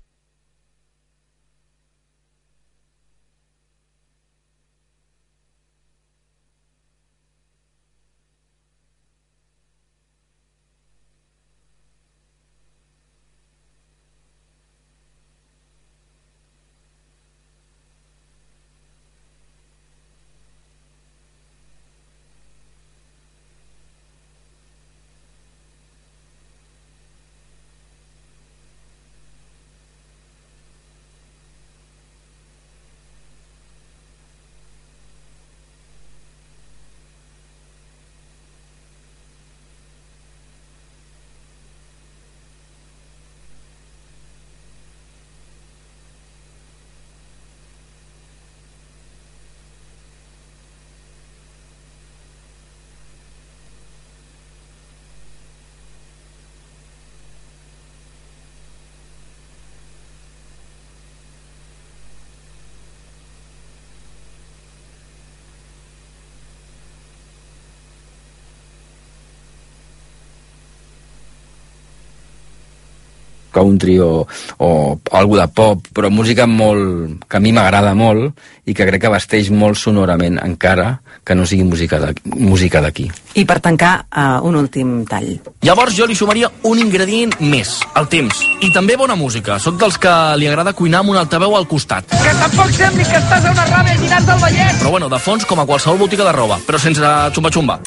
country 73.52 73.98
o, 74.00 74.26
o 74.58 74.70
algo 75.12 75.36
de 75.38 75.48
pop, 75.48 75.84
però 75.94 76.10
música 76.10 76.46
molt, 76.46 77.24
que 77.28 77.38
a 77.38 77.44
mi 77.44 77.52
m'agrada 77.52 77.94
molt 77.94 78.34
i 78.70 78.74
que 78.76 78.86
crec 78.86 79.02
que 79.02 79.10
vesteix 79.12 79.50
molt 79.50 79.78
sonorament 79.78 80.38
encara 80.42 81.00
que 81.26 81.34
no 81.34 81.46
sigui 81.46 81.64
música 81.66 81.98
d'aquí. 82.00 82.22
Música 82.38 82.80
d'aquí. 82.80 83.10
I 83.38 83.44
per 83.46 83.60
tancar, 83.62 84.06
uh, 84.10 84.40
un 84.46 84.56
últim 84.58 85.04
tall. 85.06 85.28
Llavors 85.62 85.94
jo 85.94 86.06
li 86.08 86.16
sumaria 86.18 86.50
un 86.66 86.80
ingredient 86.82 87.36
més, 87.40 87.76
el 87.98 88.08
temps. 88.10 88.40
I 88.62 88.70
també 88.74 88.96
bona 88.98 89.14
música. 89.18 89.58
Soc 89.62 89.78
dels 89.80 89.98
que 90.00 90.12
li 90.40 90.48
agrada 90.50 90.74
cuinar 90.76 91.02
amb 91.04 91.12
un 91.14 91.20
altaveu 91.20 91.54
al 91.56 91.68
costat. 91.70 92.10
Que 92.10 92.34
tampoc 92.40 92.72
sembli 92.74 93.06
que 93.06 93.18
estàs 93.20 93.46
a 93.46 93.54
una 93.54 93.66
ràbia 93.70 93.98
llinars 94.00 94.26
del 94.26 94.42
Vallès. 94.42 94.80
Però 94.82 94.94
bueno, 94.94 95.10
de 95.12 95.20
fons 95.22 95.46
com 95.46 95.62
a 95.62 95.66
qualsevol 95.68 96.00
botiga 96.02 96.26
de 96.26 96.34
roba, 96.36 96.58
però 96.66 96.80
sense 96.82 97.12
xumba-xumba. 97.36 97.80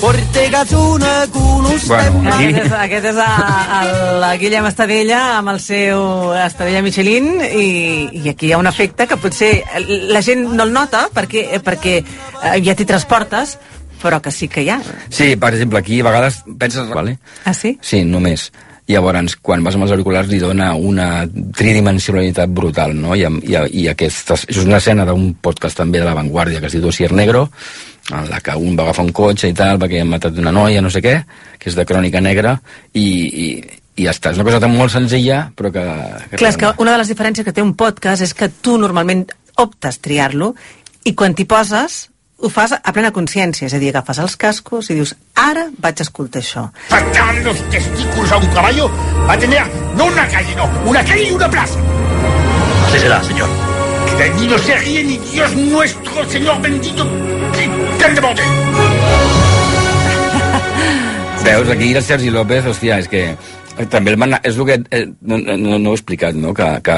Bueno, 1.88 2.24
aquí... 2.32 2.52
Aquest 2.54 2.66
és, 2.66 2.78
aquest 2.86 3.10
és 3.12 3.22
a, 3.24 3.30
a 3.80 3.82
la 4.24 4.34
Guillem 4.40 4.68
Estadella 4.70 5.22
amb 5.40 5.53
el 5.54 5.62
seu 5.62 6.34
Estadella 6.38 6.82
Michelin 6.86 7.38
i, 7.46 7.68
i 8.24 8.30
aquí 8.32 8.50
hi 8.50 8.56
ha 8.56 8.62
un 8.62 8.70
efecte 8.70 9.08
que 9.08 9.20
potser 9.22 9.54
la 10.12 10.22
gent 10.26 10.44
no 10.54 10.66
el 10.66 10.74
nota 10.74 11.08
perquè, 11.14 11.46
perquè 11.64 11.96
eh, 12.02 12.58
ja 12.66 12.76
t'hi 12.76 12.90
transportes 12.90 13.58
però 14.04 14.20
que 14.20 14.34
sí 14.36 14.50
que 14.52 14.66
hi 14.66 14.70
ha. 14.74 14.82
Sí, 15.08 15.38
per 15.40 15.54
exemple, 15.54 15.80
aquí 15.80 16.02
a 16.02 16.10
vegades 16.10 16.42
penses... 16.60 16.90
Vale? 16.92 17.16
Ah, 17.48 17.54
sí? 17.56 17.78
Sí, 17.80 18.02
només. 18.04 18.50
Llavors, 18.92 19.38
quan 19.40 19.64
vas 19.64 19.78
amb 19.78 19.86
els 19.86 19.94
auriculars 19.96 20.28
li 20.28 20.42
dona 20.42 20.74
una 20.76 21.24
tridimensionalitat 21.56 22.52
brutal, 22.52 22.92
no? 23.00 23.16
I, 23.16 23.24
i, 23.48 23.56
i 23.80 23.86
aquestes... 23.88 24.44
És 24.52 24.60
una 24.60 24.82
escena 24.84 25.06
d'un 25.08 25.30
podcast 25.40 25.80
també 25.80 26.02
de 26.02 26.10
La 26.10 26.18
Vanguardia 26.18 26.60
que 26.60 26.68
es 26.68 26.76
diu 26.76 26.84
Dossier 26.84 27.14
Negro, 27.16 27.46
en 28.12 28.28
la 28.28 28.42
que 28.44 28.58
un 28.60 28.76
va 28.76 28.90
agafar 28.90 29.06
un 29.08 29.14
cotxe 29.16 29.54
i 29.54 29.56
tal, 29.56 29.80
perquè 29.80 30.04
han 30.04 30.12
matat 30.12 30.36
una 30.42 30.52
noia, 30.52 30.84
no 30.84 30.92
sé 30.92 31.00
què, 31.00 31.16
que 31.56 31.72
és 31.72 31.80
de 31.80 31.88
crònica 31.88 32.20
negra, 32.20 32.58
i, 32.92 33.08
i, 33.08 33.48
i 33.96 34.08
ja 34.08 34.14
està. 34.14 34.32
És 34.32 34.40
una 34.40 34.48
cosa 34.48 34.62
tan 34.64 34.74
molt 34.76 34.94
senzilla, 34.94 35.52
però 35.58 35.72
que... 35.74 35.84
que 36.32 36.40
Clar, 36.42 36.54
és 36.54 36.60
que 36.60 36.72
una 36.82 36.96
de 36.96 37.02
les 37.04 37.12
diferències 37.12 37.46
que 37.46 37.54
té 37.54 37.62
un 37.62 37.76
podcast 37.78 38.26
és 38.26 38.34
que 38.38 38.50
tu 38.50 38.78
normalment 38.82 39.28
optes 39.62 40.00
triar-lo 40.02 40.54
i 41.06 41.14
quan 41.14 41.36
t'hi 41.38 41.46
poses 41.50 42.08
ho 42.44 42.50
fas 42.52 42.74
a 42.76 42.92
plena 42.92 43.14
consciència, 43.16 43.70
és 43.70 43.74
a 43.76 43.80
dir, 43.80 43.94
agafes 43.94 44.20
els 44.20 44.34
cascos 44.36 44.90
i 44.92 44.98
dius, 44.98 45.14
ara 45.40 45.70
vaig 45.80 46.02
escoltar 46.04 46.42
això. 46.42 46.66
Faltarle 46.90 47.44
los 47.46 47.62
testículos 47.72 48.34
a 48.34 48.40
un 48.42 48.50
caballo 48.56 48.90
va 49.30 49.38
a 49.38 49.40
tener 49.40 49.62
no 49.96 50.10
una 50.10 50.28
calle, 50.28 50.56
no, 50.58 50.68
una 50.90 51.06
calle 51.06 51.30
y 51.30 51.32
una 51.32 51.50
plaza. 51.50 51.80
Así 52.88 53.00
será, 53.00 53.24
señor. 53.24 53.48
Que 54.10 54.16
de 54.18 54.24
allí 54.24 54.48
no 54.48 54.58
se 54.58 54.76
ríe 54.76 55.04
ni 55.04 55.18
Dios 55.32 55.56
nuestro, 55.56 56.30
Señor 56.30 56.62
bendito. 56.62 57.08
¡Qué 57.54 58.10
de 58.10 58.22
bordel! 58.22 58.46
Veus, 61.44 61.70
aquí 61.70 61.94
el 61.94 62.04
Sergi 62.04 62.30
López, 62.30 62.66
hòstia, 62.66 63.00
és 63.00 63.08
que 63.12 63.24
també 63.90 64.12
el 64.14 64.18
man... 64.22 64.36
és 64.44 64.58
el 64.58 64.66
que 64.68 64.76
eh, 64.92 65.08
no, 65.22 65.38
no, 65.38 65.78
no 65.80 65.90
ho 65.90 65.94
he 65.94 65.98
explicat, 65.98 66.36
no? 66.38 66.54
Que, 66.54 66.66
que, 66.86 66.96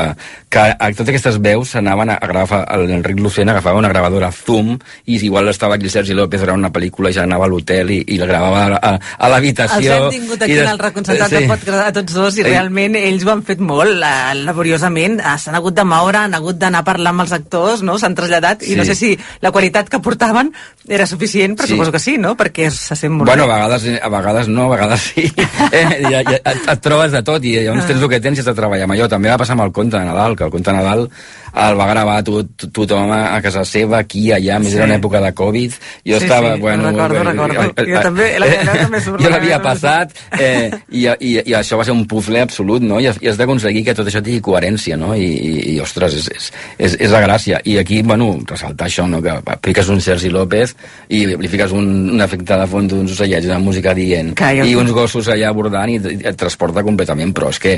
que 0.52 0.60
a 0.60 0.90
totes 0.92 1.10
aquestes 1.14 1.38
veus 1.44 1.72
s'anaven 1.76 2.12
a 2.12 2.18
agafar, 2.22 2.62
l'Enric 2.84 3.20
Lucena 3.20 3.54
agafava 3.56 3.80
una 3.80 3.90
gravadora 3.90 4.32
Zoom 4.36 4.74
i 5.06 5.16
igual 5.26 5.48
estava 5.50 5.76
aquí 5.76 5.86
el 5.88 5.92
Sergi 5.94 6.14
López 6.14 6.42
era 6.44 6.54
una 6.54 6.72
pel·lícula 6.76 7.10
i 7.12 7.16
ja 7.16 7.24
anava 7.24 7.46
a 7.48 7.52
l'hotel 7.52 7.92
i, 7.96 8.02
i 8.16 8.18
la 8.20 8.28
gravava 8.28 8.66
a, 8.66 8.80
a, 8.92 9.00
a 9.18 9.30
l'habitació. 9.32 9.94
Els 9.96 10.16
hem 10.16 10.22
tingut 10.22 10.44
aquí 10.46 10.54
i 10.58 10.60
en 10.66 10.72
el 10.74 10.80
reconcentrat 10.82 11.30
sí. 11.32 11.36
del 11.40 11.48
podcast 11.50 11.82
a 11.88 11.94
tots 12.00 12.14
dos 12.20 12.36
i 12.40 12.44
Sí. 12.44 12.48
realment 12.50 12.96
ells 13.00 13.24
ho 13.26 13.32
han 13.32 13.42
fet 13.48 13.62
molt 13.64 14.04
eh, 14.04 14.36
laboriosament. 14.44 15.20
Eh, 15.24 15.36
S'han 15.42 15.56
hagut 15.58 15.76
de 15.80 15.84
moure, 15.88 16.18
han 16.28 16.36
hagut 16.38 16.60
d'anar 16.60 16.84
a 16.84 16.88
parlar 16.88 17.14
amb 17.16 17.24
els 17.26 17.32
actors, 17.36 17.82
no? 17.88 17.96
s'han 18.02 18.16
traslladat 18.18 18.64
i 18.68 18.74
Sí. 18.74 18.76
no 18.76 18.84
sé 18.86 18.96
si 19.00 19.14
la 19.42 19.52
qualitat 19.56 19.88
que 19.90 20.00
portaven 20.04 20.52
era 20.88 21.08
suficient, 21.08 21.56
però 21.58 21.66
Sí. 21.68 21.74
suposo 21.74 21.92
que 21.96 22.00
sí, 22.04 22.18
no? 22.18 22.36
perquè 22.36 22.70
se 22.70 22.96
sent 22.96 23.14
molt 23.16 23.30
Bueno, 23.32 23.44
a 23.44 23.48
bé. 23.48 23.54
vegades, 23.54 24.02
a 24.02 24.10
vegades 24.10 24.48
no, 24.52 24.68
a 24.68 24.76
vegades 24.76 25.02
sí. 25.14 25.32
Eh, 25.72 26.04
ja, 26.12 26.22
ja, 26.24 26.40
et 26.72 26.82
trobes 26.82 27.12
de 27.12 27.22
tot 27.24 27.44
i 27.46 27.56
llavors 27.60 27.84
Ah. 27.84 27.88
tens 27.88 28.02
el 28.02 28.10
que 28.10 28.20
tens 28.20 28.38
i 28.38 28.42
has 28.42 28.46
de 28.50 28.54
treballar 28.58 28.84
amb 28.84 28.94
allò. 28.94 29.08
També 29.10 29.30
va 29.30 29.38
passar 29.38 29.54
amb 29.54 29.62
el 29.68 29.72
conte 29.72 29.98
de 30.00 30.06
Nadal, 30.06 30.36
que 30.36 30.44
el 30.46 30.52
conte 30.52 30.72
de 30.72 30.78
Nadal 30.78 31.10
el 31.56 31.78
va 31.80 31.86
gravar 31.88 32.22
tot, 32.24 32.50
tot, 32.58 32.72
tothom 32.74 33.12
a 33.16 33.40
casa 33.42 33.64
seva, 33.66 34.00
aquí, 34.00 34.32
allà, 34.32 34.58
més 34.60 34.72
Sí. 34.72 34.76
era 34.78 34.86
una 34.86 34.98
època 35.00 35.22
de 35.22 35.34
Covid. 35.34 35.72
Jo 36.06 36.18
Sí, 36.20 36.26
estava, 36.26 36.56
sí, 36.56 36.60
bueno... 36.62 36.90
recordo, 36.92 37.24
recordo. 37.24 37.62
Jo 37.86 38.02
també, 38.02 38.40
la 38.40 38.46
meva 38.48 38.74
també 38.82 39.00
Jo 39.24 39.30
l'havia 39.30 39.62
passat 39.62 40.12
eh, 40.40 40.70
i, 40.92 41.06
i, 41.08 41.32
i 41.46 41.54
això 41.56 41.78
va 41.78 41.86
ser 41.86 41.94
un 41.94 42.06
puzzle 42.08 42.42
absolut, 42.42 42.82
no? 42.82 43.00
I 43.00 43.06
i 43.22 43.28
has 43.30 43.38
d'aconseguir 43.38 43.84
que 43.86 43.94
tot 43.96 44.08
això 44.08 44.22
tingui 44.24 44.42
coherència, 44.42 44.98
no? 44.98 45.14
I, 45.16 45.24
i, 45.24 45.76
i 45.76 45.80
ostres, 45.80 46.14
és, 46.18 46.28
és, 46.36 46.52
és, 46.78 46.98
és 47.00 47.12
la 47.12 47.22
gràcia. 47.22 47.62
I 47.64 47.78
aquí, 47.78 48.02
bueno, 48.02 48.34
ressaltar 48.46 48.88
això, 48.88 49.08
no? 49.08 49.22
Que 49.22 49.30
apliques 49.46 49.88
un 49.90 50.02
Sergi 50.02 50.30
López 50.30 50.76
i 51.10 51.26
li 51.28 51.48
fiques 51.48 51.72
un, 51.72 52.10
un 52.18 52.22
efecte 52.22 52.58
de 52.60 52.68
fons 52.68 52.90
d'uns 52.92 53.12
ocellets, 53.16 53.46
una 53.48 53.60
música 53.60 53.94
dient, 53.94 54.34
jo- 54.36 54.66
i 54.66 54.76
uns 54.76 54.92
gossos 54.92 55.28
allà 55.32 55.54
bordant 55.56 55.90
i, 55.90 55.96
i 56.02 56.20
et 56.28 56.36
transporta 56.56 56.84
completament, 56.84 57.34
però 57.36 57.50
és 57.52 57.60
que 57.60 57.76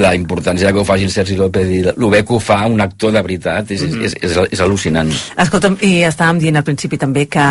la 0.00 0.14
importància 0.16 0.72
que 0.72 0.80
ho 0.80 0.84
faci 0.84 1.04
el 1.04 1.12
Sergi 1.12 1.36
López 1.36 1.68
i 1.70 1.80
el 1.92 2.08
bé 2.10 2.24
que 2.24 2.34
ho 2.34 2.40
fa 2.40 2.64
un 2.66 2.80
actor 2.80 3.12
de 3.12 3.22
veritat 3.22 3.70
és, 3.70 3.82
Mhm. 3.82 4.04
és, 4.04 4.14
és, 4.20 4.36
és 4.50 4.60
al·lucinant. 4.60 5.10
Escolta'm, 5.36 5.76
i 5.82 6.02
estàvem 6.04 6.38
dient 6.38 6.56
al 6.56 6.64
principi 6.64 6.96
també 6.96 7.26
que, 7.28 7.44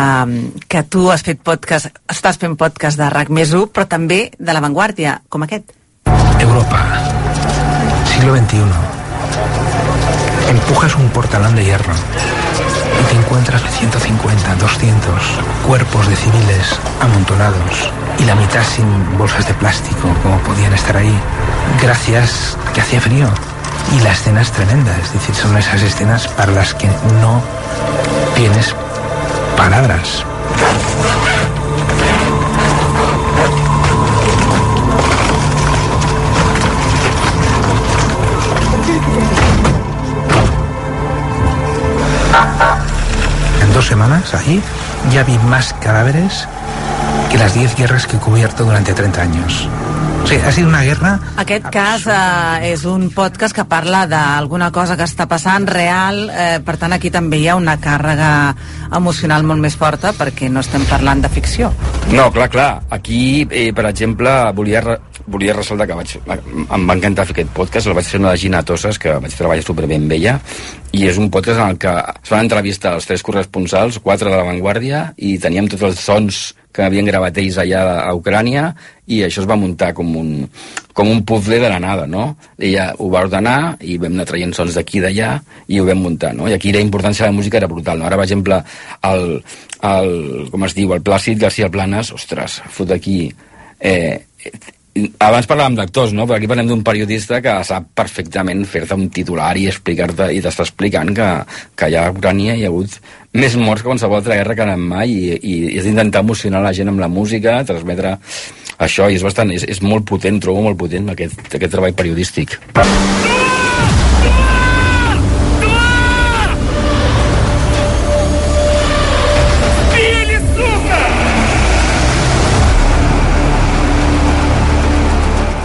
que 0.68 0.82
tu 0.84 1.10
has 1.10 1.22
fet 1.22 1.38
podcast, 1.42 1.86
estàs 2.08 2.36
fent 2.38 2.56
podcast 2.56 2.98
de 2.98 3.08
RAC 3.08 3.28
més 3.30 3.52
1, 3.52 3.66
però 3.72 3.86
també 3.86 4.30
de 4.38 4.52
l'avantguàrdia, 4.52 5.22
com 5.28 5.42
aquest. 5.42 5.64
Europa, 6.40 6.80
siglo 8.12 8.36
XXI. 8.36 8.62
Empujas 10.50 10.94
un 10.96 11.08
portalón 11.10 11.54
de 11.56 11.64
hierro 11.64 11.92
y 13.00 13.04
te 13.04 13.16
encuentras 13.16 13.62
150, 13.78 14.54
200 14.56 15.22
cuerpos 15.66 16.08
de 16.08 16.16
civiles 16.16 16.78
amontonados 17.00 17.90
y 18.18 18.24
la 18.24 18.34
mitad 18.34 18.62
sin 18.64 18.86
bolsas 19.18 19.46
de 19.46 19.54
plástico 19.54 20.08
como 20.22 20.38
podían 20.38 20.72
estar 20.72 20.96
ahí 20.96 21.18
gracias 21.80 22.56
que 22.74 22.80
hacía 22.80 23.00
frío. 23.00 23.28
Y 23.96 24.00
la 24.00 24.12
escena 24.12 24.40
es 24.40 24.50
tremenda, 24.50 24.96
es 24.96 25.12
decir, 25.12 25.34
son 25.34 25.56
esas 25.58 25.82
escenas 25.82 26.26
para 26.28 26.52
las 26.52 26.74
que 26.74 26.88
no 27.20 27.42
tienes 28.34 28.74
palabras. 29.56 30.24
Dos 43.84 43.90
semanas, 43.90 44.34
ahí, 44.34 44.62
ya 45.12 45.24
vi 45.24 45.36
más 45.50 45.74
cadáveres 45.74 46.48
que 47.30 47.36
las 47.36 47.52
10 47.52 47.76
guerras 47.76 48.06
que 48.06 48.16
he 48.16 48.18
cubierto 48.18 48.64
durante 48.64 48.94
30 48.94 49.20
años. 49.20 49.68
O 50.22 50.26
sigui, 50.26 50.40
ha 50.40 50.52
sido 50.52 50.68
una 50.68 50.82
guerra... 50.82 51.20
Aquest 51.36 51.66
cas 51.68 52.06
eh, 52.08 52.70
és 52.70 52.86
un 52.88 53.10
podcast 53.12 53.52
que 53.52 53.66
parla 53.68 54.06
d'alguna 54.08 54.70
cosa 54.72 54.96
que 54.96 55.04
està 55.04 55.26
passant 55.28 55.68
real, 55.68 56.30
eh, 56.32 56.62
per 56.64 56.78
tant 56.80 56.96
aquí 56.96 57.10
també 57.12 57.42
hi 57.42 57.50
ha 57.52 57.58
una 57.60 57.76
càrrega 57.76 58.54
emocional 58.96 59.44
molt 59.44 59.60
més 59.60 59.76
forta 59.76 60.14
perquè 60.16 60.48
no 60.48 60.64
estem 60.64 60.88
parlant 60.88 61.20
de 61.20 61.28
ficció. 61.28 61.68
No, 62.14 62.30
clar, 62.32 62.48
clar. 62.48 62.70
Aquí, 62.88 63.44
eh, 63.50 63.74
per 63.76 63.84
exemple, 63.90 64.32
volia, 64.56 64.80
volia 65.26 65.54
ressaltar 65.56 65.86
que 65.88 65.96
vaig, 65.98 66.16
em 66.26 66.88
va 66.88 66.96
encantar 66.96 67.26
fer 67.28 67.36
aquest 67.36 67.52
podcast, 67.56 67.88
el 67.88 67.96
vaig 67.96 68.08
fer 68.08 68.20
una 68.20 68.34
de 68.34 68.40
Gina 68.42 68.62
Tosses, 68.66 68.98
que 69.00 69.14
vaig 69.22 69.36
treballar 69.36 69.64
superbé 69.64 69.96
amb 70.00 70.12
ella, 70.16 70.36
i 70.92 71.06
és 71.08 71.18
un 71.20 71.30
podcast 71.32 71.60
en 71.60 71.74
el 71.74 71.78
que 71.80 71.94
es 71.94 72.32
van 72.32 72.44
entrevistar 72.44 72.94
els 72.98 73.08
tres 73.08 73.24
corresponsals, 73.24 74.00
quatre 74.04 74.30
de 74.30 74.36
l'avantguàrdia, 74.36 75.06
i 75.16 75.38
teníem 75.40 75.70
tots 75.72 75.86
els 75.88 76.02
sons 76.04 76.44
que 76.74 76.82
havien 76.82 77.06
gravat 77.06 77.36
ells 77.38 77.56
allà 77.62 77.82
a 78.02 78.12
Ucrània, 78.18 78.72
i 79.06 79.20
això 79.22 79.44
es 79.44 79.48
va 79.48 79.56
muntar 79.56 79.92
com 79.94 80.10
un, 80.18 80.30
com 80.92 81.10
un 81.10 81.22
puzzle 81.26 81.60
de 81.62 81.70
la 81.70 81.78
nada, 81.80 82.08
no? 82.10 82.32
Ella 82.58 82.88
ho 82.98 83.08
va 83.12 83.22
ordenar 83.28 83.76
i 83.80 83.96
vam 84.02 84.16
anar 84.16 84.26
traient 84.28 84.52
sons 84.56 84.74
d'aquí 84.74 84.98
i 84.98 85.04
d'allà 85.04 85.30
i 85.70 85.78
ho 85.78 85.86
vam 85.86 86.02
muntar, 86.02 86.34
no? 86.34 86.50
I 86.50 86.56
aquí 86.58 86.74
la 86.74 86.82
importància 86.82 87.24
de 87.24 87.30
la 87.30 87.38
música 87.38 87.62
era 87.62 87.70
brutal, 87.70 88.00
no? 88.00 88.08
Ara, 88.10 88.18
per 88.18 88.26
exemple, 88.26 88.58
el, 89.06 89.28
el 89.86 90.14
com 90.50 90.66
es 90.66 90.74
diu, 90.74 90.96
el 90.96 91.04
Plàcid 91.06 91.38
García 91.46 91.70
Planas, 91.70 92.12
ostres, 92.12 92.60
fot 92.74 92.90
aquí... 92.98 93.28
Eh, 93.78 94.24
abans 94.94 95.48
parlàvem 95.50 95.76
d'actors, 95.78 96.12
no? 96.14 96.26
Però 96.28 96.38
aquí 96.38 96.48
parlem 96.50 96.68
d'un 96.70 96.84
periodista 96.86 97.40
que 97.42 97.54
sap 97.66 97.90
perfectament 97.98 98.62
fer-te 98.70 98.94
un 98.94 99.08
titular 99.14 99.52
i 99.58 99.66
explicar-te 99.70 100.30
i 100.34 100.42
t'està 100.44 100.66
explicant 100.66 101.10
que, 101.16 101.28
que 101.74 101.90
ja 101.90 102.06
a 102.06 102.14
Ucrània 102.14 102.54
hi 102.54 102.66
ha 102.66 102.70
hagut 102.70 102.98
més 103.34 103.56
morts 103.58 103.82
que 103.82 103.90
qualsevol 103.90 104.20
altra 104.20 104.38
guerra 104.38 104.54
que 104.54 104.66
anem 104.66 104.86
mai 104.94 105.10
i, 105.10 105.34
i, 105.34 105.56
i 105.74 105.80
és 105.80 105.88
d'intentar 105.88 106.22
emocionar 106.22 106.62
la 106.62 106.74
gent 106.76 106.92
amb 106.92 107.02
la 107.02 107.10
música, 107.10 107.58
transmetre 107.66 108.14
això 108.78 109.10
i 109.10 109.18
és 109.18 109.26
bastant, 109.26 109.50
és, 109.54 109.66
és 109.66 109.82
molt 109.82 110.06
potent, 110.06 110.38
trobo 110.42 110.62
molt 110.68 110.78
potent 110.78 111.10
aquest, 111.14 111.42
aquest 111.50 111.74
treball 111.74 111.98
periodístic. 111.98 112.58
Ah! 112.78 113.63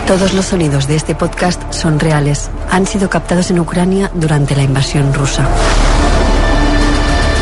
Todos 0.10 0.34
los 0.34 0.46
sonidos 0.46 0.88
de 0.88 0.96
este 0.96 1.14
podcast 1.14 1.72
son 1.72 2.00
reales. 2.00 2.50
Han 2.72 2.88
sido 2.88 3.12
captados 3.12 3.52
en 3.52 3.60
Ucrania 3.60 4.10
durante 4.16 4.56
la 4.56 4.64
invasión 4.64 5.14
rusa. 5.14 5.48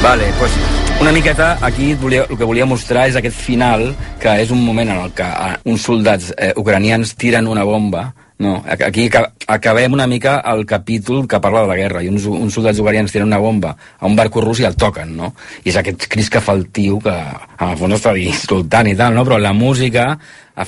Vale, 0.03 0.25
pues 0.37 0.51
una 0.99 1.13
miqueta 1.13 1.57
aquí 1.61 1.93
volia, 1.93 2.25
el 2.29 2.37
que 2.37 2.43
volia 2.43 2.65
mostrar 2.65 3.07
és 3.07 3.15
aquest 3.15 3.39
final, 3.39 3.93
que 4.19 4.33
és 4.43 4.51
un 4.51 4.59
moment 4.65 4.91
en 4.91 4.99
el 4.99 5.13
que 5.15 5.23
eh, 5.23 5.55
uns 5.63 5.87
soldats 5.87 6.33
eh, 6.35 6.51
ucranians 6.59 7.15
tiren 7.15 7.47
una 7.47 7.63
bomba 7.63 8.09
no, 8.39 8.63
aquí 8.69 9.07
aca- 9.07 9.31
acabem 9.47 9.93
una 9.93 10.05
mica 10.05 10.43
el 10.53 10.63
capítol 10.69 11.27
que 11.27 11.39
parla 11.41 11.63
de 11.63 11.67
la 11.71 11.75
guerra 11.75 12.03
i 12.05 12.09
uns, 12.11 12.25
uns 12.29 12.53
soldats 12.53 12.77
ucranians 12.79 13.11
tiren 13.11 13.25
una 13.31 13.39
bomba 13.41 13.71
a 13.97 14.05
un 14.05 14.15
barco 14.15 14.41
rus 14.41 14.59
i 14.61 14.67
el 14.67 14.75
toquen, 14.77 15.15
no? 15.17 15.31
I 15.63 15.71
és 15.71 15.77
aquest 15.81 16.05
cris 16.07 16.29
que 16.29 16.41
fa 16.41 16.53
el 16.53 16.67
tio 16.69 16.99
que 17.01 17.09
en 17.15 17.71
el 17.71 17.77
fons 17.79 17.95
està 17.97 18.13
insultant 18.21 18.91
i 18.91 18.93
tal, 18.95 19.15
no? 19.17 19.23
Però 19.25 19.39
la 19.41 19.53
música 19.57 20.11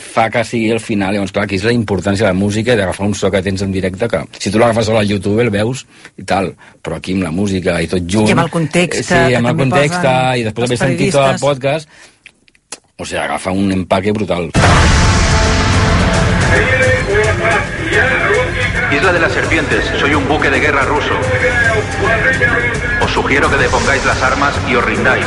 fa 0.02 0.28
que 0.34 0.42
sigui 0.46 0.72
el 0.74 0.80
final, 0.82 1.14
llavors 1.14 1.32
clar, 1.34 1.46
aquí 1.46 1.58
és 1.58 1.64
la 1.66 1.74
importància 1.74 2.26
de 2.28 2.34
la 2.34 2.38
música 2.38 2.74
i 2.74 2.78
d'agafar 2.78 3.06
un 3.08 3.14
so 3.18 3.30
que 3.34 3.42
tens 3.46 3.62
en 3.66 3.72
directe 3.74 4.08
que 4.10 4.20
si 4.38 4.50
tu 4.54 4.58
l'agafes 4.62 4.86
sol 4.90 4.98
al 4.98 5.08
YouTube 5.10 5.42
el 5.42 5.50
veus 5.54 5.86
i 6.18 6.26
tal, 6.26 6.52
però 6.82 6.98
aquí 6.98 7.14
amb 7.18 7.26
la 7.26 7.32
música 7.34 7.78
i 7.82 7.88
tot 7.90 8.06
junt 8.06 8.30
I 8.30 8.36
amb 8.38 8.46
el 8.48 8.52
context 8.54 9.00
eh, 9.02 9.04
sí, 9.30 9.36
amb 9.38 9.50
el 9.50 9.58
context 9.62 9.98
posen 9.98 10.42
i 10.42 10.46
després 10.50 10.70
haver 10.70 10.82
sentit 10.84 11.14
tot 11.14 11.26
el 11.34 11.40
podcast 11.42 11.90
o 12.98 13.06
sigui, 13.06 13.22
agafa 13.24 13.52
un 13.54 13.72
empaque 13.78 14.12
brutal 14.14 14.50
Isla 18.92 19.14
de 19.14 19.20
las 19.20 19.32
Serpientes, 19.32 19.86
soy 20.00 20.16
un 20.16 20.28
buque 20.28 20.50
de 20.50 20.60
guerra 20.60 20.84
ruso. 20.84 21.14
Os 23.02 23.12
sugiero 23.12 23.50
que 23.50 23.58
depongáis 23.58 24.04
las 24.06 24.22
armas 24.22 24.54
y 24.68 24.76
os 24.76 24.84
rindáis. 24.84 25.26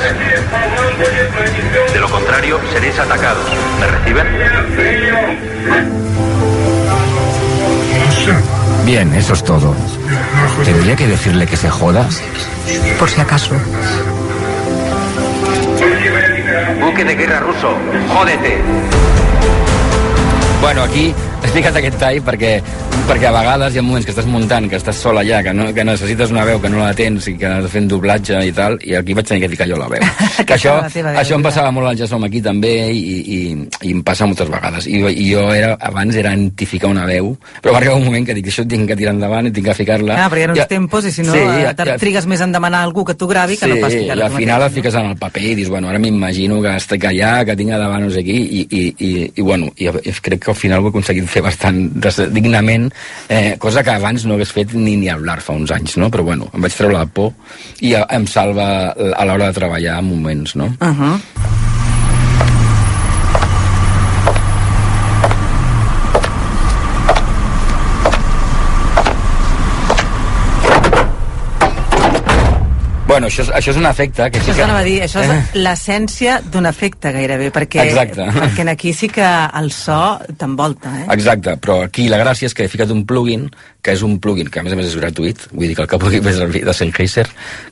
De 1.93 2.01
lo 2.01 2.09
contrario, 2.09 2.61
seréis 2.73 2.99
atacados. 2.99 3.45
¿Me 3.81 3.87
reciben? 3.87 4.27
Bien, 8.85 9.15
eso 9.15 9.33
es 9.35 9.45
todo. 9.45 9.75
¿Tendría 10.65 10.97
que 10.97 11.07
decirle 11.07 11.47
que 11.47 11.57
se 11.57 11.71
joda? 11.71 12.09
Por 12.99 13.09
si 13.09 13.21
acaso. 13.21 13.55
Buque 16.81 17.05
de 17.05 17.15
guerra 17.15 17.41
ruso, 17.41 17.77
jódete. 18.09 18.61
Bueno, 20.61 20.83
aquí 20.83 21.15
explicat 21.53 21.77
aquest 21.77 21.99
tall 22.01 22.19
perquè, 22.25 22.51
perquè 23.05 23.27
a 23.29 23.33
vegades 23.35 23.75
hi 23.75 23.81
ha 23.81 23.83
moments 23.85 24.07
que 24.09 24.13
estàs 24.15 24.25
muntant, 24.25 24.65
que 24.73 24.79
estàs 24.79 24.97
sol 25.05 25.19
allà, 25.21 25.43
que, 25.45 25.53
no, 25.53 25.67
que 25.77 25.85
necessites 25.85 26.31
una 26.33 26.47
veu 26.49 26.57
que 26.63 26.71
no 26.73 26.79
la 26.81 26.95
tens 26.97 27.27
i 27.29 27.35
que 27.37 27.51
has 27.59 27.75
un 27.77 27.91
doblatge 27.91 28.39
i 28.49 28.55
tal, 28.57 28.79
i 28.81 28.95
aquí 28.97 29.13
vaig 29.13 29.27
tenir 29.29 29.43
que 29.45 29.51
ficar 29.53 29.67
jo 29.69 29.77
la 29.77 29.91
veu. 29.93 30.01
que 30.49 30.55
això, 30.57 30.79
la 30.81 30.89
teva 30.89 31.11
veu, 31.13 31.21
això 31.21 31.37
em 31.37 31.45
ja. 31.45 31.49
passava 31.51 31.75
molt 31.77 31.91
al 31.91 31.99
Jasom 32.01 32.25
aquí 32.25 32.41
també 32.41 32.71
i, 32.89 33.03
i, 33.21 33.41
i 33.85 33.93
em 33.93 34.01
passa 34.07 34.25
moltes 34.31 34.49
vegades. 34.49 34.87
I, 34.89 35.03
i 35.13 35.27
jo 35.29 35.43
era, 35.53 35.75
abans 35.91 36.17
era 36.17 36.33
identificar 36.33 36.89
una 36.95 37.05
veu, 37.11 37.35
però 37.61 37.75
va 37.77 37.83
arribar 37.83 37.99
un 38.01 38.07
moment 38.09 38.31
que 38.31 38.39
dic, 38.39 38.49
això 38.49 38.65
tinc 38.73 38.89
que 38.89 38.97
tirar 39.03 39.13
endavant 39.13 39.51
i 39.51 39.53
tinc 39.53 39.69
que 39.69 39.77
ficar-la. 39.83 40.17
Ah, 40.25 40.31
però 40.33 40.41
hi 40.41 40.47
ha 40.47 40.51
uns 40.55 40.63
I- 40.65 40.69
tempos 40.73 41.11
i 41.11 41.13
si 41.13 41.27
no 41.29 41.37
Sí, 41.37 41.45
sí, 41.45 41.61
ja- 41.67 41.75
ja- 41.77 41.99
trigues 42.01 42.25
més 42.33 42.41
en 42.41 42.57
demanar 42.57 42.81
a 42.81 42.89
algú 42.89 43.05
que 43.05 43.13
tu 43.19 43.29
gravi 43.29 43.59
que 43.61 43.69
sí, 43.69 43.75
no 43.77 43.85
pas 43.85 43.93
i 43.93 44.07
ficar-ho 44.07 44.25
al 44.31 44.39
final 44.41 44.67
et 44.71 44.77
fiques 44.81 44.97
en 45.03 45.13
el 45.13 45.21
paper 45.21 45.45
i 45.51 45.55
dius, 45.61 45.69
bueno, 45.69 45.93
ara 45.93 46.01
m'imagino 46.01 46.63
que 46.65 46.73
estic 46.81 47.05
allà, 47.13 47.35
que 47.45 47.59
tinc 47.61 47.77
a 47.77 47.83
davant 47.85 48.09
no 48.09 48.11
sé 48.15 48.25
qui, 48.25 48.41
i, 48.41 48.65
i, 48.71 48.83
i, 48.97 49.13
i 49.37 49.45
bueno, 49.45 49.69
i, 49.77 49.93
i 50.09 50.17
crec 50.25 50.47
que 50.47 50.55
al 50.57 50.61
final 50.65 50.81
ho 50.81 50.89
he 50.89 50.95
aconseguit 50.97 51.29
fer 51.29 51.42
bastant 51.43 51.91
des- 51.95 52.29
dignament, 52.33 52.93
eh, 53.29 53.57
cosa 53.59 53.83
que 53.83 53.91
abans 53.91 54.25
no 54.25 54.35
hagués 54.35 54.53
fet 54.53 54.73
ni 54.75 54.97
ni 54.97 55.09
hablar 55.13 55.41
fa 55.41 55.53
uns 55.53 55.71
anys, 55.71 55.97
no? 55.99 56.11
Però 56.11 56.23
bueno, 56.25 56.49
em 56.55 56.61
vaig 56.63 56.73
treure 56.77 56.95
la 56.97 57.07
por 57.07 57.33
i 57.81 57.95
em 57.95 58.27
salva 58.27 58.93
a 58.93 59.25
l'hora 59.25 59.47
de 59.51 59.59
treballar 59.61 59.99
en 59.99 60.09
moments, 60.09 60.57
no? 60.57 60.67
Uh 60.81 60.95
-huh. 60.95 61.21
Bueno, 73.13 73.29
això, 73.29 73.43
és- 73.45 73.51
això 73.59 73.71
és 73.75 73.79
un 73.81 73.87
efecte 73.87 74.31
que 74.33 74.41
sí 74.41 74.51
Això 74.51 74.57
que... 74.57 74.63
anava 74.65 74.81
a 74.81 74.87
dir, 74.89 74.99
això 75.05 75.21
és 75.23 75.31
Eh. 75.31 75.43
l'essència 75.63 76.39
d'un 76.53 76.67
efecte 76.67 77.13
gairebé, 77.13 77.51
perquè, 77.53 77.85
Exacte. 77.87 78.25
perquè 78.33 78.69
aquí 78.73 78.93
sí 78.97 79.09
que 79.13 79.27
el 79.61 79.71
so 79.73 80.19
t'envolta, 80.39 80.93
eh? 81.03 81.07
Exacte, 81.15 81.57
però 81.61 81.83
aquí 81.85 82.09
la 82.09 82.19
gràcia 82.23 82.47
és 82.49 82.55
que 82.57 82.65
he 82.65 82.73
ficat 82.73 82.91
un 82.91 83.05
plugin, 83.07 83.51
que 83.83 83.93
és 83.93 84.03
un 84.03 84.19
plugin 84.19 84.49
que 84.49 84.61
a 84.61 84.63
més 84.65 84.73
a 84.73 84.77
més 84.77 84.87
és 84.87 84.97
gratuït, 84.97 85.47
vull 85.53 85.69
dir 85.69 85.77
que 85.77 85.83
el 85.83 85.89
que 85.89 85.99
pugui 85.99 86.21
fer 86.25 86.35
servir 86.35 86.65
de 86.65 86.73
Sennheiser, 86.75 87.29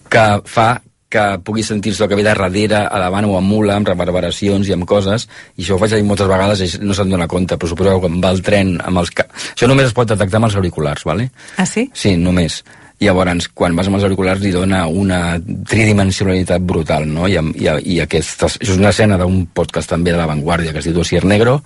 que 0.08 0.28
fa 0.44 0.80
que 1.10 1.40
pugui 1.42 1.64
sentir-se 1.66 2.04
el 2.04 2.08
que 2.08 2.14
ve 2.14 2.22
de 2.22 2.28
darrere, 2.30 2.84
a 2.86 2.98
davant 3.02 3.24
o 3.26 3.32
amunt, 3.36 3.68
amb 3.74 3.88
reverberacions 3.88 4.68
i 4.68 4.72
amb 4.76 4.84
coses, 4.86 5.24
i 5.56 5.64
això 5.64 5.74
ho 5.74 5.78
faig 5.82 5.96
moltes 6.06 6.28
vegades 6.30 6.60
i 6.62 6.68
no 6.86 6.94
se'n 6.94 7.10
dona 7.10 7.26
compte, 7.26 7.56
però 7.58 7.66
suposo 7.72 7.96
que 7.96 8.04
quan 8.06 8.20
va 8.22 8.30
el 8.30 8.40
tren 8.46 8.76
amb 8.80 8.98
els... 9.02 9.10
Això 9.10 9.66
només 9.66 9.86
es 9.88 9.92
pot 9.92 10.06
detectar 10.06 10.36
amb 10.38 10.46
els 10.46 10.54
auriculars, 10.54 11.02
¿vale? 11.02 11.32
Ah, 11.56 11.66
sí? 11.66 11.90
Sí, 11.92 12.14
només. 12.16 12.62
Llavors, 13.00 13.48
quan 13.56 13.76
vas 13.76 13.88
amb 13.88 13.96
els 13.96 14.04
auriculars 14.04 14.42
li 14.44 14.50
dona 14.52 14.82
una 14.86 15.38
tridimensionalitat 15.40 16.60
brutal, 16.60 17.06
no? 17.08 17.28
I, 17.28 17.38
i, 17.56 17.68
i 17.94 18.00
aquesta, 18.02 18.50
és 18.60 18.74
una 18.74 18.90
escena 18.92 19.16
d'un 19.20 19.46
podcast 19.56 19.88
també 19.88 20.12
de 20.12 20.18
La 20.20 20.28
Vanguardia 20.28 20.74
que 20.74 20.82
es 20.82 20.88
diu 20.88 20.98
Dossier 20.98 21.24
Negro, 21.24 21.62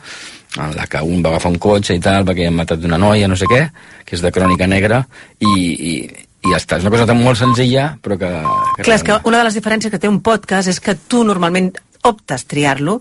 en 0.55 0.77
la 0.77 0.87
que 0.87 1.03
un 1.03 1.25
va 1.25 1.33
agafar 1.33 1.51
un 1.51 1.59
cotxe 1.59 1.97
i 1.97 2.03
tal, 2.03 2.23
perquè 2.29 2.47
han 2.47 2.55
matat 2.55 2.87
una 2.87 3.01
noia, 3.03 3.27
no 3.27 3.35
sé 3.35 3.49
què, 3.51 3.65
que 4.07 4.15
és 4.15 4.23
de 4.23 4.31
crònica 4.31 4.69
negra, 4.71 5.03
i, 5.43 5.51
i, 5.51 5.95
i 6.07 6.53
ja 6.53 6.61
està. 6.61 6.79
És 6.79 6.87
una 6.87 6.95
cosa 6.95 7.09
tan 7.11 7.19
molt 7.19 7.41
senzilla, 7.41 7.89
però 7.99 8.19
que... 8.21 8.31
que 8.77 8.87
Clar, 8.87 9.01
és 9.01 9.07
que 9.07 9.19
una 9.27 9.41
de 9.43 9.49
les 9.49 9.59
diferències 9.59 9.91
que 9.91 9.99
té 9.99 10.11
un 10.11 10.23
podcast 10.23 10.71
és 10.71 10.79
que 10.79 10.95
tu 10.95 11.25
normalment 11.27 11.73
optes 12.07 12.47
triar-lo 12.47 13.01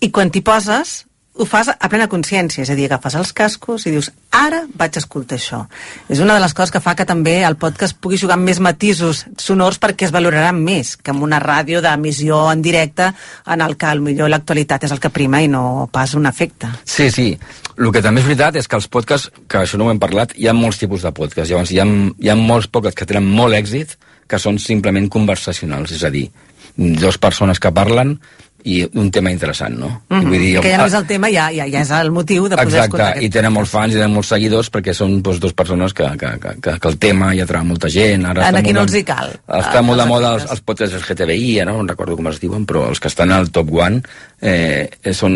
i 0.00 0.08
quan 0.14 0.32
t'hi 0.32 0.40
poses 0.46 1.02
ho 1.34 1.44
fas 1.50 1.66
a 1.72 1.88
plena 1.90 2.06
consciència, 2.06 2.62
és 2.62 2.70
a 2.70 2.76
dir, 2.78 2.86
agafes 2.86 3.16
els 3.18 3.32
cascos 3.34 3.88
i 3.88 3.92
dius, 3.94 4.10
ara 4.30 4.60
vaig 4.78 4.94
escoltar 5.00 5.34
això. 5.34 5.64
És 6.06 6.20
una 6.22 6.36
de 6.36 6.42
les 6.44 6.54
coses 6.54 6.70
que 6.70 6.82
fa 6.82 6.94
que 6.94 7.06
també 7.08 7.40
el 7.42 7.56
podcast 7.58 7.96
pugui 7.98 8.20
jugar 8.20 8.36
amb 8.38 8.46
més 8.46 8.60
matisos 8.62 9.24
sonors 9.42 9.80
perquè 9.82 10.06
es 10.06 10.14
valoraran 10.14 10.60
més 10.62 10.94
que 10.94 11.10
amb 11.10 11.26
una 11.26 11.40
ràdio 11.42 11.82
d'emissió 11.82 12.38
en 12.52 12.62
directe 12.62 13.10
en 13.50 13.64
el 13.66 13.74
que 13.80 13.90
millor 13.98 14.30
l'actualitat 14.30 14.86
és 14.86 14.94
el 14.94 15.02
que 15.02 15.10
prima 15.10 15.42
i 15.42 15.50
no 15.50 15.88
pas 15.90 16.14
un 16.14 16.30
efecte. 16.30 16.70
Sí, 16.84 17.10
sí. 17.10 17.32
El 17.74 17.90
que 17.90 18.04
també 18.04 18.22
és 18.22 18.30
veritat 18.30 18.60
és 18.60 18.70
que 18.70 18.78
els 18.78 18.86
podcasts, 18.86 19.32
que 19.50 19.64
això 19.64 19.80
no 19.80 19.88
ho 19.88 19.90
hem 19.90 19.98
parlat, 19.98 20.36
hi 20.38 20.46
ha 20.46 20.54
molts 20.54 20.78
tipus 20.78 21.02
de 21.02 21.10
podcasts. 21.10 21.50
Llavors, 21.50 21.74
hi 21.74 21.82
ha, 21.82 21.88
hi 22.22 22.30
ha 22.30 22.38
molts 22.38 22.70
podcasts 22.70 23.00
que 23.00 23.10
tenen 23.10 23.26
molt 23.26 23.58
èxit 23.58 23.98
que 24.30 24.38
són 24.38 24.62
simplement 24.62 25.10
conversacionals, 25.10 25.98
és 25.98 26.06
a 26.06 26.14
dir, 26.14 26.28
dues 26.76 27.18
persones 27.18 27.58
que 27.60 27.74
parlen 27.74 28.20
i 28.64 28.78
un 28.96 29.10
tema 29.12 29.30
interessant, 29.32 29.76
no? 29.76 29.90
Mm 30.08 30.22
I 30.24 30.30
vull 30.30 30.40
dir, 30.40 30.52
que 30.64 30.70
ja 30.72 30.78
no 30.80 30.86
és 30.88 30.96
el 30.96 31.06
tema, 31.06 31.28
ja, 31.32 31.50
ja, 31.52 31.66
ja 31.68 31.82
és 31.84 31.90
el 31.92 32.10
motiu 32.14 32.46
de 32.48 32.56
poder 32.56 32.66
Exacte, 32.68 32.86
escoltar 32.86 33.08
i 33.12 33.18
aquest 33.18 33.34
tenen 33.36 33.52
molts 33.52 33.72
fans 33.74 33.92
i 33.92 33.98
tenen 33.98 34.14
molts 34.14 34.30
seguidors 34.32 34.70
perquè 34.72 34.94
són 34.96 35.18
doncs, 35.22 35.40
dues 35.42 35.52
persones 35.56 35.92
que, 35.92 36.08
que, 36.20 36.30
que, 36.40 36.54
que, 36.64 36.88
el 36.88 36.98
tema 37.02 37.32
ja 37.36 37.44
atrau 37.44 37.66
molta 37.68 37.90
gent. 37.92 38.24
Ara 38.30 38.48
En 38.48 38.60
aquí 38.60 38.72
no 38.72 38.86
els 38.86 38.94
hi 38.96 39.04
cal. 39.04 39.34
Està 39.48 39.82
Ah, 39.82 39.84
molt 39.84 40.00
de 40.00 40.06
moda 40.08 40.34
els, 40.38 40.46
els 40.50 40.64
podcasts 40.64 40.96
LGTBI, 41.02 41.58
eh, 41.60 41.66
no? 41.68 41.76
no 41.82 41.88
recordo 41.88 42.16
com 42.16 42.30
es 42.32 42.40
diuen, 42.40 42.64
però 42.64 42.88
els 42.88 43.00
que 43.00 43.12
estan 43.12 43.32
al 43.34 43.50
top 43.52 43.72
one 43.74 44.00
eh, 44.44 44.90
eh, 45.02 45.14
són, 45.16 45.34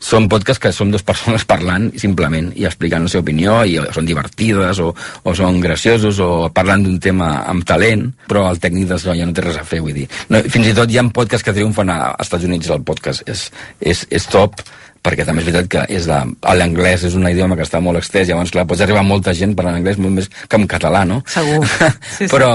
són 0.00 0.28
podcasts 0.32 0.62
que 0.62 0.72
són 0.74 0.90
dues 0.94 1.04
persones 1.06 1.44
parlant 1.48 1.90
simplement 2.00 2.50
i 2.56 2.66
explicant 2.68 3.06
la 3.06 3.12
seva 3.12 3.26
opinió 3.26 3.60
i 3.68 3.78
són 3.94 4.08
divertides 4.08 4.80
o, 4.82 4.90
o 4.92 5.34
són 5.36 5.60
graciosos 5.62 6.20
o 6.24 6.30
parlant 6.54 6.86
d'un 6.86 6.98
tema 7.02 7.32
amb 7.52 7.66
talent, 7.68 8.08
però 8.28 8.48
el 8.50 8.62
tècnic 8.62 8.90
no, 8.90 9.00
ja 9.20 9.26
no 9.28 9.36
té 9.36 9.44
res 9.44 9.60
a 9.60 9.66
fer, 9.68 9.82
vull 9.84 9.96
dir. 9.96 10.08
No, 10.32 10.40
fins 10.48 10.72
i 10.72 10.76
tot 10.76 10.90
hi 10.90 10.98
ha 10.98 11.08
podcasts 11.12 11.44
que 11.46 11.54
triomfen 11.56 11.92
a, 11.92 11.98
als 12.14 12.30
Estats 12.30 12.48
Units 12.48 12.72
el 12.72 12.86
podcast 12.88 13.28
és, 13.28 13.50
és, 13.80 14.06
és 14.10 14.30
top 14.32 14.64
perquè 15.02 15.26
també 15.26 15.42
és 15.42 15.48
veritat 15.48 15.70
que 15.70 15.82
és 15.96 16.06
de, 16.06 16.18
l'anglès 16.58 17.08
és 17.08 17.16
un 17.18 17.26
idioma 17.26 17.56
que 17.58 17.66
està 17.66 17.80
molt 17.82 17.98
extès, 17.98 18.28
llavors 18.28 18.52
clar, 18.54 18.64
pots 18.70 18.84
arribar 18.84 19.02
a 19.02 19.08
molta 19.08 19.34
gent 19.34 19.56
parlant 19.58 19.80
anglès 19.80 19.98
molt 19.98 20.14
més 20.20 20.30
que 20.30 20.60
en 20.60 20.68
català, 20.70 21.02
no? 21.08 21.22
Segur. 21.26 21.66
Sí, 22.12 22.26
sí. 22.26 22.28
però, 22.30 22.50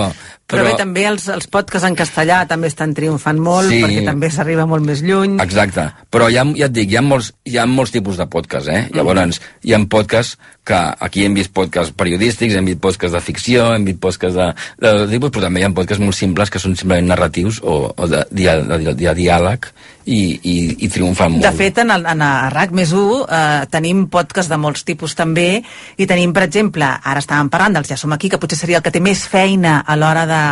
Però 0.48 0.64
bé, 0.64 0.78
també 0.80 1.04
els, 1.04 1.26
els 1.28 1.48
podcasts 1.52 1.84
en 1.90 1.96
castellà 2.00 2.38
també 2.48 2.70
estan 2.72 2.94
triomfant 2.96 3.40
molt, 3.44 3.68
Sí. 3.68 3.82
perquè 3.84 4.06
també 4.06 4.30
s'arriba 4.32 4.66
molt 4.66 4.86
més 4.88 5.02
lluny. 5.04 5.42
Exacte, 5.44 5.90
però 6.10 6.30
ha, 6.32 6.46
ja 6.56 6.70
et 6.70 6.72
dic, 6.72 6.90
hi 6.90 6.96
ha 6.96 7.02
molts, 7.04 7.34
hi 7.44 7.58
ha 7.60 7.66
molts 7.68 7.92
tipus 7.92 8.16
de 8.16 8.28
podcast, 8.32 8.70
eh? 8.72 8.86
Llavors, 8.96 9.42
hi 9.68 9.74
ha 9.76 9.82
podcasts 9.92 10.38
que 10.64 10.80
aquí 11.00 11.26
hem 11.26 11.36
vist 11.36 11.52
podcasts 11.52 11.92
periodístics, 11.92 12.56
hem 12.56 12.66
vist 12.72 12.80
podcasts 12.80 13.16
de 13.16 13.22
ficció, 13.24 13.74
hem 13.76 13.84
vist 13.88 14.00
podcasts 14.00 14.40
de, 14.40 14.48
de, 14.80 14.94
de 15.04 15.12
tipus, 15.12 15.32
però 15.36 15.42
també 15.50 15.60
hi 15.60 15.68
ha 15.68 15.74
podcasts 15.76 16.04
molt 16.04 16.16
simples 16.16 16.50
que 16.50 16.60
són 16.64 16.80
simplement 16.80 17.12
narratius 17.12 17.60
o, 17.64 17.92
o 17.92 18.08
de, 18.08 18.24
de, 18.32 18.48
de, 18.48 18.80
de, 18.88 18.96
de 19.04 19.16
diàleg 19.20 19.68
i, 20.08 20.39
i, 20.39 20.56
i 20.86 20.89
triomfan 20.91 21.36
molt. 21.36 21.43
De 21.43 21.52
fet, 21.56 21.82
en, 21.84 21.91
el, 21.91 22.06
en 22.08 22.24
a 22.24 22.50
RAC 22.54 22.74
més 22.76 22.93
1 22.96 23.24
eh, 23.38 23.63
tenim 23.72 24.06
podcasts 24.12 24.50
de 24.52 24.60
molts 24.60 24.86
tipus 24.88 25.17
també 25.20 25.50
i 25.98 26.08
tenim, 26.08 26.34
per 26.36 26.46
exemple, 26.48 26.88
ara 26.88 27.24
estàvem 27.24 27.52
parlant 27.52 27.76
dels 27.78 27.91
Ja 27.91 28.00
som 28.00 28.15
aquí, 28.15 28.32
que 28.32 28.39
potser 28.39 28.60
seria 28.60 28.80
el 28.80 28.86
que 28.86 28.93
té 28.93 29.04
més 29.04 29.26
feina 29.28 29.82
a 29.84 29.98
l'hora 30.00 30.24
de 30.30 30.43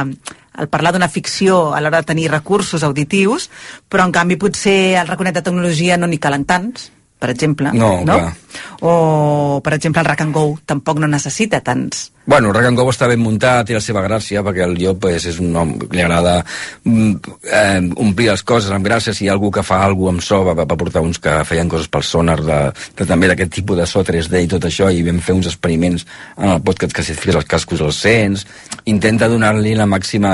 al 0.56 0.70
parlar 0.72 0.94
d'una 0.96 1.12
ficció 1.12 1.74
a 1.76 1.82
l'hora 1.84 2.00
de 2.00 2.08
tenir 2.08 2.30
recursos 2.32 2.84
auditius, 2.88 3.50
però 3.92 4.06
en 4.08 4.14
canvi 4.16 4.38
potser 4.40 4.96
al 5.00 5.10
raconet 5.10 5.36
de 5.36 5.44
tecnologia 5.44 5.98
no 6.00 6.08
n'hi 6.08 6.20
calen 6.24 6.46
tants, 6.48 6.90
per 7.20 7.32
exemple. 7.34 7.74
No, 7.76 7.98
no? 8.08 8.20
clar. 8.20 8.34
O, 8.80 9.60
per 9.64 9.76
exemple, 9.76 10.00
el 10.04 10.08
Rack 10.08 10.24
and 10.24 10.36
Go 10.36 10.46
tampoc 10.66 11.00
no 11.04 11.12
necessita 11.12 11.60
tants. 11.64 12.10
Bueno, 12.26 12.52
Rack 12.52 12.66
and 12.72 12.78
Go 12.80 12.88
està 12.90 13.06
ben 13.06 13.22
muntat, 13.22 13.68
té 13.70 13.76
la 13.76 13.82
seva 13.84 14.02
gràcia, 14.02 14.42
perquè 14.46 14.64
el 14.66 14.74
llop 14.80 15.04
pues, 15.04 15.28
és 15.30 15.38
un 15.44 15.54
home 15.56 15.78
que 15.84 15.92
li 15.94 16.02
agrada 16.02 16.40
mm, 16.42 17.36
eh, 17.46 17.82
omplir 18.02 18.32
les 18.32 18.42
coses 18.42 18.74
amb 18.74 18.88
gràcia. 18.88 19.14
Si 19.14 19.26
hi 19.26 19.30
ha 19.30 19.36
algú 19.36 19.52
que 19.54 19.64
fa 19.66 19.84
alguna 19.86 20.16
amb 20.16 20.24
so, 20.26 20.40
va, 20.48 20.56
va 20.58 20.78
portar 20.80 21.04
uns 21.06 21.22
que 21.22 21.36
feien 21.46 21.70
coses 21.70 21.88
pel 21.92 22.06
sonar, 22.08 22.40
de, 22.42 22.60
de 22.98 23.06
també 23.06 23.30
d'aquest 23.30 23.54
tipus 23.60 23.78
de 23.78 23.86
so 23.90 24.02
3D 24.06 24.42
i 24.42 24.50
tot 24.50 24.66
això, 24.66 24.90
i 24.90 25.06
vam 25.06 25.22
fer 25.22 25.36
uns 25.38 25.52
experiments 25.52 26.08
en 26.40 26.56
el 26.56 26.64
podcast 26.66 26.96
que 26.98 27.06
si 27.06 27.14
et 27.14 27.22
fiques 27.22 27.38
els 27.38 27.50
cascos 27.50 27.84
els 27.86 28.00
sents. 28.02 28.46
Intenta 28.90 29.30
donar-li 29.30 29.76
la 29.78 29.86
màxima 29.86 30.34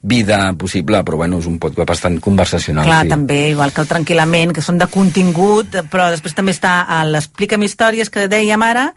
vida 0.00 0.40
possible, 0.56 1.02
però 1.04 1.20
bueno, 1.20 1.42
és 1.44 1.50
un 1.50 1.58
podcast 1.60 1.92
bastant 1.92 2.16
conversacional. 2.24 2.88
Clar, 2.88 3.02
sí. 3.04 3.12
també, 3.12 3.42
igual 3.52 3.74
que 3.76 3.84
el 3.84 3.90
Tranquil·lament, 3.92 4.54
que 4.56 4.64
són 4.64 4.80
de 4.80 4.88
contingut, 4.88 5.82
però 5.92 6.08
després 6.14 6.36
també 6.38 6.56
està 6.56 7.04
l'Explica'm 7.12 7.68
històries 7.68 8.08
que 8.08 8.24
dèiem 8.30 8.64
ara, 8.64 8.88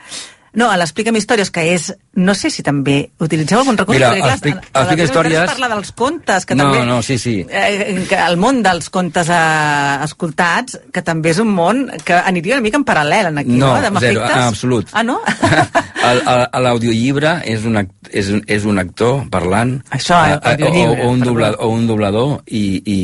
no, 0.54 0.70
a 0.70 0.78
l'Explica'm 0.78 1.16
històries, 1.18 1.50
que 1.52 1.64
és... 1.74 1.92
No 2.14 2.36
sé 2.38 2.52
si 2.54 2.62
també 2.62 3.10
utilitzeu 3.26 3.58
algun 3.64 3.74
recurs. 3.80 3.98
Mira, 3.98 4.12
perquè, 4.14 4.20
clar, 4.22 4.28
a- 4.28 4.28
a 4.28 4.28
la 4.30 4.34
Explica 4.36 4.92
teva 4.94 5.08
històries- 5.08 5.40
es 5.42 5.50
parla 5.50 5.70
dels 5.72 5.92
contes, 5.98 6.46
que 6.46 6.54
no, 6.56 6.68
també... 6.70 6.84
no, 6.86 7.00
sí, 7.02 7.18
sí. 7.18 7.34
Eh, 7.50 8.06
que 8.08 8.20
el 8.22 8.38
món 8.38 8.62
dels 8.62 8.92
contes 8.94 9.32
eh, 9.34 9.98
escoltats, 10.06 10.78
que 10.94 11.02
també 11.02 11.32
és 11.34 11.40
un 11.42 11.50
món 11.50 11.88
que 12.06 12.14
aniria 12.20 12.60
una 12.60 12.62
mica 12.68 12.78
en 12.78 12.86
paral·lel 12.86 13.32
en 13.32 13.42
aquí, 13.42 13.58
no? 13.58 13.72
No, 13.74 13.88
Amb 13.90 13.98
zero, 14.04 14.22
en 14.30 14.44
absolut. 14.46 14.94
Ah, 14.94 15.02
no? 15.02 15.18
L'audiollibre 16.64 17.38
és, 17.50 17.66
un, 17.66 17.78
act- 17.82 18.10
és, 18.12 18.30
un, 18.36 18.44
és 18.48 18.66
un 18.70 18.78
actor 18.82 19.24
parlant 19.34 19.78
Això, 19.90 20.20
eh, 20.28 20.34
eh, 20.34 20.38
o, 20.38 20.52
audiollibre, 20.54 21.02
o, 21.06 21.10
un 21.10 21.20
doblador, 21.26 21.58
o 21.66 21.70
un 21.74 21.88
doblador 21.88 22.34
i, 22.48 22.66
i, 22.86 23.00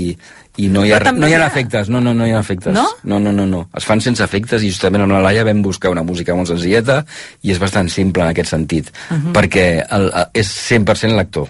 i 0.60 0.67
no 0.72 0.84
hi 0.86 0.91
ha, 0.91 1.00
no 1.15 1.28
hi 1.30 1.36
ha 1.38 1.45
efectes, 1.48 1.88
no, 1.93 2.02
no, 2.04 2.13
no 2.13 2.26
hi 2.28 2.34
ha 2.36 2.39
efectes. 2.43 2.74
No? 2.76 2.86
No, 3.04 3.19
no, 3.24 3.32
no, 3.32 3.45
no. 3.48 3.62
Es 3.78 3.86
fan 3.88 4.02
sense 4.04 4.24
efectes 4.26 4.63
i 4.65 4.72
justament 4.74 5.06
amb 5.06 5.15
la 5.15 5.22
Laia 5.24 5.45
vam 5.48 5.62
buscar 5.65 5.91
una 5.93 6.04
música 6.04 6.36
molt 6.36 6.52
senzilleta 6.52 7.04
i 7.45 7.54
és 7.54 7.62
bastant 7.62 7.88
simple 7.93 8.24
en 8.26 8.34
aquest 8.34 8.52
sentit, 8.56 8.91
Mhm. 9.10 9.32
perquè 9.36 9.67
el, 9.89 10.10
el, 10.12 10.28
és 10.34 10.52
100% 10.72 11.15
l'actor. 11.15 11.48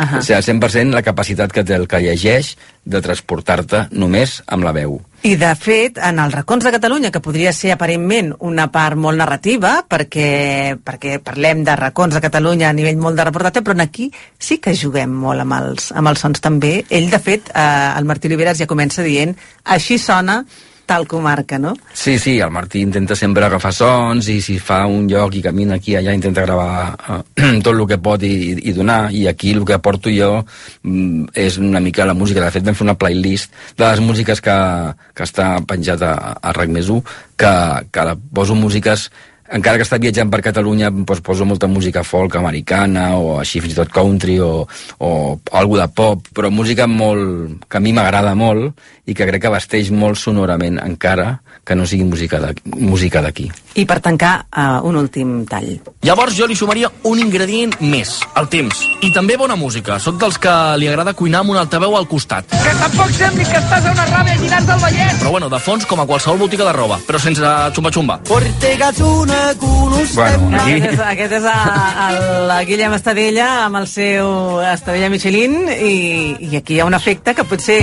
Ahà. 0.00 0.20
O 0.20 0.24
sigui, 0.24 0.40
100% 0.40 0.96
la 0.96 1.04
capacitat 1.04 1.52
que 1.52 1.64
té 1.66 1.76
el 1.76 1.86
que 1.90 2.00
llegeix 2.00 2.54
de 2.88 3.02
transportar-te 3.04 3.84
només 3.92 4.38
amb 4.48 4.64
la 4.64 4.72
veu. 4.72 4.96
I, 5.28 5.34
de 5.36 5.50
fet, 5.60 5.98
en 6.00 6.16
els 6.22 6.32
racons 6.32 6.64
de 6.64 6.72
Catalunya, 6.72 7.10
que 7.12 7.20
podria 7.20 7.52
ser 7.52 7.74
aparentment 7.74 8.30
una 8.48 8.70
part 8.72 8.96
molt 8.96 9.20
narrativa, 9.20 9.74
perquè, 9.84 10.78
perquè 10.80 11.18
parlem 11.20 11.60
de 11.66 11.74
racons 11.76 12.16
de 12.16 12.22
Catalunya 12.24 12.70
a 12.70 12.76
nivell 12.76 12.96
molt 13.02 13.20
de 13.20 13.28
reportatge, 13.28 13.60
però 13.66 13.76
aquí 13.84 14.08
sí 14.40 14.56
que 14.64 14.72
juguem 14.72 15.12
molt 15.26 15.44
amb 15.44 15.58
els, 15.58 15.90
amb 15.92 16.08
els 16.08 16.24
sons 16.24 16.40
també. 16.40 16.78
Ell, 16.88 17.10
de 17.12 17.20
fet, 17.20 17.52
eh, 17.52 17.68
el 18.00 18.08
Martí 18.08 18.32
Oliveres 18.32 18.64
ja 18.64 18.70
comença 18.70 19.04
dient 19.04 19.36
així 19.76 20.00
sona 20.00 20.40
tal 20.90 21.06
comarca, 21.06 21.56
no? 21.56 21.76
Sí, 21.94 22.18
sí, 22.18 22.40
el 22.40 22.50
Martí 22.50 22.80
intenta 22.82 23.14
sempre 23.14 23.44
agafar 23.46 23.70
sons 23.70 24.26
i 24.32 24.40
si 24.42 24.56
fa 24.58 24.80
un 24.90 25.06
lloc 25.06 25.36
i 25.38 25.42
camina 25.44 25.76
aquí 25.78 25.94
allà 25.94 26.16
intenta 26.16 26.42
gravar 26.42 26.96
eh, 26.98 27.60
tot 27.64 27.76
el 27.76 27.84
que 27.86 28.00
pot 28.02 28.24
i, 28.26 28.56
i 28.58 28.74
donar 28.74 29.04
i 29.14 29.28
aquí 29.30 29.52
el 29.54 29.62
que 29.64 29.76
aporto 29.78 30.10
jo 30.10 30.32
mm, 30.82 31.30
és 31.38 31.60
una 31.62 31.78
mica 31.78 32.08
la 32.08 32.18
música, 32.18 32.42
de 32.42 32.50
fet 32.50 32.66
vam 32.66 32.74
fer 32.74 32.88
una 32.88 32.98
playlist 32.98 33.54
de 33.78 33.86
les 33.86 34.02
músiques 34.02 34.42
que, 34.42 34.58
que 35.14 35.28
està 35.30 35.52
penjat 35.62 36.02
a, 36.02 36.14
a 36.42 36.56
RAC 36.58 36.74
més 36.74 36.90
1 36.90 37.06
que, 37.38 37.54
que 37.94 38.08
la 38.10 38.18
poso 38.18 38.58
músiques 38.58 39.12
encara 39.50 39.80
que 39.80 39.86
està 39.86 39.98
viatjant 40.00 40.30
per 40.30 40.42
Catalunya 40.44 40.90
doncs 40.94 41.22
poso 41.26 41.46
molta 41.48 41.68
música 41.70 42.04
folk 42.06 42.36
americana 42.38 43.16
o 43.18 43.38
així 43.40 43.62
fins 43.62 43.74
i 43.74 43.80
tot 43.80 43.92
country 43.94 44.38
o, 44.40 44.66
o 44.98 45.10
algo 45.52 45.78
de 45.80 45.88
pop, 45.88 46.30
però 46.34 46.50
música 46.54 46.86
molt, 46.86 47.66
que 47.68 47.78
a 47.78 47.84
mi 47.84 47.94
m'agrada 47.96 48.34
molt 48.38 48.78
i 49.10 49.14
que 49.16 49.26
crec 49.26 49.42
que 49.42 49.52
vesteix 49.52 49.90
molt 49.90 50.18
sonorament 50.20 50.78
encara 50.82 51.40
que 51.66 51.74
no 51.74 51.86
sigui 51.86 52.06
música 52.06 52.38
d'aquí. 52.40 52.62
Música 52.80 53.20
d'aquí. 53.22 53.48
I 53.78 53.84
per 53.86 54.00
tancar, 54.02 54.46
uh, 54.50 54.80
un 54.86 54.96
últim 54.98 55.44
tall. 55.46 55.68
Llavors 56.06 56.34
jo 56.34 56.46
li 56.50 56.56
sumaria 56.58 56.90
un 57.06 57.20
ingredient 57.22 57.76
més, 57.80 58.16
el 58.38 58.48
temps. 58.50 58.80
I 59.06 59.12
també 59.14 59.36
bona 59.38 59.56
música. 59.58 59.98
Soc 60.02 60.18
dels 60.20 60.38
que 60.42 60.54
li 60.80 60.88
agrada 60.90 61.14
cuinar 61.14 61.44
amb 61.44 61.54
un 61.54 61.60
altaveu 61.60 61.94
al 61.98 62.08
costat. 62.10 62.50
Que 62.50 62.74
tampoc 62.80 63.14
sembli 63.18 63.46
que 63.46 63.58
estàs 63.60 63.86
a 63.86 63.94
una 63.94 64.06
ràbia 64.10 64.38
girant 64.42 64.66
del 64.70 64.82
Vallès. 64.82 65.20
Però 65.22 65.34
bueno, 65.36 65.50
de 65.52 65.62
fons 65.62 65.86
com 65.86 66.02
a 66.02 66.08
qualsevol 66.10 66.42
botiga 66.42 66.66
de 66.66 66.74
roba, 66.74 66.98
però 67.06 67.22
sense 67.22 67.54
xumba-xumba. 67.76 68.20
Ortega 68.34 68.90
Bueno, 70.14 70.56
aquí... 70.56 70.72
Aquest 70.72 70.92
és, 70.92 71.00
aquest 71.04 71.34
és 71.38 71.46
el, 71.50 72.18
el 72.50 72.52
Guillem 72.68 72.94
Estadella 72.96 73.46
amb 73.66 73.80
el 73.80 73.86
seu 73.90 74.60
Estadella 74.64 75.10
Michelin 75.12 75.56
i, 75.70 75.94
i 76.50 76.56
aquí 76.58 76.76
hi 76.76 76.80
ha 76.82 76.88
un 76.88 76.96
efecte 76.98 77.34
que 77.36 77.46
potser 77.48 77.78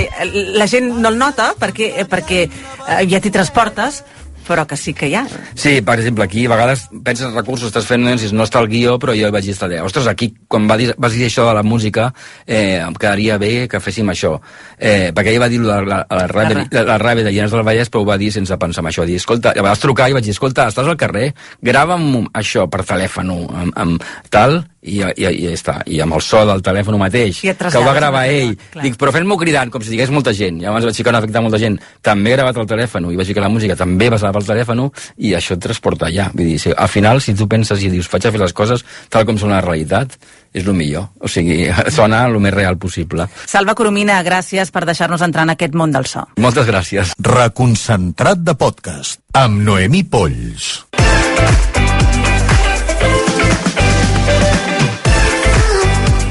la 0.58 0.66
gent 0.70 0.90
no 0.98 1.12
el 1.12 1.18
nota 1.20 1.52
perquè, 1.58 1.90
perquè 2.10 2.44
eh, 2.44 3.02
ja 3.08 3.22
t'hi 3.22 3.32
transportes 3.34 4.02
però 4.48 4.64
que 4.66 4.78
sí 4.80 4.94
que 4.96 5.10
hi 5.10 5.14
ha. 5.18 5.24
Sí, 5.54 5.78
per 5.84 5.98
exemple, 5.98 6.24
aquí 6.24 6.46
a 6.46 6.52
vegades 6.54 6.86
penses 7.04 7.34
recursos, 7.34 7.68
estàs 7.68 7.86
fent 7.88 8.08
si 8.18 8.30
no 8.32 8.46
està 8.46 8.62
el 8.64 8.70
guió, 8.72 8.96
però 9.00 9.14
jo 9.16 9.30
vaig 9.34 9.44
dir, 9.44 9.54
estar 9.56 9.68
ostres, 9.84 10.08
aquí 10.08 10.30
quan 10.48 10.68
va 10.70 10.78
dir, 10.80 10.90
vas 10.96 11.12
dir 11.12 11.26
això 11.28 11.44
de 11.48 11.54
la 11.58 11.64
música, 11.66 12.08
eh, 12.46 12.80
em 12.80 12.96
quedaria 12.96 13.36
bé 13.38 13.52
que 13.68 13.82
féssim 13.84 14.08
això. 14.08 14.38
Eh, 14.78 15.12
perquè 15.14 15.34
ell 15.34 15.42
va 15.42 15.50
dir 15.52 15.60
la, 15.60 15.80
la, 15.84 16.00
la, 16.08 16.24
ràbia, 16.30 16.64
la, 16.72 16.86
la 16.94 16.98
ràbia 17.02 17.26
de 17.28 17.34
Llenes 17.34 17.52
del 17.52 17.66
Vallès, 17.66 17.92
però 17.92 18.02
ho 18.02 18.08
va 18.08 18.18
dir 18.20 18.32
sense 18.32 18.56
pensar 18.58 18.84
en 18.84 18.90
això. 18.92 19.06
Dir, 19.08 19.20
escolta, 19.20 19.52
vas 19.64 19.84
trucar 19.84 20.08
i 20.08 20.16
vaig 20.16 20.24
dir, 20.24 20.34
escolta, 20.36 20.68
estàs 20.72 20.88
al 20.88 20.98
carrer, 21.00 21.30
grava'm 21.64 22.28
això 22.38 22.66
per 22.72 22.86
telèfon, 22.88 23.34
amb, 23.34 23.76
amb 23.76 24.10
tal, 24.32 24.62
i, 24.82 25.00
i, 25.02 25.26
i 25.26 25.46
ja 25.48 25.54
està, 25.56 25.74
i 25.90 25.98
amb 26.02 26.14
el 26.14 26.22
so 26.22 26.44
del 26.46 26.62
telèfon 26.64 26.98
mateix, 27.00 27.40
que 27.42 27.80
ho 27.80 27.84
va 27.86 27.94
gravar 27.96 28.24
ell, 28.30 28.54
clar. 28.72 28.84
dic, 28.86 28.98
però 29.00 29.12
fent-m'ho 29.14 29.38
cridant, 29.40 29.72
com 29.74 29.82
si 29.82 29.92
digués 29.94 30.12
molta 30.14 30.34
gent, 30.36 30.60
i 30.62 30.68
abans 30.70 30.86
vaig 30.86 30.98
ficar 30.98 31.14
un 31.14 31.20
efecte 31.20 31.36
de 31.38 31.44
molta 31.44 31.60
gent, 31.62 31.78
també 32.04 32.32
he 32.32 32.38
gravat 32.38 32.60
el 32.62 32.68
telèfon, 32.70 33.08
i 33.10 33.18
vaig 33.18 33.30
ficar 33.32 33.44
la 33.44 33.52
música, 33.52 33.76
també 33.78 34.10
vas 34.12 34.22
gravar 34.22 34.42
el 34.42 34.48
telèfon, 34.48 34.84
i 35.18 35.34
això 35.38 35.56
et 35.56 35.64
transporta 35.66 36.06
allà, 36.08 36.28
vull 36.34 36.52
dir, 36.52 36.58
si, 36.62 36.74
al 36.74 36.90
final, 36.92 37.22
si 37.24 37.34
tu 37.38 37.48
penses 37.50 37.82
i 37.82 37.90
dius, 37.92 38.10
faig 38.10 38.28
a 38.28 38.34
fer 38.34 38.42
les 38.44 38.54
coses 38.54 38.84
tal 39.10 39.26
com 39.26 39.40
són 39.40 39.54
la 39.54 39.62
realitat, 39.64 40.14
és 40.54 40.64
el 40.64 40.76
millor, 40.78 41.10
o 41.20 41.30
sigui, 41.30 41.66
sona 41.98 42.24
el 42.28 42.38
més 42.42 42.54
real 42.54 42.78
possible. 42.80 43.28
Salva 43.46 43.74
Coromina, 43.78 44.20
gràcies 44.26 44.72
per 44.74 44.86
deixar-nos 44.88 45.24
entrar 45.26 45.46
en 45.48 45.56
aquest 45.56 45.74
món 45.78 45.94
del 45.94 46.06
so. 46.06 46.24
Moltes 46.38 46.68
gràcies. 46.70 47.16
Reconcentrat 47.18 48.46
de 48.46 48.54
podcast 48.58 49.20
amb 49.38 49.64
Noemí 49.66 50.04
Polls. 50.06 50.78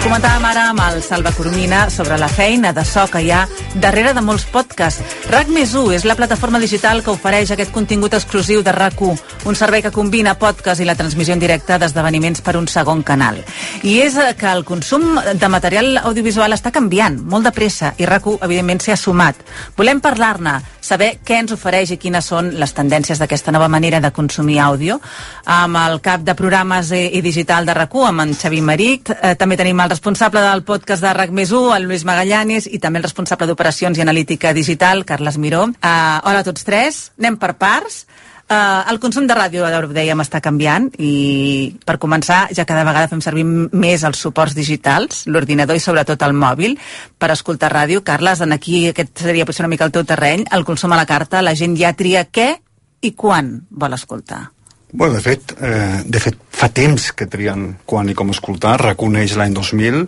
Comentàvem 0.08 0.45
ara 0.47 0.62
amb 0.70 0.80
el 0.86 1.01
Salva 1.03 1.34
Coromina 1.36 1.89
sobre 1.91 2.16
la 2.18 2.30
feina 2.32 2.70
de 2.72 2.86
so 2.88 3.01
que 3.12 3.20
hi 3.26 3.32
ha 3.36 3.41
darrere 3.84 4.14
de 4.16 4.22
molts 4.24 4.45
podcasts. 4.47 5.18
RAC 5.28 5.49
més 5.51 5.74
és 5.76 6.05
la 6.08 6.16
plataforma 6.16 6.62
digital 6.64 7.01
que 7.03 7.12
ofereix 7.12 7.51
aquest 7.51 7.74
contingut 7.76 8.14
exclusiu 8.16 8.64
de 8.64 8.72
rac 8.72 9.01
un 9.03 9.55
servei 9.55 9.82
que 9.84 9.91
combina 9.91 10.38
podcast 10.39 10.80
i 10.80 10.86
la 10.88 10.95
transmissió 10.95 11.34
en 11.34 11.43
directe 11.43 11.76
d'esdeveniments 11.78 12.39
per 12.39 12.55
un 12.55 12.70
segon 12.72 13.03
canal. 13.03 13.43
I 13.84 13.99
és 14.05 14.16
eh, 14.16 14.32
que 14.39 14.47
el 14.47 14.64
consum 14.64 15.20
de 15.36 15.49
material 15.51 15.97
audiovisual 15.97 16.55
està 16.55 16.72
canviant 16.72 17.20
molt 17.20 17.43
de 17.43 17.51
pressa 17.51 17.91
i 17.97 18.08
rac 18.08 18.32
evidentment, 18.39 18.80
s'hi 18.80 18.95
ha 18.95 18.97
sumat. 18.97 19.43
Volem 19.76 19.99
parlar-ne, 19.99 20.55
saber 20.80 21.18
què 21.20 21.41
ens 21.41 21.51
ofereix 21.51 21.91
i 21.91 21.99
quines 21.99 22.26
són 22.32 22.53
les 22.55 22.72
tendències 22.72 23.20
d'aquesta 23.20 23.51
nova 23.51 23.68
manera 23.68 23.99
de 23.99 24.14
consumir 24.16 24.62
àudio. 24.64 25.01
Amb 25.43 25.76
el 25.84 25.99
cap 25.99 26.24
de 26.24 26.36
programes 26.36 26.93
i, 26.95 27.03
i 27.20 27.22
digital 27.22 27.68
de 27.68 27.76
rac 27.76 27.95
amb 28.08 28.24
en 28.24 28.34
Xavi 28.36 28.62
Maric, 28.62 29.12
eh, 29.12 29.36
també 29.36 29.60
tenim 29.60 29.80
el 29.84 29.97
responsable 29.98 30.41
del 30.45 30.62
podcast 30.62 31.02
de 31.02 31.10
RAC 31.10 31.32
més 31.34 31.50
el 31.50 31.88
Lluís 31.88 32.04
Magallanes, 32.06 32.68
i 32.70 32.78
també 32.78 33.00
el 33.00 33.08
responsable 33.08 33.48
d'operacions 33.50 33.98
i 33.98 34.04
analítica 34.04 34.54
digital, 34.54 35.04
Carles 35.10 35.39
Miró. 35.41 35.64
Uh, 35.82 36.20
hola 36.22 36.43
a 36.43 36.45
tots 36.45 36.66
tres, 36.68 37.00
anem 37.18 37.38
per 37.41 37.56
parts. 37.58 38.04
Uh, 38.48 38.86
el 38.91 39.00
consum 39.02 39.26
de 39.28 39.34
ràdio, 39.36 39.66
ja 39.66 39.80
ho 39.82 39.88
dèiem, 39.89 40.22
està 40.22 40.39
canviant 40.39 40.86
i 41.02 41.74
per 41.84 41.98
començar 41.98 42.45
ja 42.54 42.64
cada 42.64 42.86
vegada 42.88 43.10
fem 43.10 43.24
servir 43.26 43.43
més 43.43 44.06
els 44.08 44.22
suports 44.22 44.54
digitals, 44.56 45.26
l'ordinador 45.26 45.76
i 45.76 45.82
sobretot 45.84 46.22
el 46.24 46.38
mòbil 46.38 46.78
per 47.18 47.32
escoltar 47.34 47.74
ràdio. 47.74 48.06
Carles, 48.06 48.43
en 48.45 48.54
aquí 48.54 48.86
aquest 48.91 49.26
seria 49.26 49.50
potser 49.50 49.66
una 49.66 49.74
mica 49.74 49.89
el 49.89 49.95
teu 49.98 50.06
terreny, 50.06 50.45
el 50.54 50.64
consum 50.64 50.93
a 50.93 51.02
la 51.02 51.10
carta, 51.10 51.41
la 51.41 51.58
gent 51.58 51.74
ja 51.76 51.95
tria 51.98 52.28
què 52.30 52.54
i 53.02 53.16
quan 53.18 53.66
vol 53.72 53.98
escoltar. 53.98 54.45
Bueno, 54.92 55.16
de 55.16 55.22
fet, 55.22 55.52
eh, 55.60 56.04
de 56.06 56.20
fet, 56.20 56.38
fa 56.50 56.70
temps 56.72 57.12
que 57.12 57.28
trien 57.28 57.74
quan 57.86 58.08
i 58.08 58.16
com 58.16 58.32
escoltar, 58.32 58.78
reconeix 58.80 59.36
l'any 59.36 59.54
2000 59.54 60.06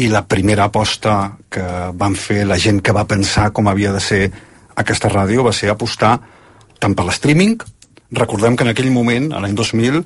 i 0.00 0.08
la 0.08 0.24
primera 0.26 0.64
aposta 0.70 1.36
que 1.52 1.64
van 1.92 2.16
fer 2.16 2.46
la 2.48 2.56
gent 2.58 2.80
que 2.80 2.94
va 2.96 3.04
pensar 3.06 3.50
com 3.52 3.68
havia 3.68 3.92
de 3.92 4.00
ser 4.00 4.22
aquesta 4.80 5.10
ràdio 5.12 5.44
va 5.44 5.52
ser 5.52 5.68
apostar 5.70 6.16
tant 6.80 6.96
per 6.96 7.04
l'streaming, 7.04 7.58
recordem 8.16 8.56
que 8.56 8.64
en 8.64 8.72
aquell 8.72 8.90
moment, 8.90 9.30
a 9.32 9.42
l'any 9.44 9.54
2000, 9.54 10.00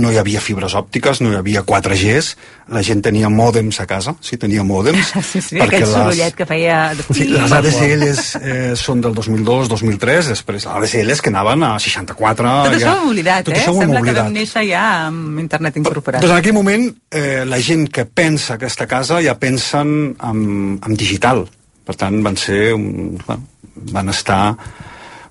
no 0.00 0.10
hi 0.12 0.18
havia 0.20 0.40
fibres 0.42 0.74
òptiques, 0.78 1.20
no 1.24 1.32
hi 1.32 1.38
havia 1.38 1.62
4Gs, 1.66 2.30
la 2.74 2.82
gent 2.86 3.02
tenia 3.04 3.28
mòdems 3.32 3.80
a 3.82 3.86
casa, 3.88 4.14
sí, 4.24 4.38
tenia 4.40 4.64
mòdems. 4.66 5.12
Sí, 5.34 5.40
sí, 5.42 5.58
aquell 5.60 5.86
sorollet 5.88 6.36
que 6.36 6.46
feia... 6.46 6.78
Sí, 7.08 7.26
les 7.32 7.52
ADSLs 7.56 8.20
eh, 8.38 8.72
són 8.78 9.00
del 9.02 9.14
2002, 9.16 9.70
2003, 9.72 10.30
després 10.34 10.66
ADSLs 10.70 11.22
que 11.24 11.32
anaven 11.32 11.64
a 11.66 11.72
64... 11.82 12.52
Tot 12.68 12.76
això 12.76 12.84
ja... 12.84 12.92
ho 12.92 13.02
hem 13.02 13.10
oblidat, 13.14 13.48
Tot 13.48 13.56
eh? 13.56 13.62
això 13.62 13.74
ho 13.74 13.80
Sembla 13.80 14.02
que 14.02 14.06
oblidat. 14.10 14.22
vam 14.28 14.36
néixer 14.36 14.64
ja 14.68 14.84
amb 15.08 15.42
internet 15.42 15.80
incorporat. 15.80 16.22
Doncs 16.22 16.36
en 16.36 16.42
aquell 16.42 16.56
moment 16.56 16.86
eh, 17.10 17.42
la 17.48 17.58
gent 17.64 17.88
que 17.90 18.06
pensa 18.06 18.58
aquesta 18.58 18.86
casa 18.90 19.18
ja 19.24 19.34
pensen 19.40 20.14
en, 20.14 20.44
en 20.78 21.00
digital. 21.00 21.46
Per 21.84 21.98
tant, 21.98 22.20
van 22.24 22.38
ser... 22.40 22.62
Un, 22.76 23.16
bueno, 23.24 23.50
van 23.90 24.08
estar 24.08 24.54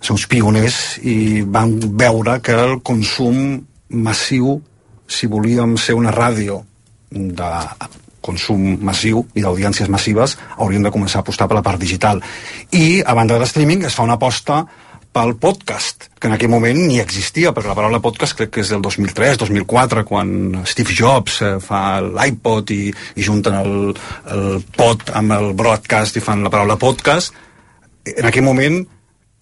ser 0.03 0.15
uns 0.15 0.25
pioners 0.27 0.79
i 1.07 1.43
van 1.47 1.77
veure 1.79 2.39
que 2.43 2.55
el 2.59 2.81
consum 2.85 3.61
massiu, 3.93 4.59
si 5.07 5.29
volíem 5.29 5.77
ser 5.77 5.95
una 5.95 6.11
ràdio 6.11 6.63
de 7.13 7.49
consum 8.23 8.77
massiu 8.81 9.25
i 9.35 9.43
d'audiències 9.43 9.91
massives, 9.91 10.37
hauríem 10.57 10.85
de 10.85 10.93
començar 10.95 11.19
a 11.19 11.25
apostar 11.25 11.49
per 11.49 11.59
la 11.59 11.65
part 11.65 11.81
digital. 11.81 12.23
I, 12.71 13.03
a 13.03 13.13
banda 13.13 13.35
de 13.35 13.43
l'streaming, 13.43 13.83
es 13.85 13.97
fa 13.97 14.07
una 14.07 14.15
aposta 14.15 14.63
pel 15.13 15.35
podcast, 15.37 16.07
que 16.17 16.25
en 16.25 16.33
aquell 16.33 16.49
moment 16.49 16.79
ni 16.87 16.97
existia, 16.97 17.51
perquè 17.53 17.69
la 17.69 17.77
paraula 17.77 18.01
podcast 18.01 18.33
crec 18.39 18.49
que 18.55 18.63
és 18.63 18.71
del 18.73 18.81
2003, 18.81 19.37
2004, 19.43 20.05
quan 20.09 20.63
Steve 20.65 20.95
Jobs 20.97 21.37
eh, 21.45 21.51
fa 21.61 21.99
l'iPod 22.01 22.73
i, 22.73 22.87
i 22.89 23.27
junten 23.27 23.59
el, 23.59 23.75
el 24.33 24.63
pod 24.73 25.13
amb 25.13 25.35
el 25.37 25.51
broadcast 25.59 26.17
i 26.17 26.23
fan 26.23 26.41
la 26.41 26.49
paraula 26.53 26.79
podcast. 26.81 27.35
En 28.09 28.25
aquell 28.25 28.47
moment 28.47 28.81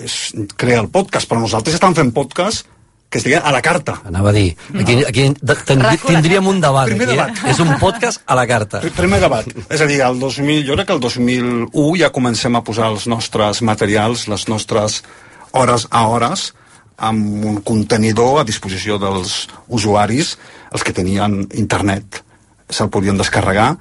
es 0.01 0.17
crea 0.59 0.81
el 0.81 0.91
podcast, 0.91 1.29
però 1.29 1.39
nosaltres 1.39 1.77
estàvem 1.77 2.01
fent 2.01 2.13
podcast 2.17 2.67
que 3.11 3.19
es 3.19 3.25
deia 3.27 3.41
a 3.43 3.51
la 3.51 3.59
carta. 3.61 3.97
Anava 4.07 4.29
a 4.29 4.31
dir, 4.31 4.55
aquí, 4.79 4.93
aquí 5.03 5.25
ten- 5.67 5.81
tindríem 6.07 6.45
un 6.47 6.61
debat. 6.63 6.87
Primer 6.87 7.09
aquí, 7.09 7.17
eh? 7.17 7.25
debat. 7.27 7.49
És 7.51 7.59
un 7.59 7.73
podcast 7.81 8.21
a 8.25 8.37
la 8.39 8.45
carta. 8.47 8.79
Pr- 8.81 8.93
Primer 8.95 9.19
debat. 9.19 9.45
És 9.67 9.81
a 9.83 9.87
dir, 9.89 9.99
el 10.05 10.15
2000, 10.21 10.63
jo 10.65 10.77
crec 10.77 10.87
que 10.87 10.95
el 10.95 11.01
2001 11.03 11.97
ja 11.99 12.09
comencem 12.15 12.55
a 12.55 12.63
posar 12.63 12.87
els 12.93 13.07
nostres 13.11 13.59
materials, 13.67 14.29
les 14.31 14.47
nostres 14.47 15.01
hores 15.51 15.87
a 15.91 16.05
hores, 16.07 16.53
amb 17.01 17.43
un 17.51 17.59
contenidor 17.67 18.39
a 18.39 18.47
disposició 18.47 18.95
dels 19.01 19.49
usuaris, 19.67 20.37
els 20.71 20.83
que 20.87 20.93
tenien 20.95 21.41
internet 21.59 22.21
se'l 22.71 22.87
podien 22.93 23.17
descarregar 23.19 23.73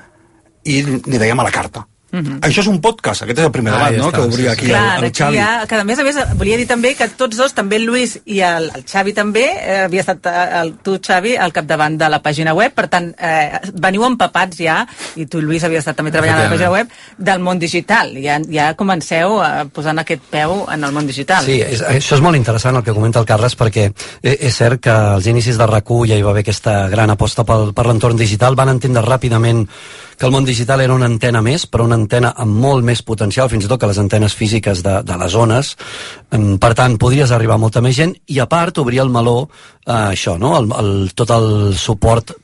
i 0.66 0.82
li 0.82 1.18
dèiem 1.22 1.38
a 1.38 1.44
la 1.46 1.52
carta. 1.54 1.86
Mhm. 2.12 2.40
Això 2.42 2.61
és 2.64 2.66
un 2.66 2.80
podcast, 2.82 3.22
aquest 3.22 3.38
és 3.38 3.44
el 3.44 3.52
primer 3.52 3.72
Ah, 3.72 3.76
debat, 3.76 3.92
ja 3.92 3.98
no?, 3.98 4.08
està, 4.11 4.16
que 4.16 4.22
obria 4.26 4.36
sí, 4.36 4.42
sí. 4.42 4.48
aquí 4.56 4.66
Clar, 4.66 4.80
el, 4.96 5.04
el 5.04 5.08
aquí 5.11 5.18
Xavi. 5.22 5.38
ha, 5.38 5.66
que 5.68 5.74
a 5.76 5.84
més 5.84 5.98
a 5.98 6.02
més 6.04 6.16
volia 6.36 6.56
dir 6.56 6.66
també 6.66 6.94
que 6.98 7.08
tots 7.08 7.36
dos, 7.36 7.54
també 7.54 7.76
el 7.76 7.86
Lluís 7.86 8.16
i 8.26 8.40
el, 8.40 8.70
el 8.74 8.84
Xavi 8.84 9.12
també, 9.14 9.44
eh, 9.46 9.84
havia 9.84 10.00
estat 10.00 10.26
eh, 10.26 10.61
el, 10.61 10.72
tu 10.82 10.98
Xavi 10.98 11.36
al 11.36 11.52
capdavant 11.52 11.96
de 12.00 12.08
la 12.11 12.20
pàgina 12.22 12.54
web, 12.54 12.74
per 12.74 12.88
tant 12.88 13.12
eh, 13.18 13.61
veniu 13.74 14.04
empapats 14.08 14.58
ja, 14.58 14.80
i 15.16 15.26
tu 15.26 15.40
Lluís 15.40 15.62
havia 15.64 15.78
estat 15.78 15.96
també 15.96 16.11
treballant 16.11 16.40
a 16.40 16.48
la 16.48 16.50
pàgina 16.50 16.72
web, 16.74 16.90
del 17.16 17.38
món 17.46 17.58
digital, 17.62 18.11
ja, 18.18 18.40
ja 18.50 18.74
comenceu 18.74 19.38
a 19.40 19.64
posant 19.72 19.98
aquest 20.02 20.22
peu 20.30 20.66
en 20.72 20.84
el 20.84 20.92
món 20.92 21.06
digital. 21.06 21.44
Sí, 21.44 21.61
és, 21.62 21.80
això 21.82 22.18
és 22.18 22.20
molt 22.24 22.36
interessant 22.36 22.76
el 22.76 22.82
que 22.82 22.92
comenta 22.96 23.20
el 23.22 23.26
Carles 23.26 23.54
perquè 23.56 23.86
eh, 24.22 24.36
és 24.40 24.56
cert 24.56 24.80
que 24.82 24.90
als 24.90 25.26
inicis 25.30 25.56
de 25.58 25.66
rac 25.66 25.86
ja 26.06 26.14
hi 26.16 26.22
va 26.22 26.30
haver 26.30 26.42
aquesta 26.42 26.88
gran 26.88 27.11
aposta 27.11 27.44
pel, 27.44 27.72
per 27.74 27.86
l'entorn 27.86 28.16
digital, 28.16 28.54
van 28.54 28.68
entendre 28.68 29.02
ràpidament 29.02 29.66
que 30.20 30.28
el 30.28 30.34
món 30.34 30.44
digital 30.44 30.82
era 30.84 30.92
una 30.92 31.08
antena 31.08 31.40
més, 31.40 31.64
però 31.64 31.86
una 31.86 31.96
antena 31.96 32.34
amb 32.36 32.58
molt 32.60 32.84
més 32.84 33.00
potencial, 33.00 33.48
fins 33.48 33.64
i 33.64 33.70
tot 33.70 33.80
que 33.80 33.88
les 33.88 34.00
antenes 34.02 34.34
físiques 34.36 34.82
de, 34.84 34.98
de 35.00 35.16
les 35.16 35.32
zones. 35.32 35.72
Em, 36.36 36.58
Per 36.60 36.74
tant, 36.76 36.98
podries 37.00 37.32
arribar 37.32 37.56
a 37.56 37.62
molta 37.62 37.80
més 37.80 37.96
gent 37.96 38.12
i, 38.28 38.36
a 38.36 38.44
part, 38.50 38.82
obrir 38.84 39.00
el 39.00 39.08
meló 39.08 39.48
a 39.86 40.10
això, 40.10 40.36
no? 40.36 40.52
el, 40.58 40.68
el, 40.76 40.92
tot 41.16 41.32
el 41.32 41.48
suport 41.80 42.34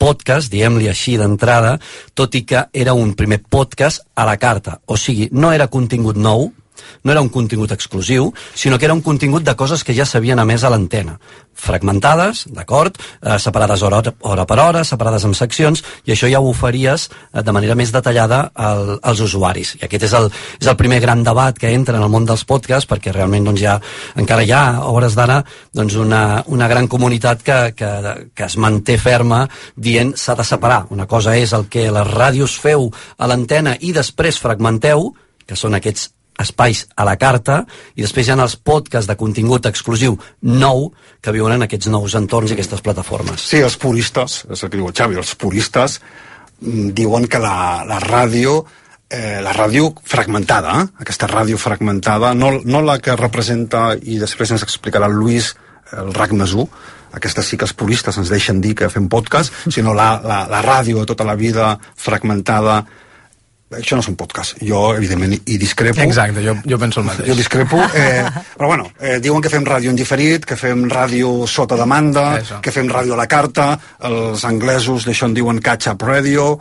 podcast, 0.00 0.50
diguem-li 0.50 0.88
així 0.90 1.14
d'entrada, 1.20 1.76
tot 2.18 2.34
i 2.34 2.42
que 2.48 2.64
era 2.74 2.96
un 2.98 3.14
primer 3.14 3.44
podcast 3.46 4.02
a 4.16 4.26
la 4.26 4.34
carta. 4.40 4.80
O 4.90 4.98
sigui, 4.98 5.28
no 5.30 5.52
era 5.54 5.70
contingut 5.70 6.18
nou, 6.18 6.48
no 7.04 7.12
era 7.12 7.22
un 7.22 7.28
contingut 7.28 7.72
exclusiu, 7.72 8.32
sinó 8.54 8.78
que 8.78 8.86
era 8.86 8.94
un 8.94 9.02
contingut 9.02 9.44
de 9.44 9.56
coses 9.56 9.84
que 9.84 9.94
ja 9.96 10.06
s'havien 10.06 10.38
emès 10.38 10.64
a 10.64 10.70
l'antena. 10.72 11.18
Fragmentades, 11.60 12.46
d'acord, 12.48 12.96
eh, 13.20 13.38
separades 13.38 13.82
hora, 13.82 14.02
hora 14.20 14.46
per 14.46 14.58
hora, 14.58 14.84
separades 14.84 15.24
en 15.24 15.34
seccions, 15.34 15.82
i 16.04 16.14
això 16.14 16.30
ja 16.30 16.40
ho 16.40 16.48
oferies 16.48 17.08
eh, 17.10 17.42
de 17.42 17.52
manera 17.52 17.74
més 17.74 17.92
detallada 17.92 18.50
al, 18.54 18.98
als 19.02 19.20
usuaris. 19.20 19.74
I 19.80 19.84
aquest 19.88 20.08
és 20.08 20.14
el, 20.16 20.30
és 20.60 20.70
el 20.70 20.76
primer 20.76 21.00
gran 21.00 21.24
debat 21.24 21.58
que 21.58 21.72
entra 21.74 21.98
en 21.98 22.04
el 22.06 22.12
món 22.12 22.28
dels 22.28 22.44
podcasts, 22.48 22.88
perquè 22.88 23.12
realment 23.12 23.50
doncs, 23.50 23.60
ja, 23.60 23.78
encara 24.16 24.44
hi 24.44 24.52
ha, 24.52 24.62
a 24.80 24.88
hores 24.88 25.16
d'ara, 25.18 25.40
doncs, 25.74 25.98
una, 26.00 26.42
una 26.46 26.68
gran 26.68 26.88
comunitat 26.88 27.42
que, 27.42 27.58
que, 27.76 27.90
que 28.34 28.46
es 28.46 28.56
manté 28.56 28.96
ferma 28.98 29.46
dient 29.76 30.14
s'ha 30.16 30.36
de 30.38 30.46
separar. 30.46 30.86
Una 30.90 31.06
cosa 31.06 31.36
és 31.36 31.52
el 31.56 31.68
que 31.68 31.90
les 31.92 32.14
ràdios 32.14 32.56
feu 32.60 32.88
a 33.18 33.28
l'antena 33.30 33.76
i 33.80 33.92
després 33.96 34.40
fragmenteu, 34.40 35.10
que 35.46 35.58
són 35.58 35.76
aquests 35.76 36.10
espais 36.40 36.86
a 36.96 37.06
la 37.08 37.16
carta 37.20 37.62
i 37.94 38.04
després 38.04 38.28
hi 38.28 38.34
ha 38.34 38.40
els 38.40 38.56
podcasts 38.56 39.08
de 39.08 39.16
contingut 39.20 39.68
exclusiu 39.70 40.18
nou 40.42 40.90
que 41.20 41.34
viuen 41.36 41.56
en 41.56 41.66
aquests 41.66 41.90
nous 41.92 42.16
entorns 42.18 42.50
i 42.50 42.56
aquestes 42.56 42.82
plataformes. 42.84 43.44
Sí, 43.52 43.62
els 43.64 43.78
puristes, 43.80 44.44
és 44.50 44.62
el 44.62 44.70
que 44.70 44.80
diu 44.80 44.88
el 44.88 44.96
Xavi, 44.96 45.20
els 45.20 45.34
puristes 45.38 46.00
mm, 46.60 46.92
diuen 46.96 47.28
que 47.30 47.42
la, 47.42 47.82
la 47.88 48.00
ràdio 48.02 48.62
eh, 49.10 49.40
la 49.42 49.52
ràdio 49.52 49.90
fragmentada, 50.06 50.76
eh? 50.80 50.86
aquesta 51.02 51.28
ràdio 51.28 51.58
fragmentada, 51.58 52.32
no, 52.34 52.54
no 52.64 52.80
la 52.86 53.00
que 53.02 53.18
representa, 53.18 53.90
i 54.00 54.20
després 54.22 54.54
ens 54.54 54.64
explicarà 54.64 55.10
el 55.10 55.18
Lluís, 55.18 55.52
el 55.98 56.14
RAC 56.14 56.32
més 56.38 56.54
1, 56.54 56.66
aquesta 57.18 57.42
sí 57.42 57.58
que 57.58 57.66
els 57.66 57.74
puristes 57.74 58.16
ens 58.20 58.30
deixen 58.30 58.60
dir 58.62 58.76
que 58.78 58.90
fem 58.92 59.08
podcast, 59.10 59.52
sinó 59.74 59.94
la, 59.98 60.12
la, 60.22 60.44
la 60.50 60.62
ràdio 60.62 61.02
de 61.02 61.10
tota 61.10 61.26
la 61.26 61.34
vida 61.34 61.74
fragmentada, 61.98 62.84
això 63.78 63.96
no 63.96 64.02
és 64.02 64.08
un 64.10 64.16
podcast. 64.18 64.58
Jo, 64.66 64.94
evidentment, 64.98 65.36
hi 65.46 65.56
discrepo. 65.60 66.02
Exacte, 66.02 66.42
jo, 66.44 66.56
jo 66.66 66.78
penso 66.78 67.00
el 67.00 67.06
mateix. 67.06 67.28
Jo 67.30 67.36
discrepo, 67.38 67.78
eh, 67.94 68.24
però 68.56 68.70
bueno, 68.72 68.90
eh, 68.98 69.18
diuen 69.22 69.42
que 69.42 69.52
fem 69.52 69.64
ràdio 69.66 69.92
en 69.92 69.98
diferit, 69.98 70.44
que 70.44 70.58
fem 70.58 70.88
ràdio 70.90 71.46
sota 71.46 71.78
demanda, 71.78 72.38
Eso. 72.40 72.60
que 72.60 72.74
fem 72.74 72.90
ràdio 72.90 73.14
a 73.14 73.20
la 73.22 73.28
carta, 73.30 73.72
els 74.10 74.44
anglesos 74.44 75.06
d'això 75.06 75.30
en 75.30 75.34
diuen 75.38 75.60
catch-up 75.62 76.02
radio, 76.02 76.58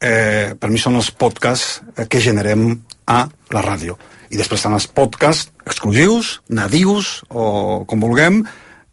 eh, 0.00 0.54
per 0.58 0.70
mi 0.70 0.78
són 0.78 0.98
els 0.98 1.10
podcasts 1.10 1.82
eh, 1.96 2.06
que 2.06 2.20
generem 2.20 2.70
a 3.06 3.24
la 3.54 3.62
ràdio. 3.62 3.98
I 4.30 4.36
després 4.36 4.60
estan 4.60 4.74
els 4.76 4.86
podcasts 4.86 5.52
exclusius, 5.64 6.40
nadius, 6.48 7.22
o 7.30 7.84
com 7.88 8.00
vulguem, 8.00 8.42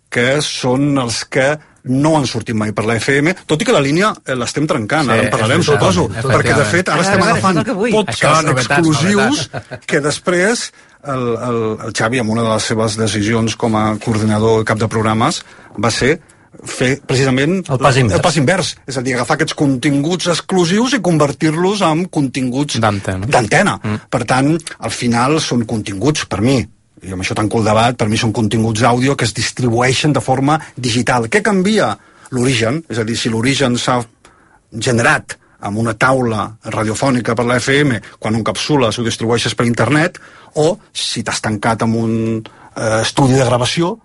que 0.10 0.40
són 0.42 0.94
els 1.02 1.26
que 1.26 1.58
no 1.86 2.16
han 2.18 2.26
sortit 2.30 2.58
mai 2.58 2.74
per 2.76 2.86
la 2.88 2.98
FM, 3.00 3.36
tot 3.46 3.62
i 3.62 3.68
que 3.68 3.76
la 3.76 3.84
línia 3.84 4.12
eh, 4.26 4.36
l'estem 4.38 4.68
trencant, 4.70 5.06
Sí, 5.06 5.14
ara 5.14 5.28
en 5.28 5.32
parlarem, 5.34 5.64
suposo, 5.66 6.08
perquè 6.10 6.58
de 6.58 6.68
fet 6.72 6.92
ara 6.92 7.06
estem 7.06 7.24
agafant 7.26 7.62
podcasts 7.94 8.54
exclusius 8.56 9.48
que 9.86 10.02
després 10.02 10.70
el, 11.06 11.26
el, 11.38 11.60
el 11.86 11.94
Xavi, 11.94 12.22
amb 12.22 12.34
una 12.34 12.46
de 12.46 12.54
les 12.54 12.70
seves 12.72 12.98
decisions 12.98 13.58
com 13.60 13.76
a 13.78 13.92
coordinador 14.02 14.64
i 14.64 14.68
cap 14.68 14.82
de 14.82 14.90
programes, 14.90 15.44
va 15.78 15.92
ser 15.94 16.18
fer 16.64 16.96
precisament 17.06 17.58
El 17.68 17.80
pas 17.82 17.98
invers. 18.00 18.16
el 18.16 18.24
pas 18.24 18.38
invers, 18.40 18.70
és 18.88 18.98
a 18.98 19.04
dir, 19.04 19.16
agafar 19.18 19.36
aquests 19.38 19.58
continguts 19.60 20.30
exclusius 20.32 20.96
i 20.96 21.02
convertir-los 21.04 21.84
en 21.86 22.06
continguts 22.08 22.80
d'antena. 22.80 23.76
Mm. 23.82 24.08
Per 24.10 24.24
tant, 24.30 24.56
al 24.80 24.94
final 24.96 25.40
són 25.44 25.66
continguts, 25.68 26.26
per 26.32 26.42
mi, 26.42 26.62
i 27.06 27.14
amb 27.14 27.22
això 27.22 27.38
tanco 27.38 27.62
el 27.62 27.68
debat, 27.70 27.96
per 27.98 28.10
mi 28.10 28.18
són 28.18 28.34
continguts 28.34 28.82
d'àudio 28.82 29.16
que 29.16 29.28
es 29.28 29.34
distribueixen 29.38 30.14
de 30.16 30.24
forma 30.24 30.58
digital. 30.76 31.30
Què 31.30 31.44
canvia 31.46 31.94
l'origen? 32.34 32.82
És 32.90 33.00
a 33.00 33.06
dir, 33.08 33.18
si 33.18 33.30
l'origen 33.30 33.78
s'ha 33.78 34.00
generat 34.74 35.38
amb 35.66 35.80
una 35.82 35.96
taula 35.98 36.48
radiofònica 36.74 37.36
per 37.38 37.46
la 37.48 37.60
FM, 37.62 38.00
quan 38.20 38.36
un 38.38 38.44
capsules 38.46 38.98
ho 38.98 39.06
distribueixes 39.06 39.56
per 39.56 39.68
internet, 39.70 40.20
o 40.62 40.76
si 40.94 41.24
t'has 41.24 41.42
tancat 41.46 41.86
amb 41.86 42.02
un 42.02 42.16
eh, 42.42 43.02
estudi 43.02 43.38
de 43.38 43.48
gravació, 43.48 43.96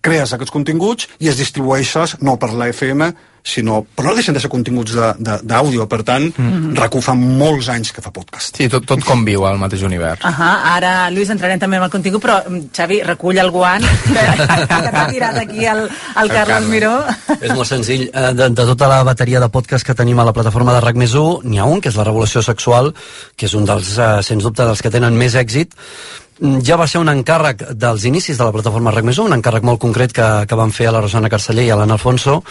crees 0.00 0.32
aquests 0.34 0.54
continguts 0.54 1.08
i 1.18 1.30
es 1.30 1.38
distribueixes 1.40 2.18
no 2.22 2.36
per 2.38 2.52
la 2.54 2.68
FM, 2.70 3.10
sinó... 3.42 3.82
Però 3.96 4.10
no 4.10 4.14
deixen 4.18 4.34
de 4.36 4.40
ser 4.40 4.50
continguts 4.52 4.92
de- 4.96 5.14
de- 5.18 5.38
d'àudio, 5.42 5.86
per 5.88 6.02
tant, 6.04 6.26
mm. 6.36 6.74
RAC1 6.78 7.02
fa 7.04 7.14
molts 7.18 7.68
anys 7.72 7.92
que 7.92 8.02
fa 8.04 8.10
podcast. 8.12 8.56
Sí, 8.58 8.68
tot, 8.68 8.84
tot 8.88 9.04
conviu 9.06 9.46
al 9.48 9.58
mateix 9.58 9.82
univers. 9.86 10.20
Ahà, 10.28 10.50
ara, 10.76 10.92
Lluís, 11.10 11.30
entrarem 11.32 11.58
també 11.62 11.78
amb 11.80 11.86
el 11.88 11.92
contingut, 11.94 12.22
però 12.24 12.38
mm, 12.46 12.68
Xavi, 12.76 13.00
recull 13.06 13.38
el 13.40 13.50
guant 13.54 13.84
que, 14.04 14.26
que 14.68 14.92
t'ha 14.92 15.06
tirat 15.12 15.38
aquí 15.42 15.64
el, 15.66 15.84
el 16.22 16.32
Carles 16.34 16.68
Miró. 16.68 16.94
És 17.40 17.54
molt 17.54 17.68
senzill. 17.70 18.08
Eh, 18.12 18.26
De, 18.38 18.50
de 18.52 18.64
tota 18.68 18.86
la 18.90 19.00
bateria 19.02 19.40
de 19.40 19.48
podcast 19.48 19.86
que 19.86 19.94
tenim 19.96 20.18
a 20.20 20.24
la 20.28 20.32
plataforma 20.36 20.74
de 20.76 20.80
RAC 20.84 20.96
més 21.00 21.14
1, 21.16 21.40
n'hi 21.48 21.58
ha 21.58 21.64
un, 21.66 21.80
que 21.80 21.88
és 21.88 21.96
la 21.98 22.04
Revolució 22.06 22.42
Sexual, 22.44 22.92
que 23.36 23.46
és 23.48 23.54
un 23.56 23.64
dels, 23.66 23.94
eh, 23.98 24.10
sens 24.22 24.44
dubte, 24.44 24.66
dels 24.68 24.82
que 24.84 24.90
tenen 24.92 25.16
més 25.16 25.34
èxit. 25.34 25.72
Mm, 26.40 26.60
Ja 26.62 26.76
va 26.78 26.86
ser 26.86 27.00
un 27.02 27.08
encàrrec 27.10 27.64
dels 27.74 28.04
inicis 28.06 28.38
de 28.38 28.44
la 28.46 28.52
plataforma 28.54 28.92
RAC 28.94 29.04
més 29.08 29.18
1, 29.18 29.26
un 29.26 29.34
encàrrec 29.40 29.64
molt 29.66 29.80
concret 29.82 30.12
que, 30.14 30.28
que 30.46 30.54
van 30.60 30.70
fer 30.70 30.86
a 30.86 30.92
la 30.94 31.00
Rosana 31.02 31.30
Carceller 31.32 31.64
i 31.66 31.70
a 31.74 31.76
l'Anna 31.80 31.96
Alfonso. 31.98 32.42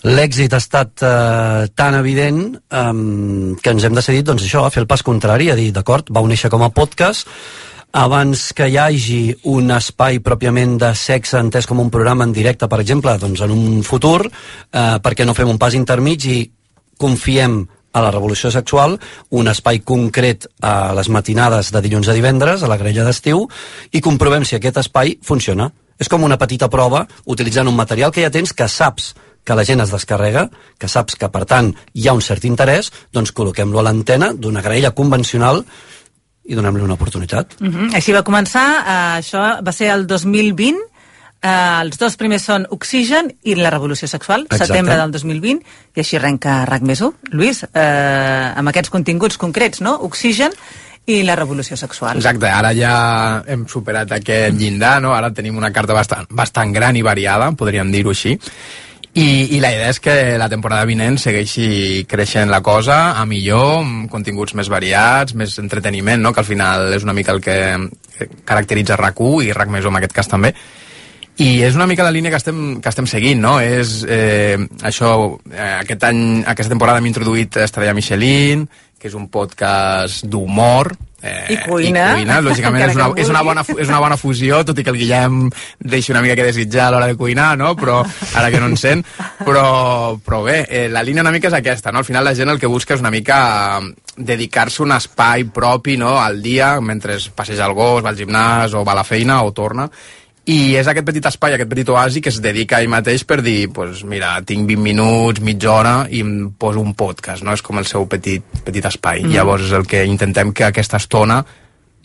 L'èxit 0.00 0.54
ha 0.56 0.60
estat 0.62 1.02
eh, 1.04 1.66
tan 1.76 1.96
evident 1.98 2.54
eh, 2.56 2.92
que 3.60 3.72
ens 3.74 3.84
hem 3.84 3.96
decidit, 3.98 4.24
doncs 4.24 4.46
això, 4.46 4.64
a 4.64 4.70
fer 4.72 4.84
el 4.84 4.88
pas 4.88 5.02
contrari, 5.04 5.50
a 5.52 5.58
dir, 5.58 5.70
d'acord, 5.76 6.08
va 6.08 6.22
néixer 6.24 6.48
com 6.52 6.64
a 6.64 6.70
podcast, 6.72 7.28
abans 7.92 8.52
que 8.56 8.68
hi 8.70 8.78
hagi 8.78 9.20
un 9.50 9.72
espai 9.74 10.20
pròpiament 10.24 10.78
de 10.80 10.92
sexe 10.94 11.40
entès 11.42 11.66
com 11.66 11.82
un 11.82 11.90
programa 11.90 12.24
en 12.24 12.32
directe, 12.32 12.68
per 12.70 12.80
exemple, 12.80 13.16
doncs 13.18 13.42
en 13.44 13.52
un 13.52 13.82
futur, 13.84 14.30
eh, 14.30 14.96
perquè 15.04 15.26
no 15.26 15.34
fem 15.36 15.50
un 15.50 15.58
pas 15.58 15.76
intermig 15.76 16.24
i 16.30 16.38
confiem 16.96 17.60
a 17.92 18.00
la 18.00 18.12
revolució 18.14 18.52
sexual, 18.54 18.96
un 19.36 19.48
espai 19.50 19.82
concret 19.84 20.46
a 20.62 20.94
les 20.94 21.10
matinades 21.10 21.72
de 21.74 21.82
dilluns 21.82 22.08
a 22.08 22.14
divendres, 22.14 22.62
a 22.62 22.70
la 22.70 22.78
grella 22.78 23.04
d'estiu, 23.04 23.48
i 23.92 24.00
comprovem 24.00 24.46
si 24.46 24.56
aquest 24.56 24.78
espai 24.80 25.18
funciona. 25.20 25.68
És 26.00 26.08
com 26.08 26.22
una 26.24 26.38
petita 26.40 26.70
prova, 26.72 27.02
utilitzant 27.26 27.68
un 27.68 27.76
material 27.76 28.14
que 28.14 28.22
ja 28.22 28.30
tens, 28.32 28.54
que 28.56 28.68
saps 28.70 29.10
que 29.44 29.56
la 29.56 29.64
gent 29.64 29.80
es 29.80 29.92
descarrega, 29.92 30.48
que 30.78 30.88
saps 30.88 31.16
que, 31.16 31.28
per 31.32 31.44
tant, 31.48 31.72
hi 31.94 32.08
ha 32.08 32.16
un 32.16 32.22
cert 32.22 32.44
interès, 32.48 32.92
doncs 33.12 33.32
col·loquem-lo 33.36 33.80
a 33.80 33.86
l'antena 33.86 34.32
d'una 34.36 34.62
graella 34.62 34.92
convencional 34.96 35.64
i 36.50 36.56
donem-li 36.58 36.82
una 36.82 36.96
oportunitat. 36.98 37.56
Uh 37.60 37.68
-huh. 37.68 37.94
Així 37.94 38.12
va 38.12 38.24
començar, 38.24 38.66
eh, 38.86 39.20
això 39.20 39.62
va 39.64 39.72
ser 39.72 39.90
el 39.90 40.06
2020, 40.06 40.76
eh, 41.42 41.80
els 41.82 41.98
dos 41.98 42.16
primers 42.16 42.42
són 42.42 42.66
Oxigen 42.70 43.32
i 43.42 43.54
La 43.54 43.70
Revolució 43.70 44.08
Sexual, 44.08 44.42
Exacte. 44.42 44.66
setembre 44.66 44.96
del 44.96 45.10
2020, 45.10 45.62
i 45.94 46.00
així 46.00 46.16
arrenca 46.16 46.64
RAC 46.64 46.82
més 46.82 47.00
1. 47.00 47.14
Lluís, 47.32 47.64
eh, 47.72 48.52
amb 48.56 48.68
aquests 48.68 48.90
continguts 48.90 49.36
concrets, 49.36 49.80
no? 49.80 49.94
Oxigen 49.94 50.52
i 51.06 51.22
La 51.22 51.36
Revolució 51.36 51.76
Sexual. 51.76 52.16
Exacte, 52.16 52.46
ara 52.46 52.72
ja 52.76 53.42
hem 53.46 53.66
superat 53.68 54.12
aquest 54.12 54.56
llindar, 54.56 55.00
no? 55.02 55.14
Ara 55.14 55.32
tenim 55.32 55.56
una 55.56 55.72
carta 55.72 55.96
bastant, 55.96 56.26
bastant 56.30 56.72
gran 56.72 56.96
i 56.96 57.02
variada, 57.02 57.50
podríem 57.52 57.90
dir-ho 57.90 58.10
així. 58.10 58.38
I, 59.12 59.56
I 59.56 59.58
la 59.58 59.72
idea 59.74 59.88
és 59.90 59.98
que 59.98 60.12
la 60.38 60.46
temporada 60.48 60.86
vinent 60.86 61.16
segueixi 61.18 62.04
creixent 62.06 62.50
la 62.50 62.60
cosa 62.62 63.16
a 63.18 63.24
millor, 63.26 63.80
amb 63.82 64.10
continguts 64.12 64.54
més 64.54 64.70
variats, 64.70 65.34
més 65.34 65.56
entreteniment, 65.58 66.22
no? 66.22 66.30
que 66.32 66.44
al 66.44 66.46
final 66.46 66.94
és 66.94 67.02
una 67.02 67.16
mica 67.16 67.34
el 67.34 67.42
que 67.42 67.56
caracteritza 68.46 68.98
RAC1 69.00 69.48
i 69.48 69.56
RAC 69.56 69.72
més 69.74 69.88
en 69.90 69.98
aquest 69.98 70.14
cas 70.14 70.30
també. 70.30 70.54
I 71.40 71.62
és 71.64 71.74
una 71.74 71.88
mica 71.90 72.04
la 72.04 72.12
línia 72.14 72.30
que 72.30 72.38
estem, 72.38 72.80
que 72.84 72.90
estem 72.90 73.06
seguint, 73.08 73.40
no? 73.40 73.54
És 73.64 74.02
eh, 74.04 74.58
això, 74.84 75.12
eh, 75.48 75.74
aquest 75.80 76.04
any, 76.04 76.20
aquesta 76.44 76.74
temporada 76.74 77.00
hem 77.00 77.08
introduït 77.08 77.56
Estrella 77.64 77.94
Michelin, 77.96 78.66
que 79.00 79.08
és 79.08 79.16
un 79.16 79.30
podcast 79.32 80.26
d'humor, 80.28 80.92
Eh, 81.22 81.52
I 81.52 81.56
cuina. 81.66 82.04
I 82.14 82.22
cuina, 82.22 82.40
lògicament 82.46 82.86
és 82.88 82.96
una, 82.96 83.08
és, 83.20 83.30
una 83.32 83.42
bona, 83.44 83.64
és 83.76 83.90
una 83.90 84.00
bona 84.00 84.16
fusió, 84.20 84.62
tot 84.64 84.78
i 84.80 84.84
que 84.86 84.92
el 84.92 84.98
Guillem 85.00 85.42
deixa 85.78 86.14
una 86.14 86.22
mica 86.24 86.36
que 86.38 86.46
desitjar 86.48 86.86
a 86.86 86.94
l'hora 86.94 87.10
de 87.10 87.16
cuinar, 87.18 87.52
no? 87.60 87.74
però 87.76 88.00
ara 88.34 88.50
que 88.52 88.60
no 88.62 88.70
en 88.70 88.78
sent, 88.80 89.04
però, 89.44 90.16
però 90.24 90.42
bé, 90.46 90.62
eh, 90.68 90.86
la 90.92 91.04
línia 91.04 91.24
una 91.26 91.34
mica 91.34 91.50
és 91.50 91.58
aquesta, 91.58 91.92
no? 91.92 92.00
al 92.00 92.08
final 92.08 92.24
la 92.24 92.34
gent 92.36 92.52
el 92.52 92.60
que 92.60 92.70
busca 92.70 92.96
és 92.96 93.04
una 93.04 93.12
mica 93.12 93.40
eh, 93.80 93.90
dedicar-se 94.16 94.82
un 94.84 94.96
espai 94.96 95.44
propi 95.52 95.98
no? 96.00 96.16
al 96.20 96.40
dia, 96.42 96.72
mentre 96.80 97.18
passeja 97.36 97.68
el 97.68 97.76
gos, 97.76 98.04
va 98.04 98.14
al 98.14 98.18
gimnàs 98.18 98.74
o 98.76 98.84
va 98.86 98.96
a 98.96 99.02
la 99.02 99.06
feina 99.08 99.42
o 99.44 99.52
torna, 99.52 99.90
i 100.48 100.74
és 100.80 100.88
aquest 100.88 101.04
petit 101.06 101.26
espai, 101.28 101.54
aquest 101.54 101.68
petit 101.70 101.88
oasi 101.92 102.22
que 102.24 102.30
es 102.32 102.40
dedica 102.42 102.78
a 102.78 102.80
ell 102.80 102.88
mateix 102.90 103.26
per 103.28 103.40
dir, 103.44 103.68
pues, 103.76 104.04
mira, 104.08 104.32
tinc 104.46 104.64
20 104.68 104.82
minuts, 104.82 105.42
mitja 105.44 105.72
hora 105.72 105.94
i 106.08 106.22
em 106.24 106.50
poso 106.58 106.80
un 106.80 106.94
podcast, 106.94 107.44
no? 107.44 107.52
És 107.52 107.62
com 107.62 107.78
el 107.78 107.86
seu 107.86 108.06
petit, 108.08 108.44
petit 108.64 108.86
espai. 108.88 109.20
Mm. 109.22 109.34
Llavors 109.36 109.68
és 109.68 109.74
el 109.76 109.86
que 109.86 110.04
intentem 110.08 110.54
que 110.56 110.64
aquesta 110.70 111.00
estona 111.02 111.42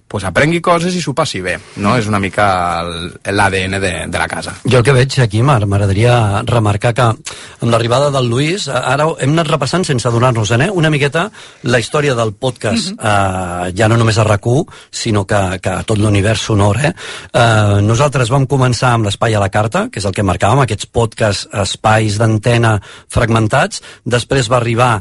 pues, 0.07 0.23
aprengui 0.23 0.61
coses 0.61 0.95
i 0.95 1.01
s'ho 1.01 1.13
passi 1.17 1.41
bé, 1.41 1.57
no? 1.81 1.95
És 1.97 2.07
una 2.07 2.19
mica 2.19 2.45
el- 2.81 3.13
l'ADN 3.35 3.79
de, 3.81 3.93
de 4.07 4.17
la 4.19 4.27
casa. 4.27 4.53
Jo 4.63 4.79
el 4.79 4.83
que 4.85 4.93
veig 4.95 5.19
aquí, 5.19 5.41
Mar, 5.43 5.65
m'agradaria 5.65 6.41
remarcar 6.45 6.93
que 6.93 7.07
amb 7.09 7.71
l'arribada 7.71 8.11
del 8.13 8.29
Lluís, 8.29 8.67
ara 8.69 9.07
hem 9.19 9.33
anat 9.35 9.49
repassant 9.49 9.83
sense 9.87 10.07
adonar-nos-en, 10.07 10.67
eh, 10.67 10.69
una 10.71 10.89
miqueta 10.93 11.29
la 11.63 11.79
història 11.81 12.15
del 12.15 12.33
podcast, 12.33 12.93
eh, 12.93 13.71
ja 13.75 13.87
no 13.89 13.97
només 13.97 14.17
a 14.17 14.23
rac 14.23 14.45
sinó 14.91 15.25
que, 15.25 15.59
que 15.61 15.69
a 15.69 15.83
tot 15.83 15.97
l'univers 15.97 16.41
sonor. 16.41 16.77
Eh? 16.85 16.91
Eh, 17.33 17.81
nosaltres 17.81 18.29
vam 18.29 18.45
començar 18.45 18.93
amb 18.93 19.05
l'espai 19.07 19.33
a 19.35 19.39
la 19.41 19.49
carta, 19.49 19.87
que 19.89 19.99
és 19.99 20.05
el 20.05 20.13
que 20.13 20.23
marcàvem, 20.23 20.61
aquests 20.61 20.85
podcasts, 20.85 21.47
espais 21.65 22.19
d'antena 22.21 22.75
fragmentats. 23.09 23.81
Després 24.05 24.49
va 24.51 24.59
arribar 24.61 24.91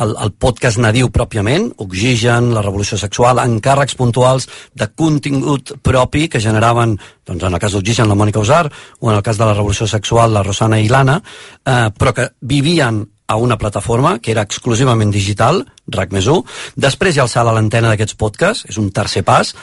el, 0.00 0.14
el 0.24 0.32
podcast 0.32 0.80
nadiu 0.80 1.10
pròpiament, 1.14 1.70
Oxigen, 1.84 2.52
la 2.54 2.62
revolució 2.64 2.96
sexual, 3.00 3.42
encàrrecs 3.44 3.96
puntuals 3.98 4.48
de 4.72 4.88
contingut 4.96 5.74
propi 5.82 6.28
que 6.28 6.40
generaven, 6.40 6.96
doncs 7.26 7.44
en 7.44 7.54
el 7.54 7.62
cas 7.62 7.76
d'Oxigen, 7.76 8.08
la 8.08 8.18
Mònica 8.18 8.40
Usar, 8.40 8.66
o 9.00 9.10
en 9.10 9.16
el 9.16 9.22
cas 9.22 9.38
de 9.38 9.44
la 9.44 9.54
revolució 9.54 9.86
sexual, 9.90 10.32
la 10.32 10.44
Rosana 10.46 10.80
i 10.80 10.88
l'Anna, 10.88 11.20
eh, 11.64 11.90
però 11.98 12.14
que 12.16 12.30
vivien 12.40 13.04
a 13.26 13.36
una 13.36 13.56
plataforma 13.56 14.18
que 14.18 14.32
era 14.32 14.44
exclusivament 14.44 15.10
digital, 15.10 15.62
RAC 15.88 16.12
més 16.12 16.26
1. 16.28 16.44
Després 16.76 17.16
hi 17.16 17.22
ha 17.22 17.24
el 17.24 17.32
salt 17.32 17.48
a 17.48 17.54
l'antena 17.56 17.88
d'aquests 17.90 18.18
podcasts, 18.20 18.68
és 18.68 18.76
un 18.80 18.90
tercer 18.92 19.24
pas, 19.24 19.54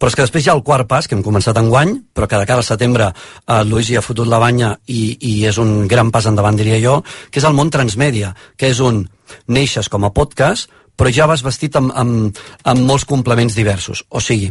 però 0.00 0.08
és 0.08 0.16
que 0.16 0.24
després 0.24 0.46
hi 0.46 0.50
ha 0.50 0.56
el 0.56 0.64
quart 0.64 0.88
pas, 0.88 1.06
que 1.06 1.14
hem 1.16 1.24
començat 1.24 1.58
en 1.60 1.68
guany, 1.68 1.94
però 2.16 2.28
que 2.28 2.40
de 2.40 2.48
cara 2.48 2.64
al 2.64 2.68
setembre 2.68 3.10
eh, 3.12 3.62
Lluís 3.68 3.90
hi 3.90 3.98
ha 4.00 4.04
fotut 4.04 4.28
la 4.28 4.40
banya 4.40 4.72
i, 4.88 5.18
i 5.20 5.34
és 5.50 5.60
un 5.60 5.86
gran 5.88 6.10
pas 6.10 6.26
endavant, 6.30 6.56
diria 6.56 6.80
jo, 6.80 7.00
que 7.30 7.42
és 7.42 7.48
el 7.48 7.56
món 7.56 7.72
transmèdia, 7.72 8.32
que 8.56 8.72
és 8.72 8.80
un 8.80 9.04
neixes 9.52 9.92
com 9.92 10.08
a 10.08 10.14
podcast, 10.16 10.72
però 11.00 11.08
ja 11.08 11.28
vas 11.30 11.40
vestit 11.40 11.80
amb, 11.80 11.94
amb, 11.96 12.40
amb 12.68 12.84
molts 12.84 13.06
complements 13.08 13.56
diversos. 13.56 14.04
O 14.12 14.20
sigui, 14.20 14.50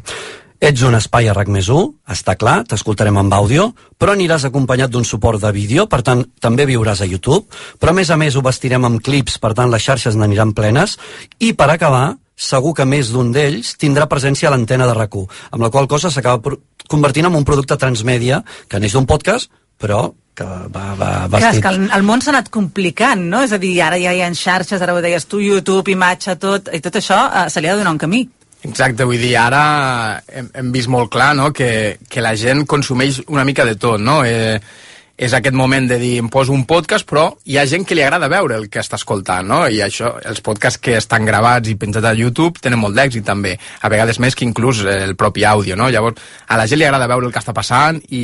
ets 0.59 0.81
un 0.83 0.97
espai 0.97 1.29
a 1.29 1.33
RAC 1.37 1.51
més 1.53 1.69
1, 1.71 1.83
està 2.11 2.33
clar, 2.39 2.63
t'escoltarem 2.67 3.19
amb 3.21 3.35
àudio, 3.37 3.69
però 4.01 4.15
aniràs 4.15 4.47
acompanyat 4.49 4.91
d'un 4.91 5.05
suport 5.07 5.39
de 5.39 5.51
vídeo, 5.55 5.85
per 5.87 6.01
tant, 6.03 6.25
també 6.41 6.65
viuràs 6.67 7.03
a 7.03 7.07
YouTube, 7.07 7.45
però 7.79 7.93
a 7.93 7.99
més 7.99 8.09
a 8.09 8.17
més 8.17 8.35
ho 8.35 8.43
vestirem 8.43 8.89
amb 8.89 9.03
clips, 9.05 9.37
per 9.39 9.53
tant, 9.53 9.69
les 9.71 9.85
xarxes 9.85 10.17
n'aniran 10.17 10.55
plenes, 10.57 10.97
i 11.39 11.53
per 11.53 11.69
acabar, 11.69 12.17
segur 12.39 12.73
que 12.73 12.87
més 12.87 13.13
d'un 13.13 13.31
d'ells 13.35 13.75
tindrà 13.79 14.07
presència 14.11 14.49
a 14.49 14.53
l'antena 14.55 14.87
de 14.87 14.95
rac 14.95 15.15
amb 15.15 15.61
la 15.63 15.69
qual 15.69 15.87
cosa 15.91 16.09
s'acaba 16.09 16.55
convertint 16.89 17.27
en 17.27 17.35
un 17.35 17.45
producte 17.45 17.77
transmèdia 17.77 18.43
que 18.67 18.79
neix 18.79 18.95
d'un 18.95 19.05
podcast, 19.05 19.51
però 19.79 20.09
que 20.39 20.45
va, 20.45 20.85
va 20.95 21.11
Clar, 21.27 21.39
és 21.39 21.45
vestit. 21.45 21.63
que 21.65 21.71
el, 21.73 21.87
el 21.97 22.05
món 22.07 22.23
s'ha 22.23 22.31
anat 22.31 22.49
complicant, 22.53 23.23
no? 23.31 23.43
És 23.43 23.53
a 23.55 23.59
dir, 23.61 23.73
ara 23.83 23.99
ja 23.99 24.13
hi 24.15 24.21
ha 24.23 24.29
xarxes, 24.35 24.81
ara 24.81 24.95
ho 24.95 25.01
deies 25.03 25.27
tu, 25.27 25.41
YouTube, 25.43 25.91
imatge, 25.91 26.37
tot, 26.39 26.71
i 26.75 26.79
tot 26.83 26.99
això 26.99 27.19
eh, 27.27 27.47
se 27.51 27.61
li 27.61 27.67
ha 27.67 27.75
de 27.75 27.83
donar 27.83 27.95
un 27.97 28.01
camí. 28.01 28.23
Exacte, 28.67 29.07
vull 29.07 29.19
dir, 29.19 29.35
ara 29.39 30.19
hem, 30.27 30.49
hem 30.61 30.71
vist 30.75 30.91
molt 30.91 31.11
clar 31.11 31.31
no? 31.35 31.51
que, 31.55 31.97
que 32.11 32.23
la 32.23 32.33
gent 32.35 32.65
consumeix 32.67 33.21
una 33.27 33.45
mica 33.47 33.63
de 33.67 33.77
tot, 33.79 34.01
no? 34.03 34.19
Eh, 34.27 34.59
és 35.19 35.33
aquest 35.35 35.55
moment 35.55 35.83
de 35.89 35.97
dir, 35.99 36.13
em 36.21 36.29
poso 36.31 36.53
un 36.55 36.63
podcast, 36.63 37.03
però 37.07 37.25
hi 37.43 37.57
ha 37.59 37.65
gent 37.67 37.83
que 37.85 37.95
li 37.97 38.03
agrada 38.05 38.29
veure 38.31 38.55
el 38.55 38.69
que 38.71 38.79
està 38.79 38.95
escoltant, 38.95 39.43
no? 39.49 39.59
I 39.67 39.81
això, 39.83 40.13
els 40.31 40.39
podcasts 40.45 40.79
que 40.79 40.95
estan 40.95 41.27
gravats 41.27 41.67
i 41.67 41.75
penjats 41.79 42.07
a 42.07 42.13
YouTube 42.15 42.61
tenen 42.63 42.79
molt 42.79 42.95
d'èxit 42.95 43.27
també, 43.27 43.57
a 43.59 43.91
vegades 43.91 44.21
més 44.23 44.37
que 44.39 44.47
inclús 44.47 44.79
el 44.87 45.17
propi 45.19 45.43
àudio, 45.43 45.75
no? 45.75 45.89
Llavors, 45.91 46.23
a 46.47 46.59
la 46.61 46.67
gent 46.71 46.79
li 46.79 46.87
agrada 46.87 47.09
veure 47.11 47.27
el 47.27 47.35
que 47.35 47.43
està 47.43 47.53
passant 47.57 47.99
i, 48.15 48.23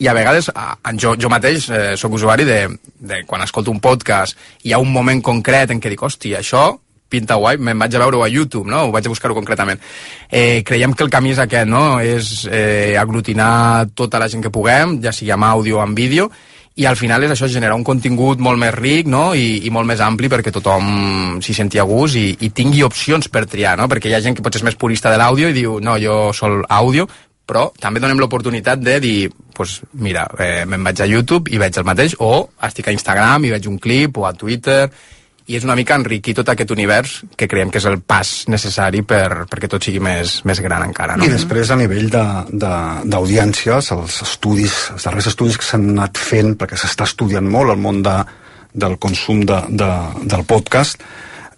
i 0.00 0.08
a 0.08 0.16
vegades, 0.16 0.48
a, 0.54 0.70
a, 0.80 0.94
jo, 0.96 1.12
jo 1.20 1.28
mateix 1.28 1.68
eh, 1.68 1.82
sóc 2.00 2.16
usuari 2.16 2.48
de, 2.48 2.60
de 2.96 3.20
quan 3.28 3.44
escolto 3.44 3.74
un 3.74 3.84
podcast 3.84 4.38
hi 4.64 4.72
ha 4.72 4.80
un 4.80 4.92
moment 4.92 5.20
concret 5.20 5.76
en 5.76 5.82
què 5.82 5.92
dic, 5.92 6.08
hòstia, 6.08 6.40
això 6.40 6.70
pinta 7.14 7.38
guai, 7.40 7.56
me'n 7.56 7.78
vaig 7.80 7.94
a 7.94 8.02
veure-ho 8.02 8.24
a 8.26 8.30
YouTube, 8.32 8.68
no? 8.70 8.88
Ho 8.88 8.94
vaig 8.94 9.06
a 9.06 9.12
buscar-ho 9.12 9.36
concretament. 9.38 9.80
Eh, 10.28 10.62
creiem 10.66 10.94
que 10.94 11.06
el 11.06 11.12
camí 11.14 11.34
és 11.34 11.42
aquest, 11.42 11.70
no? 11.70 12.00
És 12.02 12.48
eh, 12.50 12.98
aglutinar 13.00 13.86
tota 13.94 14.20
la 14.22 14.28
gent 14.28 14.44
que 14.44 14.52
puguem, 14.54 14.98
ja 15.04 15.14
sigui 15.14 15.32
amb 15.34 15.48
àudio 15.52 15.78
o 15.78 15.84
amb 15.84 15.96
vídeo, 15.96 16.28
i 16.74 16.86
al 16.90 16.96
final 16.98 17.22
és 17.22 17.30
això, 17.30 17.46
generar 17.46 17.76
un 17.78 17.84
contingut 17.86 18.40
molt 18.42 18.58
més 18.58 18.72
ric 18.74 19.06
no? 19.06 19.28
I, 19.38 19.60
i 19.62 19.70
molt 19.70 19.86
més 19.86 20.00
ampli 20.02 20.26
perquè 20.30 20.50
tothom 20.50 21.38
s'hi 21.44 21.54
senti 21.54 21.78
a 21.78 21.84
gust 21.86 22.18
i, 22.18 22.24
i 22.42 22.50
tingui 22.50 22.82
opcions 22.82 23.30
per 23.30 23.44
triar, 23.46 23.76
no? 23.78 23.86
perquè 23.90 24.10
hi 24.10 24.16
ha 24.16 24.22
gent 24.24 24.34
que 24.34 24.42
potser 24.42 24.58
és 24.58 24.66
més 24.66 24.78
purista 24.80 25.12
de 25.12 25.20
l'àudio 25.20 25.52
i 25.52 25.54
diu, 25.54 25.78
no, 25.78 25.94
jo 26.02 26.32
sol 26.34 26.64
àudio, 26.66 27.06
però 27.46 27.68
també 27.78 28.00
donem 28.02 28.18
l'oportunitat 28.18 28.80
de 28.82 28.98
dir, 29.04 29.16
pues, 29.54 29.82
mira, 30.00 30.24
eh, 30.40 30.64
me'n 30.66 30.82
vaig 30.82 31.02
a 31.04 31.08
YouTube 31.08 31.52
i 31.52 31.60
veig 31.60 31.76
el 31.78 31.86
mateix, 31.86 32.16
o 32.24 32.48
estic 32.66 32.88
a 32.88 32.94
Instagram 32.96 33.44
i 33.44 33.52
veig 33.54 33.68
un 33.70 33.78
clip, 33.78 34.18
o 34.18 34.26
a 34.26 34.32
Twitter, 34.32 34.88
i 35.46 35.58
és 35.58 35.64
una 35.66 35.76
mica 35.76 35.96
enriquir 35.98 36.32
tot 36.38 36.48
aquest 36.48 36.70
univers 36.72 37.18
que 37.36 37.48
creiem 37.50 37.68
que 37.72 37.80
és 37.80 37.86
el 37.90 37.98
pas 38.00 38.30
necessari 38.48 39.02
per, 39.04 39.44
perquè 39.50 39.68
tot 39.68 39.84
sigui 39.84 40.00
més, 40.00 40.38
més 40.48 40.60
gran 40.64 40.86
encara. 40.86 41.18
No? 41.20 41.26
I 41.26 41.32
després, 41.34 41.68
a 41.68 41.76
nivell 41.76 42.08
d'audiències, 42.08 43.90
els 43.92 44.22
estudis, 44.24 44.78
els 44.94 45.04
darrers 45.04 45.28
estudis 45.34 45.60
que 45.60 45.68
s'han 45.68 45.90
anat 45.92 46.20
fent, 46.20 46.54
perquè 46.60 46.80
s'està 46.80 47.04
estudiant 47.10 47.44
molt 47.44 47.74
el 47.74 47.82
món 47.84 48.00
de, 48.06 48.16
del 48.72 48.96
consum 49.02 49.44
de, 49.44 49.60
de, 49.68 49.90
del 50.32 50.48
podcast, 50.48 51.04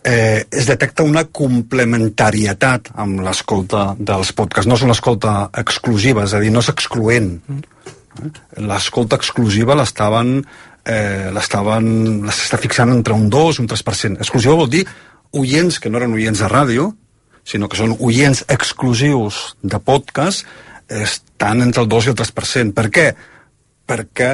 eh, 0.02 0.46
es 0.50 0.66
detecta 0.66 1.06
una 1.06 1.24
complementarietat 1.30 2.90
amb 2.98 3.22
l'escolta 3.22 3.92
dels 3.98 4.34
podcasts. 4.34 4.66
No 4.66 4.78
és 4.78 4.84
una 4.86 4.98
escolta 4.98 5.38
exclusiva, 5.62 6.26
és 6.26 6.34
a 6.34 6.42
dir, 6.42 6.50
no 6.50 6.62
és 6.64 6.74
excloent. 6.74 7.36
Eh? 7.54 8.30
L'escolta 8.66 9.18
exclusiva 9.18 9.76
l'estaven 9.78 10.40
eh, 10.86 11.30
l'estaven 11.34 12.22
l'està 12.26 12.58
fixant 12.62 12.92
entre 12.94 13.14
un 13.14 13.28
2 13.30 13.58
i 13.58 13.62
un 13.64 13.68
3%. 13.68 14.20
Exclusiva 14.22 14.54
vol 14.54 14.70
dir 14.70 14.84
oients 15.36 15.80
que 15.82 15.90
no 15.90 15.98
eren 15.98 16.14
oients 16.14 16.38
de 16.40 16.48
ràdio, 16.48 16.92
sinó 17.46 17.68
que 17.68 17.76
són 17.78 17.96
oients 18.00 18.44
exclusius 18.48 19.56
de 19.62 19.78
podcast, 19.78 20.46
estan 20.88 21.62
entre 21.62 21.82
el 21.82 21.88
2 21.90 22.06
i 22.06 22.12
el 22.14 22.16
3%. 22.18 22.72
Per 22.74 22.86
què? 22.94 23.08
Perquè 23.86 24.30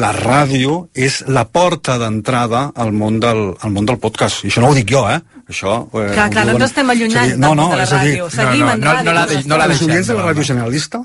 la 0.00 0.10
ràdio 0.16 0.88
és 0.96 1.20
la 1.30 1.44
porta 1.48 1.98
d'entrada 2.00 2.70
al 2.74 2.90
món 2.92 3.20
del, 3.22 3.42
al 3.60 3.70
món 3.74 3.86
del 3.86 3.98
podcast. 4.02 4.42
I 4.44 4.50
això 4.50 4.62
no 4.64 4.72
ho 4.72 4.76
dic 4.76 4.88
jo, 4.90 5.04
eh? 5.10 5.20
Això, 5.48 5.74
eh, 5.92 6.06
Clar, 6.16 6.30
clar, 6.32 6.46
no 6.46 6.54
diuen- 6.54 6.62
ens 6.62 6.70
estem 6.70 6.90
allunyant 6.90 7.28
dir, 7.30 7.38
no, 7.38 7.54
no, 7.54 7.68
de 7.70 7.76
la 7.76 7.84
a 7.84 7.86
dir, 7.86 8.14
ràdio. 8.16 8.30
Seguim 8.32 8.68
en 8.72 8.82
ràdio. 8.82 9.12
Els 9.12 9.82
oients 9.84 10.08
de 10.08 10.14
la 10.18 10.24
ràdio 10.30 10.44
generalista, 10.48 11.02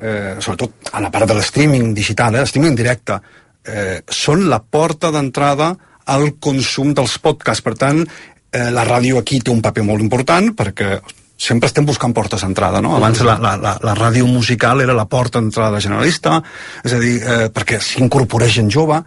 eh, 0.00 0.36
sobretot 0.40 0.90
a 0.92 1.00
la 1.00 1.10
part 1.10 1.28
de 1.28 1.34
l'streaming 1.34 1.92
digital, 1.94 2.34
eh, 2.34 2.40
l'streaming 2.42 2.74
directe, 2.76 3.20
eh, 3.64 4.02
són 4.08 4.46
la 4.50 4.60
porta 4.62 5.10
d'entrada 5.14 5.72
al 6.12 6.32
consum 6.42 6.92
dels 6.94 7.18
podcasts. 7.22 7.64
Per 7.64 7.74
tant, 7.78 8.02
eh, 8.02 8.70
la 8.70 8.84
ràdio 8.88 9.18
aquí 9.20 9.40
té 9.40 9.52
un 9.52 9.62
paper 9.62 9.84
molt 9.86 10.02
important 10.02 10.52
perquè 10.58 11.00
sempre 11.42 11.66
estem 11.66 11.86
buscant 11.86 12.14
portes 12.14 12.44
d'entrada, 12.44 12.80
no? 12.84 12.94
Abans 12.96 13.22
la, 13.26 13.34
la, 13.42 13.56
la, 13.58 13.74
la 13.82 13.94
ràdio 13.98 14.28
musical 14.30 14.82
era 14.84 14.94
la 14.94 15.08
porta 15.10 15.40
d'entrada 15.40 15.80
generalista, 15.82 16.38
és 16.84 16.94
a 16.94 17.00
dir, 17.02 17.16
eh, 17.18 17.46
perquè 17.54 17.80
s'incorpora 17.82 18.46
gent 18.46 18.70
jove, 18.70 19.00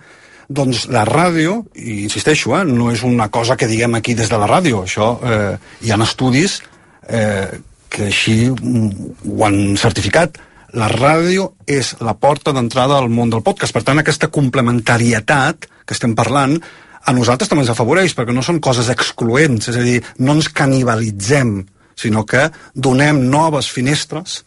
doncs 0.48 0.86
la 0.94 1.06
ràdio, 1.08 1.62
i 1.80 2.04
insisteixo, 2.04 2.52
eh, 2.58 2.66
no 2.68 2.92
és 2.92 3.06
una 3.08 3.30
cosa 3.32 3.56
que 3.56 3.70
diguem 3.72 3.96
aquí 3.96 4.18
des 4.18 4.30
de 4.30 4.42
la 4.42 4.50
ràdio, 4.52 4.84
això 4.84 5.14
eh, 5.24 5.56
hi 5.82 5.94
ha 5.94 6.02
estudis 6.04 6.60
eh, 7.08 7.62
que 7.90 8.10
així 8.10 8.50
ho 8.52 9.46
han 9.48 9.78
certificat. 9.80 10.38
La 10.76 10.90
ràdio 10.92 11.54
és 11.72 11.94
la 12.04 12.18
porta 12.20 12.52
d'entrada 12.52 12.98
al 13.00 13.08
món 13.08 13.30
del 13.32 13.44
podcast. 13.46 13.72
Per 13.72 13.84
tant, 13.88 14.02
aquesta 14.02 14.28
complementarietat 14.28 15.70
que 15.88 15.96
estem 15.96 16.16
parlant 16.18 16.58
a 17.06 17.14
nosaltres 17.16 17.48
també 17.48 17.64
ens 17.64 17.72
afavoreix, 17.72 18.16
perquè 18.18 18.34
no 18.36 18.44
són 18.44 18.60
coses 18.60 18.90
excloents, 18.92 19.70
és 19.72 19.78
a 19.80 19.84
dir, 19.86 20.02
no 20.20 20.36
ens 20.36 20.50
canibalitzem, 20.52 21.62
sinó 21.96 22.26
que 22.28 22.50
donem 22.74 23.22
noves 23.32 23.70
finestres 23.72 24.42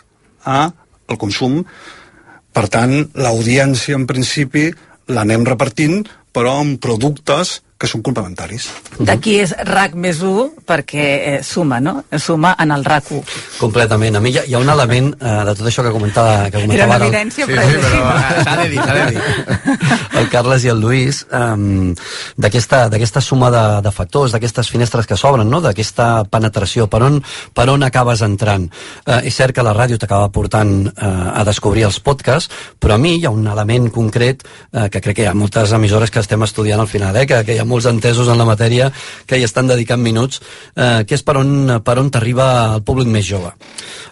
a 0.44 0.66
el 1.08 1.20
consum. 1.22 1.62
Per 2.52 2.66
tant, 2.68 2.92
l'audiència, 3.16 3.96
en 3.96 4.04
principi, 4.10 4.66
l'anem 5.08 5.46
repartint, 5.48 6.02
però 6.34 6.58
amb 6.60 6.76
productes 6.82 7.62
que 7.78 7.86
són 7.86 8.02
complementaris. 8.02 8.64
D'aquí 8.98 9.36
és 9.38 9.52
RAC 9.68 9.92
més 9.94 10.18
1 10.26 10.64
perquè 10.66 11.04
eh, 11.14 11.34
suma, 11.46 11.78
no? 11.80 12.00
Suma 12.18 12.56
en 12.58 12.72
el 12.74 12.82
RAC 12.84 13.12
1. 13.14 13.20
Completament. 13.60 14.16
A 14.18 14.20
mi 14.24 14.32
hi 14.34 14.38
ha, 14.40 14.42
hi 14.50 14.56
ha 14.56 14.62
un 14.62 14.68
element 14.72 15.12
eh, 15.14 15.34
de 15.46 15.54
tot 15.54 15.68
això 15.70 15.84
que 15.86 15.92
comentava, 15.94 16.48
que 16.50 16.58
Era 16.58 16.64
comentava 16.66 16.88
una 16.88 16.96
ara 16.96 17.04
el- 17.04 17.12
evidència, 17.14 17.46
però 17.46 17.62
és 17.62 17.76
així. 17.78 18.00
eh, 18.02 18.42
S'ha 18.42 18.56
de 18.58 18.68
dir, 18.72 18.80
s'ha 18.82 18.96
de 18.98 19.06
dir. 19.12 19.22
el 20.18 20.28
Carles 20.32 20.64
i 20.66 20.72
el 20.72 20.80
Lluís 20.82 21.20
um, 21.30 21.92
d'aquesta 22.36 22.88
d'aquesta 22.90 23.22
suma 23.22 23.50
de, 23.54 23.62
de 23.86 23.92
factors, 23.94 24.32
d'aquestes 24.34 24.70
finestres 24.74 25.06
que 25.06 25.16
s'obren, 25.16 25.46
no? 25.48 25.60
d'aquesta 25.62 26.24
penetració, 26.30 26.88
per 26.90 27.02
on, 27.06 27.20
per 27.54 27.68
on 27.70 27.86
acabes 27.86 28.22
entrant. 28.26 28.66
Uh, 29.06 29.20
és 29.22 29.34
cert 29.38 29.54
que 29.54 29.62
la 29.62 29.76
ràdio 29.76 29.98
t'acaba 30.02 30.32
portant 30.34 30.74
uh, 30.90 31.30
a 31.38 31.46
descobrir 31.46 31.86
els 31.86 32.00
podcasts, 32.02 32.50
però 32.82 32.98
a 32.98 32.98
mi 32.98 33.16
hi 33.20 33.24
ha 33.28 33.30
un 33.34 33.46
element 33.46 33.86
concret 33.94 34.42
uh, 34.42 34.88
que 34.90 35.00
crec 35.04 35.20
que 35.20 35.26
hi 35.26 35.30
ha 35.30 35.34
moltes 35.38 35.72
emissores 35.78 36.10
que 36.10 36.18
estem 36.22 36.42
estudiant 36.42 36.82
al 36.82 36.90
final, 36.90 37.14
eh? 37.22 37.26
que, 37.26 37.44
que 37.46 37.54
hi 37.54 37.62
ha 37.62 37.67
molts 37.68 37.88
entesos 37.90 38.28
en 38.28 38.40
la 38.40 38.48
matèria 38.48 38.90
que 39.28 39.38
hi 39.38 39.46
estan 39.46 39.68
dedicant 39.70 40.02
minuts, 40.02 40.40
uh, 40.74 41.04
que 41.06 41.18
és 41.18 41.24
per 41.24 41.38
on, 41.40 41.78
per 41.84 41.98
on 42.00 42.10
t'arriba 42.10 42.48
el 42.78 42.84
públic 42.86 43.10
més 43.12 43.26
jove. 43.28 43.52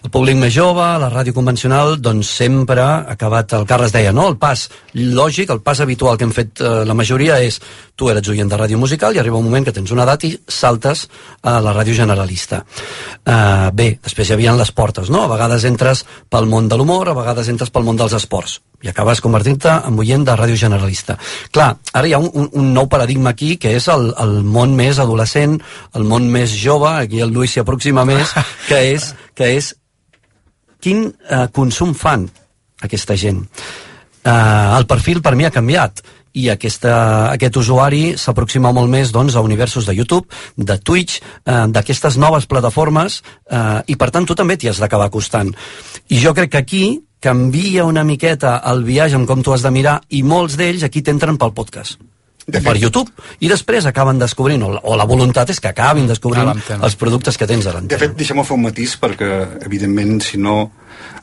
El 0.04 0.12
públic 0.12 0.38
més 0.38 0.52
jove, 0.54 0.84
la 1.00 1.10
ràdio 1.10 1.34
convencional, 1.34 1.96
doncs 1.98 2.30
sempre 2.42 2.82
ha 2.84 3.04
acabat, 3.16 3.56
el 3.58 3.66
Carles 3.66 3.94
deia, 3.94 4.12
no? 4.14 4.28
El 4.30 4.36
pas 4.38 4.66
lògic, 4.94 5.50
el 5.50 5.62
pas 5.66 5.80
habitual 5.82 6.18
que 6.18 6.28
hem 6.28 6.34
fet 6.36 6.62
eh, 6.62 6.84
la 6.86 6.94
majoria 6.94 7.40
és 7.42 7.58
tu 7.96 8.10
eres 8.12 8.28
oient 8.30 8.50
de 8.52 8.60
ràdio 8.60 8.78
musical 8.78 9.16
i 9.16 9.20
arriba 9.22 9.40
un 9.40 9.48
moment 9.48 9.66
que 9.66 9.74
tens 9.74 9.90
una 9.94 10.04
edat 10.06 10.28
i 10.28 10.32
saltes 10.46 11.06
a 11.42 11.56
la 11.64 11.74
ràdio 11.74 11.96
generalista. 11.96 12.62
Uh, 13.24 13.72
bé, 13.74 13.88
després 14.04 14.30
hi 14.30 14.36
havia 14.36 14.54
les 14.56 14.72
portes, 14.76 15.10
no? 15.10 15.24
A 15.24 15.32
vegades 15.32 15.66
entres 15.68 16.04
pel 16.30 16.46
món 16.50 16.68
de 16.70 16.78
l'humor, 16.78 17.10
a 17.10 17.18
vegades 17.18 17.50
entres 17.52 17.72
pel 17.72 17.88
món 17.88 17.98
dels 17.98 18.14
esports 18.20 18.60
i 18.84 18.90
acabes 18.90 19.22
convertint-te 19.24 19.72
en 19.88 19.98
oient 19.98 20.24
de 20.26 20.34
ràdio 20.36 20.58
generalista. 20.60 21.16
Clar, 21.54 21.70
ara 21.92 22.08
hi 22.08 22.14
ha 22.16 22.20
un, 22.22 22.28
un, 22.34 22.50
un 22.60 22.72
nou 22.76 22.90
paradigma 22.92 23.32
aquí 23.32 23.54
que 23.60 23.72
és 23.78 23.88
el, 23.92 24.10
el 24.22 24.38
món 24.44 24.76
més 24.76 25.00
adolescent, 25.02 25.56
el 25.96 26.04
món 26.08 26.28
més 26.32 26.52
jove, 26.60 26.90
aquí 26.92 27.22
el 27.24 27.32
Lluís 27.34 27.56
s'hi 27.56 27.64
aproxima 27.64 28.04
més, 28.08 28.34
que 28.68 28.82
és, 28.92 29.12
que 29.36 29.50
és 29.56 29.72
quin 30.82 31.08
eh, 31.08 31.46
consum 31.56 31.94
fan 31.96 32.28
aquesta 32.84 33.16
gent. 33.16 33.42
Eh, 34.26 34.30
el 34.76 34.86
perfil 34.86 35.22
per 35.24 35.34
mi 35.38 35.46
ha 35.48 35.54
canviat 35.54 36.04
i 36.36 36.50
aquesta, 36.52 36.92
aquest 37.32 37.56
usuari 37.56 38.02
s'aproxima 38.20 38.72
molt 38.76 38.90
més 38.92 39.12
doncs, 39.14 39.36
a 39.36 39.44
universos 39.44 39.86
de 39.88 39.94
YouTube, 39.96 40.28
de 40.56 40.76
Twitch, 40.78 41.20
eh, 41.22 41.64
d'aquestes 41.72 42.18
noves 42.20 42.46
plataformes 42.50 43.22
eh, 43.48 43.80
i 43.88 43.96
per 43.96 44.10
tant 44.12 44.28
tu 44.28 44.36
també 44.36 44.58
t'hi 44.60 44.70
has 44.70 44.82
d'acabar 44.82 45.08
acostant. 45.08 45.54
I 46.12 46.20
jo 46.20 46.34
crec 46.36 46.52
que 46.52 46.60
aquí 46.60 46.84
canvia 47.26 47.86
una 47.88 48.04
miqueta 48.06 48.60
el 48.70 48.84
viatge 48.86 49.18
amb 49.18 49.26
com 49.26 49.42
tu 49.42 49.54
has 49.54 49.64
de 49.66 49.72
mirar 49.74 49.98
i 50.14 50.22
molts 50.22 50.54
d'ells 50.58 50.86
aquí 50.86 51.02
t'entren 51.02 51.38
pel 51.40 51.54
podcast. 51.56 51.98
O 52.46 52.60
per 52.62 52.76
YouTube. 52.78 53.10
I 53.42 53.48
després 53.50 53.88
acaben 53.90 54.20
descobrint 54.22 54.62
o 54.62 54.68
la, 54.76 54.80
o 54.86 54.94
la 54.94 55.06
voluntat 55.10 55.50
és 55.50 55.58
que 55.58 55.72
acabin 55.72 56.06
descobrint 56.06 56.52
Ah, 56.52 56.76
els 56.86 56.94
productes 56.94 57.34
que 57.34 57.48
tens 57.50 57.66
a 57.66 57.72
De 57.72 57.80
l'antena 57.80 57.98
fet, 58.04 58.14
deixem-me 58.14 58.44
fer 58.46 58.54
un 58.54 58.62
matís 58.68 58.94
perquè, 59.02 59.30
evidentment, 59.66 60.20
si 60.22 60.38
no 60.38 60.70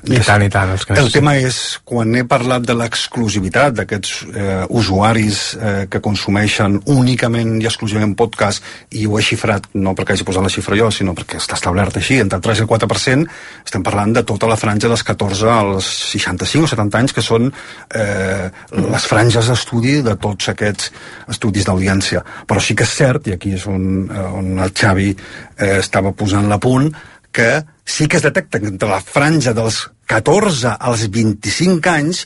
I 0.03 0.19
tant, 0.19 0.43
i 0.43 0.49
tant. 0.51 0.73
Els 0.73 0.83
que 0.83 0.95
El 0.99 1.09
tema 1.13 1.37
és, 1.39 1.57
quan 1.87 2.11
he 2.17 2.25
parlat 2.27 2.65
de 2.67 2.75
l'exclusivitat 2.75 3.77
d'aquests 3.77 4.11
eh, 4.33 4.63
usuaris 4.75 5.41
eh, 5.55 5.85
que 5.87 6.01
consumeixen 6.03 6.75
únicament 6.91 7.53
i 7.61 7.69
exclusivament 7.69 8.15
podcast, 8.19 8.63
i 8.99 9.05
ho 9.07 9.15
he 9.15 9.23
xifrat 9.23 9.69
no 9.79 9.93
perquè 9.95 10.17
hagi 10.17 10.27
posat 10.27 10.43
la 10.43 10.51
xifra 10.51 10.75
jo, 10.79 10.89
sinó 10.91 11.15
perquè 11.15 11.39
està 11.39 11.55
establert 11.55 12.01
així, 12.01 12.17
entre 12.19 12.41
el 12.41 12.43
3 12.43 12.59
i 12.59 12.65
el 12.65 12.69
4%, 12.73 13.37
estem 13.63 13.85
parlant 13.87 14.11
de 14.17 14.25
tota 14.27 14.49
la 14.51 14.59
franja 14.59 14.91
dels 14.91 15.05
14 15.07 15.47
als 15.53 15.87
65 16.11 16.67
o 16.67 16.73
70 16.73 16.99
anys, 16.99 17.15
que 17.15 17.23
són 17.23 17.47
eh, 17.47 18.51
les 18.75 19.07
franges 19.07 19.47
d'estudi 19.53 20.01
de 20.03 20.17
tots 20.19 20.51
aquests 20.51 20.91
estudis 21.31 21.69
d'audiència. 21.69 22.25
Però 22.49 22.59
sí 22.59 22.75
que 22.75 22.83
és 22.83 22.99
cert, 22.99 23.31
i 23.31 23.37
aquí 23.37 23.55
és 23.55 23.63
on, 23.71 23.87
eh, 24.03 24.27
on 24.43 24.53
el 24.59 24.75
Xavi 24.75 25.09
eh, 25.13 25.77
estava 25.79 26.11
posant 26.11 26.51
la 26.51 26.59
punt, 26.59 26.91
que 27.33 27.65
sí 27.83 28.07
que 28.07 28.17
es 28.17 28.23
detecta 28.23 28.61
que 28.61 28.69
entre 28.71 28.89
la 28.89 29.01
franja 29.01 29.51
dels 29.57 29.83
14 30.07 30.77
als 30.79 31.07
25 31.11 31.89
anys 31.89 32.25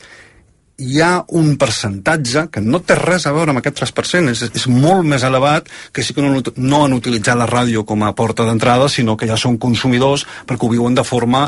hi 0.77 0.99
ha 1.01 1.23
un 1.33 1.55
percentatge 1.57 2.43
que 2.53 2.61
no 2.61 2.83
té 2.85 2.95
res 2.99 3.25
a 3.25 3.33
veure 3.33 3.49
amb 3.49 3.63
aquest 3.63 3.79
3%, 3.81 4.29
és, 4.29 4.43
és 4.53 4.65
molt 4.69 5.07
més 5.09 5.23
elevat 5.25 5.71
que 5.93 6.03
sí 6.05 6.13
que 6.13 6.21
no, 6.21 6.43
no 6.57 6.83
han 6.85 6.93
utilitzat 6.93 7.39
la 7.39 7.47
ràdio 7.49 7.81
com 7.87 8.05
a 8.05 8.13
porta 8.13 8.45
d'entrada, 8.45 8.89
sinó 8.89 9.17
que 9.17 9.29
ja 9.29 9.39
són 9.41 9.57
consumidors 9.57 10.27
perquè 10.45 10.67
ho 10.67 10.75
viuen 10.75 10.97
de 10.97 11.07
forma 11.07 11.47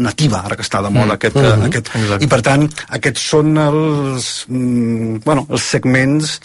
nativa, 0.00 0.40
ara 0.46 0.56
que 0.56 0.64
està 0.64 0.80
de 0.80 0.88
moda 0.88 1.12
mm. 1.12 1.18
aquest, 1.18 1.36
mm 1.36 1.42
-hmm. 1.42 1.66
aquest... 1.66 2.22
I 2.24 2.26
per 2.26 2.40
tant, 2.40 2.68
aquests 2.88 3.28
són 3.34 3.58
els, 3.58 4.46
mm, 4.48 5.20
bueno, 5.24 5.46
els 5.50 5.62
segments 5.62 6.40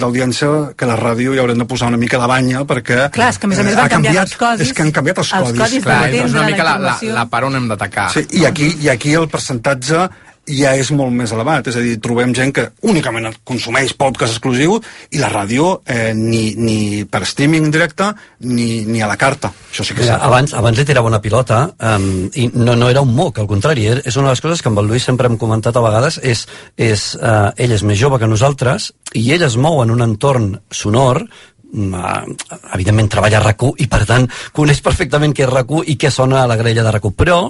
d'audiència 0.00 0.48
que 0.78 0.86
la 0.88 0.96
ràdio 0.98 1.34
hi 1.34 1.40
haurem 1.42 1.58
de 1.58 1.66
posar 1.68 1.88
una 1.92 1.98
mica 2.00 2.18
de 2.22 2.28
banya 2.30 2.62
perquè 2.68 3.08
Clar, 3.14 3.28
és 3.34 3.38
que 3.38 3.46
a 3.46 3.52
més 3.52 3.58
a 3.58 3.66
més 3.66 3.76
van 3.76 3.84
ha 3.84 3.88
canviant 3.92 4.14
canviat, 4.14 4.30
els 4.32 4.36
codis. 4.40 4.68
és 4.68 4.72
que 4.76 4.82
han 4.86 4.92
canviat 4.92 5.18
els, 5.24 5.32
Els 5.34 5.52
codis 5.58 5.84
Clar, 5.84 5.98
per 6.08 6.22
és 6.22 6.32
una 6.38 6.46
mica 6.48 6.64
la 6.64 6.78
la, 6.86 6.96
la 7.20 7.26
part 7.28 7.46
on 7.50 7.56
hem 7.60 7.68
d'atacar. 7.68 8.08
Sí, 8.14 8.24
i 8.40 8.44
aquí, 8.48 8.72
i 8.80 8.88
aquí 8.94 9.14
el 9.18 9.28
percentatge 9.28 10.08
ja 10.48 10.74
és 10.78 10.90
molt 10.96 11.12
més 11.14 11.32
elevat, 11.34 11.68
és 11.70 11.76
a 11.76 11.82
dir, 11.84 11.96
trobem 12.02 12.32
gent 12.36 12.52
que 12.56 12.66
únicament 12.88 13.28
consumeix 13.48 13.94
podcast 13.98 14.36
exclusiu 14.36 14.78
i 15.12 15.20
la 15.20 15.30
ràdio 15.32 15.78
eh, 15.84 16.12
ni, 16.16 16.54
ni 16.56 17.04
per 17.10 17.24
streaming 17.28 17.70
directe 17.74 18.10
ni, 18.46 18.84
ni 18.88 19.02
a 19.04 19.10
la 19.10 19.18
carta, 19.20 19.52
això 19.70 19.84
sí 19.84 19.94
que 19.94 20.04
és 20.04 20.08
Mira, 20.08 20.20
abans, 20.24 20.54
abans 20.56 20.78
li 20.78 20.86
tirava 20.88 21.10
una 21.10 21.22
pilota 21.24 21.64
um, 21.78 22.28
i 22.34 22.48
no, 22.54 22.76
no 22.78 22.88
era 22.88 23.04
un 23.04 23.12
moc, 23.14 23.38
al 23.38 23.50
contrari, 23.50 23.88
és 23.98 24.16
una 24.16 24.30
de 24.30 24.36
les 24.36 24.44
coses 24.44 24.62
que 24.62 24.72
amb 24.72 24.80
el 24.82 24.88
Lluís 24.90 25.06
sempre 25.08 25.28
hem 25.28 25.38
comentat 25.40 25.76
a 25.76 25.84
vegades 25.84 26.20
és, 26.22 26.46
és 26.76 27.10
uh, 27.20 27.50
ell 27.56 27.76
és 27.76 27.84
més 27.84 28.00
jove 28.00 28.20
que 28.20 28.30
nosaltres 28.30 28.92
i 29.18 29.28
ell 29.34 29.44
es 29.46 29.58
mou 29.60 29.82
en 29.82 29.92
un 29.94 30.04
entorn 30.04 30.54
sonor 30.70 31.22
mm, 31.24 31.94
eh, 31.94 32.58
evidentment 32.76 33.10
treballa 33.12 33.40
a 33.40 33.44
rac 33.44 33.66
i 33.76 33.88
per 33.90 34.04
tant 34.08 34.28
coneix 34.56 34.82
perfectament 34.84 35.34
què 35.36 35.46
és 35.46 35.52
rac 35.52 35.72
i 35.86 35.96
què 36.00 36.12
sona 36.14 36.42
a 36.42 36.48
la 36.50 36.58
grella 36.60 36.84
de 36.86 36.94
rac 36.94 37.08
però 37.16 37.40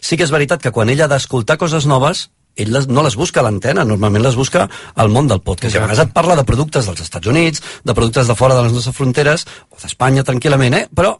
sí 0.00 0.16
que 0.16 0.26
és 0.26 0.34
veritat 0.34 0.62
que 0.62 0.72
quan 0.72 0.92
ell 0.92 1.04
ha 1.04 1.10
d'escoltar 1.10 1.58
coses 1.60 1.88
noves 1.88 2.28
ell 2.56 2.72
les, 2.72 2.86
no 2.88 3.02
les 3.04 3.16
busca 3.16 3.40
a 3.40 3.46
l'antena, 3.46 3.84
normalment 3.84 4.24
les 4.24 4.36
busca 4.36 4.66
al 4.96 5.10
món 5.12 5.28
del 5.28 5.40
podcast. 5.44 5.74
I 5.74 5.78
a 5.78 5.86
vegades 5.86 6.04
et 6.06 6.12
parla 6.16 6.36
de 6.38 6.44
productes 6.48 6.86
dels 6.88 7.00
Estats 7.04 7.26
Units, 7.28 7.62
de 7.84 7.94
productes 7.94 8.26
de 8.28 8.34
fora 8.38 8.56
de 8.56 8.62
les 8.66 8.72
nostres 8.72 8.96
fronteres, 8.96 9.46
o 9.70 9.76
d'Espanya 9.82 10.24
tranquil·lament, 10.24 10.74
eh? 10.80 10.86
però 10.94 11.18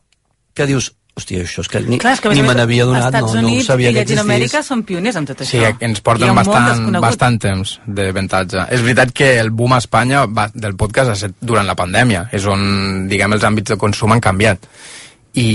que 0.57 0.65
dius, 0.67 0.91
hòstia, 1.17 1.43
això 1.45 1.63
és 1.65 1.69
que 1.73 1.81
ni, 1.85 1.99
Clar, 2.01 2.15
és 2.17 2.21
que 2.25 2.33
ni 2.33 2.43
me 2.45 2.55
n'havia 2.57 2.85
donat, 2.89 3.05
no, 3.05 3.09
Estats 3.13 3.35
no 3.37 3.41
ho 3.41 3.51
Units 3.53 3.67
sabia 3.69 3.91
i 3.91 3.95
que 3.95 4.01
Llatinoamèrica 4.05 4.59
existís. 4.61 4.67
són 4.69 4.83
pioners 4.89 5.17
en 5.21 5.27
tot 5.29 5.43
Sí, 5.45 5.59
això. 5.61 5.77
ens 5.85 6.01
Hi 6.01 6.05
porten 6.05 6.35
bastant, 6.37 7.01
bastant 7.05 7.39
temps 7.41 7.73
de 7.87 8.11
ventatge. 8.17 8.67
És 8.73 8.85
veritat 8.85 9.13
que 9.17 9.31
el 9.41 9.51
boom 9.51 9.73
a 9.77 9.79
Espanya 9.85 10.25
va, 10.27 10.49
del 10.55 10.77
podcast 10.77 11.13
ha 11.13 11.17
estat 11.21 11.37
durant 11.41 11.67
la 11.69 11.77
pandèmia. 11.77 12.27
És 12.33 12.45
on, 12.49 13.07
diguem, 13.09 13.33
els 13.37 13.45
àmbits 13.45 13.73
de 13.73 13.77
consum 13.81 14.13
han 14.17 14.21
canviat. 14.25 14.65
I, 15.37 15.49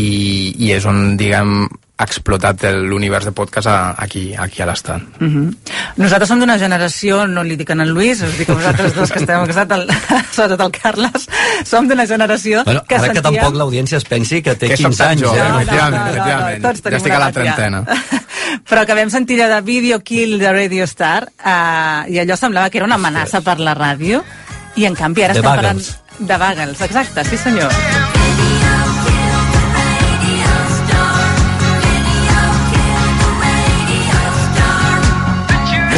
i 0.62 0.72
és 0.78 0.86
on, 0.86 1.16
diguem, 1.18 1.64
explotat 2.04 2.64
el- 2.70 2.84
l'univers 2.90 3.26
de 3.26 3.32
podcast 3.32 3.68
a, 3.68 3.96
aquí, 3.98 4.34
aquí 4.38 4.62
a 4.62 4.66
l'estat. 4.66 5.02
Mhm. 5.20 5.56
Nosaltres 5.98 6.30
som 6.30 6.40
d'una 6.40 6.58
generació, 6.60 7.26
no 7.28 7.44
li 7.44 7.56
dic 7.56 7.70
en 7.70 7.84
Lluís, 7.88 8.22
us 8.22 8.38
dic 8.38 8.50
a 8.50 8.54
vosaltres 8.54 8.96
dos 8.96 9.12
que 9.12 9.20
estem 9.20 9.40
al 9.40 9.48
costat, 9.48 9.72
el, 9.78 9.88
sobretot 10.34 10.62
el 10.66 10.72
Carles, 10.72 11.28
som 11.66 11.88
d'una 11.88 12.06
generació 12.08 12.64
Bueno, 12.66 12.84
que 12.88 12.96
ara 12.96 13.14
que 13.14 13.22
tampoc 13.22 13.56
l'audiència 13.56 13.98
es 13.98 14.06
pensi 14.06 14.42
que 14.42 14.56
té 14.56 14.70
Que 14.70 14.78
som 14.78 14.92
15 14.92 14.98
tan 15.04 15.12
anys. 15.12 15.22
joves, 15.22 15.42
eh? 15.42 15.50
no, 15.50 15.60
efectivament, 15.60 15.96
no, 15.96 16.06
no, 16.06 16.12
efectivament. 16.12 16.62
no, 16.64 16.70
tots 16.70 16.82
tenim 16.82 16.94
ja 16.94 16.98
estic 17.02 17.14
a 17.14 17.20
la 17.20 17.32
trentena. 17.32 17.84
Però 18.70 18.86
que 18.86 18.96
vam 18.96 19.10
sentir 19.10 19.42
allò 19.42 19.56
de 19.56 19.62
Video 19.62 20.00
Kill 20.04 20.38
de 20.40 20.52
Radio 20.52 20.84
Star 20.88 21.24
eh, 21.28 22.12
i 22.14 22.20
allò 22.20 22.36
semblava 22.38 22.70
que 22.70 22.78
era 22.82 22.86
una 22.86 22.96
amenaça 22.96 23.42
per 23.42 23.60
la 23.60 23.74
ràdio 23.76 24.24
i 24.76 24.86
en 24.86 24.96
canvi 24.96 25.24
ara 25.24 25.34
De 25.34 25.40
estem 25.40 25.52
parlant 25.52 25.78
Bagels. 25.80 26.20
de 26.20 26.38
Bagels, 26.38 26.82
exacte, 26.82 27.24
sí 27.26 27.38
senyor. 27.38 28.21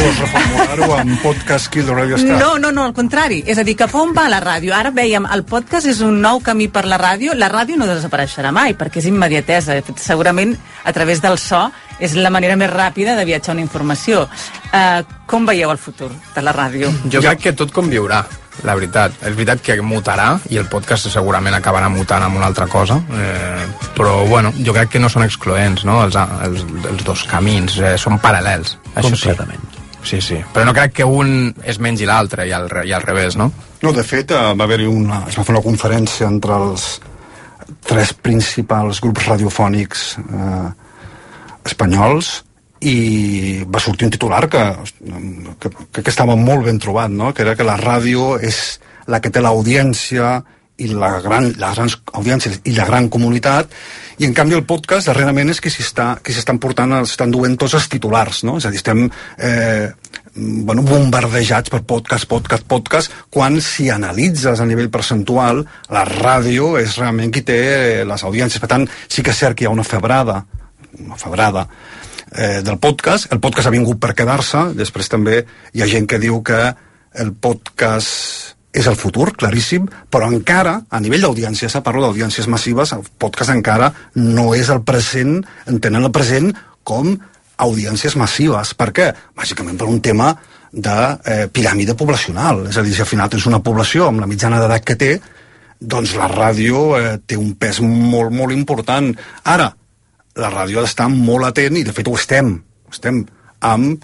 Vols 0.04 0.18
reformular-ho 0.20 0.86
amb 0.98 1.14
podcast 1.24 1.70
Kill 1.72 1.86
the 1.88 1.94
Radio 1.96 2.18
Star? 2.20 2.36
No, 2.36 2.58
no, 2.60 2.68
no, 2.76 2.82
al 2.84 2.92
contrari. 2.92 3.38
És 3.48 3.56
a 3.56 3.62
dir, 3.64 3.72
cap 3.80 3.94
on 3.96 4.10
va 4.12 4.26
la 4.28 4.36
ràdio? 4.42 4.74
Ara 4.76 4.90
veiem, 4.92 5.24
el 5.32 5.46
podcast 5.48 5.88
és 5.88 6.02
un 6.04 6.18
nou 6.20 6.42
camí 6.44 6.66
per 6.68 6.82
la 6.84 6.98
ràdio. 7.00 7.32
La 7.32 7.48
ràdio 7.48 7.78
no 7.80 7.86
desapareixerà 7.88 8.50
mai, 8.52 8.74
perquè 8.76 9.00
és 9.00 9.08
immediatesa. 9.08 9.78
Segurament, 9.96 10.52
a 10.84 10.92
través 10.92 11.22
del 11.24 11.38
so, 11.40 11.62
és 11.96 12.18
la 12.20 12.28
manera 12.34 12.58
més 12.60 12.68
ràpida 12.68 13.14
de 13.16 13.24
viatjar 13.24 13.54
una 13.56 13.64
informació. 13.64 14.26
Uh, 14.74 15.00
com 15.24 15.48
veieu 15.48 15.72
el 15.72 15.80
futur 15.80 16.10
de 16.34 16.44
la 16.44 16.52
ràdio? 16.52 16.90
Jo 17.08 17.22
crec 17.24 17.40
que 17.46 17.52
tot 17.56 17.72
conviurà, 17.72 18.20
la 18.68 18.74
veritat. 18.76 19.16
És 19.24 19.32
veritat 19.38 19.62
que 19.64 19.78
mutarà, 19.80 20.34
i 20.52 20.60
el 20.60 20.68
podcast 20.68 21.08
segurament 21.14 21.56
acabarà 21.56 21.88
mutant 21.88 22.26
amb 22.26 22.36
una 22.36 22.50
altra 22.52 22.66
cosa, 22.68 23.00
eh, 23.08 23.64
però 23.96 24.18
bueno, 24.28 24.52
jo 24.60 24.76
crec 24.76 24.92
que 24.92 25.00
no 25.00 25.08
són 25.08 25.24
excloents, 25.24 25.86
no?, 25.88 26.02
els, 26.04 26.20
els, 26.20 26.66
els 26.92 27.08
dos 27.08 27.24
camins, 27.30 27.78
eh, 27.80 27.96
són 27.96 28.20
paral·lels. 28.20 28.76
Això. 29.00 29.16
Sí. 29.16 29.73
Sí, 30.04 30.20
sí. 30.20 30.38
Però 30.52 30.66
no 30.68 30.74
crec 30.76 30.92
que 31.00 31.06
un 31.08 31.50
es 31.64 31.80
mengi 31.80 32.06
l'altre 32.08 32.46
i, 32.46 32.52
al, 32.52 32.68
i 32.84 32.92
al 32.92 33.02
revés, 33.02 33.38
no? 33.40 33.50
No, 33.82 33.92
de 33.96 34.04
fet, 34.04 34.30
eh, 34.30 34.54
va 34.54 34.68
haver-hi 34.68 34.86
una, 34.88 35.24
es 35.28 35.38
va 35.38 35.44
fer 35.46 35.56
una 35.56 35.64
conferència 35.64 36.28
entre 36.28 36.56
els 36.60 36.88
tres 37.88 38.12
principals 38.12 39.00
grups 39.00 39.28
radiofònics 39.30 40.02
eh, 40.20 40.66
espanyols 41.64 42.34
i 42.84 43.64
va 43.64 43.80
sortir 43.80 44.08
un 44.08 44.12
titular 44.12 44.42
que, 44.52 44.62
que, 45.60 45.70
que 45.96 46.10
estava 46.12 46.36
molt 46.36 46.66
ben 46.68 46.80
trobat, 46.80 47.12
no? 47.12 47.32
que 47.32 47.44
era 47.46 47.56
que 47.56 47.64
la 47.64 47.78
ràdio 47.80 48.34
és 48.36 48.78
la 49.08 49.20
que 49.24 49.32
té 49.32 49.40
l'audiència 49.40 50.36
i 50.82 50.88
la 50.90 51.20
gran, 51.22 51.52
les 51.54 51.76
grans 51.78 51.96
audiències 52.18 52.60
i 52.66 52.72
la 52.74 52.86
gran 52.88 53.06
comunitat 53.12 53.70
i 54.18 54.26
en 54.26 54.34
canvi 54.34 54.56
el 54.58 54.64
podcast 54.66 55.06
darrerament 55.06 55.52
és 55.52 55.60
que 55.62 55.70
s'hi 55.70 55.84
està, 55.86 56.06
que 56.22 56.34
s'hi 56.34 56.42
estan 56.42 56.58
portant, 56.62 56.96
s'estan 57.06 57.30
duent 57.34 57.54
tots 57.58 57.76
els 57.78 57.86
titulars, 57.90 58.42
no? 58.46 58.56
És 58.58 58.66
a 58.66 58.72
dir, 58.74 58.80
estem 58.82 59.04
eh, 59.38 59.90
bueno, 60.34 60.82
bombardejats 60.86 61.70
per 61.70 61.82
podcast, 61.86 62.26
podcast, 62.30 62.66
podcast, 62.70 63.14
quan 63.30 63.60
si 63.62 63.88
analitzes 63.90 64.62
a 64.62 64.66
nivell 64.66 64.90
percentual, 64.94 65.64
la 65.94 66.04
ràdio 66.08 66.74
és 66.82 66.98
realment 66.98 67.34
qui 67.34 67.44
té 67.46 67.60
les 68.06 68.26
audiències. 68.26 68.62
Per 68.62 68.70
tant, 68.70 68.88
sí 69.08 69.22
que 69.22 69.34
és 69.34 69.42
cert 69.44 69.58
que 69.58 69.66
hi 69.66 69.70
ha 69.70 69.74
una 69.74 69.86
febrada, 69.86 70.40
una 70.98 71.18
febrada 71.18 71.68
eh, 72.32 72.62
del 72.66 72.78
podcast. 72.82 73.30
El 73.32 73.42
podcast 73.42 73.70
ha 73.70 73.74
vingut 73.74 74.02
per 74.02 74.14
quedar-se. 74.14 74.70
Després 74.78 75.10
també 75.10 75.42
hi 75.72 75.82
ha 75.82 75.90
gent 75.90 76.10
que 76.10 76.22
diu 76.22 76.42
que 76.46 76.66
el 77.14 77.34
podcast 77.34 78.53
és 78.74 78.88
el 78.90 78.96
futur, 78.98 79.30
claríssim, 79.38 79.86
però 80.10 80.26
encara, 80.32 80.80
a 80.90 81.00
nivell 81.00 81.22
d'audiència, 81.22 81.70
se 81.70 81.82
parla 81.86 82.08
d'audiències 82.08 82.48
massives, 82.50 82.92
el 82.96 83.04
podcast 83.22 83.54
encara 83.54 83.92
no 84.18 84.48
és 84.58 84.70
el 84.74 84.82
present, 84.82 85.38
entenent 85.70 86.08
el 86.08 86.12
present 86.14 86.50
com 86.82 87.14
audiències 87.62 88.16
massives. 88.18 88.74
Per 88.74 88.90
què? 88.96 89.12
Bàsicament 89.38 89.78
per 89.78 89.86
un 89.86 90.00
tema 90.02 90.32
de 90.74 90.96
eh, 91.22 91.46
piràmide 91.54 91.94
poblacional. 91.94 92.64
És 92.68 92.78
a 92.78 92.82
dir, 92.82 92.96
si 92.96 93.04
al 93.04 93.08
final 93.08 93.30
tens 93.30 93.46
una 93.46 93.62
població 93.62 94.08
amb 94.10 94.24
la 94.24 94.28
mitjana 94.30 94.58
d'edat 94.62 94.84
que 94.84 94.98
té, 94.98 95.12
doncs 95.78 96.16
la 96.18 96.28
ràdio 96.32 96.84
eh, 96.98 97.16
té 97.22 97.38
un 97.38 97.54
pes 97.54 97.78
molt, 97.84 98.34
molt 98.34 98.54
important. 98.56 99.12
Ara, 99.54 99.70
la 100.34 100.50
ràdio 100.50 100.80
ha 100.80 100.86
d'estar 100.86 101.06
molt 101.12 101.46
atent, 101.52 101.78
i 101.78 101.86
de 101.86 101.94
fet 101.94 102.10
ho 102.10 102.16
estem, 102.18 102.56
estem 102.90 103.22
amb 103.64 104.02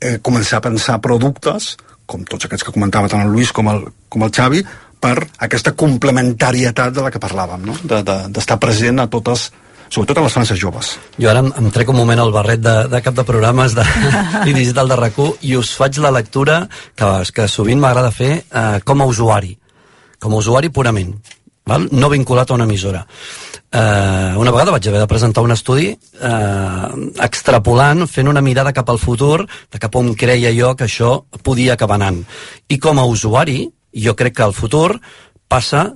eh, 0.00 0.18
començar 0.20 0.60
a 0.60 0.66
pensar 0.68 1.00
productes, 1.00 1.76
com 2.10 2.26
tots 2.26 2.48
aquests 2.48 2.66
que 2.66 2.74
comentava 2.74 3.10
tant 3.10 3.22
el 3.24 3.32
Lluís 3.32 3.54
com 3.54 3.70
el, 3.70 3.84
com 4.10 4.26
el 4.26 4.32
Xavi, 4.34 4.64
per 5.00 5.16
aquesta 5.46 5.72
complementarietat 5.78 6.94
de 6.94 7.04
la 7.06 7.10
que 7.12 7.22
parlàvem, 7.22 7.64
no? 7.70 7.76
d'estar 7.80 8.04
de, 8.04 8.16
d'estar 8.34 8.58
present 8.60 9.00
a 9.00 9.08
totes, 9.12 9.46
sobretot 9.88 10.20
a 10.20 10.24
les 10.26 10.36
frances 10.36 10.60
joves. 10.60 10.92
Jo 11.18 11.30
ara 11.32 11.42
em, 11.44 11.48
em 11.62 11.70
trec 11.74 11.88
un 11.90 11.98
moment 11.98 12.20
el 12.22 12.34
barret 12.34 12.60
de, 12.62 12.76
de 12.92 13.00
cap 13.04 13.16
de 13.16 13.24
programes 13.26 13.74
de, 13.78 13.86
i 14.50 14.54
digital 14.54 14.92
de 14.92 15.00
rac 15.00 15.18
i 15.40 15.56
us 15.58 15.72
faig 15.78 15.98
la 16.04 16.12
lectura 16.14 16.62
que, 16.94 17.10
que 17.34 17.48
sovint 17.48 17.80
m'agrada 17.80 18.12
fer 18.14 18.32
eh, 18.42 18.78
com 18.84 19.00
a 19.00 19.08
usuari, 19.08 19.56
com 20.20 20.36
a 20.36 20.42
usuari 20.42 20.68
purament, 20.68 21.16
val? 21.70 21.88
no 21.92 22.10
vinculat 22.12 22.50
a 22.50 22.58
una 22.58 22.66
emissora. 22.68 23.04
Eh, 23.70 24.34
una 24.36 24.50
vegada 24.50 24.74
vaig 24.74 24.88
haver 24.90 25.00
de 25.04 25.06
presentar 25.10 25.44
un 25.46 25.54
estudi 25.54 25.92
eh, 25.94 26.88
extrapolant, 27.22 28.06
fent 28.10 28.28
una 28.28 28.42
mirada 28.42 28.74
cap 28.74 28.90
al 28.90 28.98
futur, 28.98 29.44
de 29.46 29.78
cap 29.78 29.94
on 29.96 30.12
creia 30.18 30.50
jo 30.56 30.74
que 30.74 30.88
això 30.88 31.20
podia 31.46 31.78
acabar 31.78 32.00
anant. 32.00 32.24
I 32.68 32.78
com 32.82 32.98
a 32.98 33.06
usuari, 33.06 33.62
jo 33.94 34.16
crec 34.18 34.36
que 34.36 34.46
el 34.46 34.54
futur 34.54 34.98
passa 35.50 35.86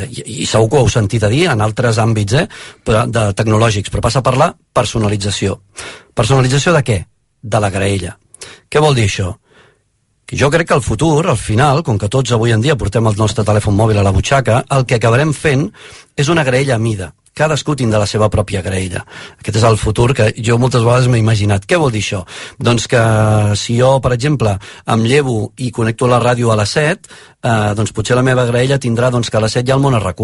i, 0.00 0.42
i 0.42 0.46
segur 0.48 0.70
que 0.70 0.78
ho 0.78 0.84
heu 0.84 0.90
sentit 0.92 1.24
a 1.24 1.30
dir 1.32 1.46
en 1.52 1.60
altres 1.64 2.00
àmbits 2.02 2.36
eh, 2.40 2.46
però, 2.84 3.04
de 3.06 3.28
tecnològics, 3.38 3.92
però 3.92 4.04
passa 4.04 4.22
per 4.24 4.36
la 4.40 4.52
personalització. 4.52 5.60
Personalització 6.14 6.74
de 6.76 6.82
què? 6.86 6.98
De 7.42 7.60
la 7.60 7.70
graella. 7.72 8.16
Què 8.68 8.80
vol 8.82 8.96
dir 8.96 9.08
això? 9.08 9.32
Jo 10.32 10.48
crec 10.50 10.68
que 10.68 10.74
el 10.74 10.80
futur, 10.80 11.26
al 11.28 11.36
final, 11.36 11.82
com 11.84 11.98
que 12.00 12.08
tots 12.08 12.32
avui 12.32 12.54
en 12.54 12.62
dia 12.64 12.76
portem 12.80 13.04
el 13.04 13.18
nostre 13.20 13.44
telèfon 13.44 13.76
mòbil 13.76 13.98
a 14.00 14.04
la 14.06 14.14
butxaca, 14.16 14.62
el 14.72 14.86
que 14.88 14.96
acabarem 14.96 15.34
fent 15.36 15.66
és 16.16 16.30
una 16.32 16.44
graella 16.44 16.78
a 16.78 16.80
mida. 16.80 17.10
Cadascú 17.36 17.74
tindrà 17.76 18.00
la 18.00 18.08
seva 18.08 18.30
pròpia 18.32 18.62
graella. 18.64 19.02
Aquest 19.40 19.58
és 19.60 19.66
el 19.68 19.76
futur 19.80 20.10
que 20.16 20.30
jo 20.36 20.56
moltes 20.60 20.84
vegades 20.84 21.08
m'he 21.08 21.20
imaginat. 21.20 21.66
Què 21.68 21.76
vol 21.80 21.92
dir 21.92 22.00
això? 22.00 22.22
Doncs 22.60 22.88
que 22.88 23.02
si 23.60 23.76
jo, 23.76 23.92
per 24.04 24.14
exemple, 24.16 24.56
em 24.96 25.04
llevo 25.04 25.52
i 25.56 25.70
connecto 25.70 26.08
la 26.08 26.20
ràdio 26.20 26.52
a 26.52 26.56
les 26.60 26.76
7, 26.80 27.12
eh, 27.44 27.54
doncs 27.76 27.92
potser 27.92 28.16
la 28.16 28.24
meva 28.24 28.48
graella 28.48 28.80
tindrà 28.80 29.10
doncs, 29.12 29.28
que 29.28 29.36
a 29.36 29.44
les 29.44 29.52
7 29.52 29.68
hi 29.68 29.72
ha 29.72 29.80
el 29.80 29.84
món 29.84 29.96
a 29.96 30.00
rac 30.00 30.20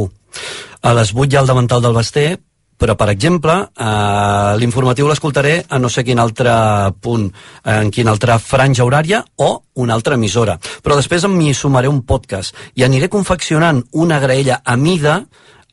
A 0.83 0.95
les 0.95 1.13
8 1.13 1.33
hi 1.33 1.37
ha 1.37 1.41
el 1.41 1.47
davantal 1.47 1.83
del 1.83 1.93
Basté, 1.93 2.39
però, 2.79 2.95
per 2.95 3.09
exemple, 3.11 3.55
eh, 3.75 4.55
l'informatiu 4.57 5.09
l'escoltaré 5.09 5.65
a 5.69 5.79
no 5.83 5.91
sé 5.91 6.05
quin 6.07 6.21
altre 6.23 6.53
punt, 7.01 7.27
en 7.65 7.91
quina 7.91 8.15
altra 8.15 8.39
franja 8.39 8.87
horària 8.87 9.25
o 9.37 9.51
una 9.83 9.95
altra 9.95 10.15
emissora. 10.15 10.57
Però 10.83 10.97
després 10.97 11.27
m'hi 11.27 11.53
sumaré 11.55 11.91
un 11.91 12.05
podcast 12.07 12.55
i 12.79 12.87
aniré 12.87 13.11
confeccionant 13.11 13.83
una 13.93 14.21
graella 14.23 14.63
a 14.65 14.77
mida 14.77 15.25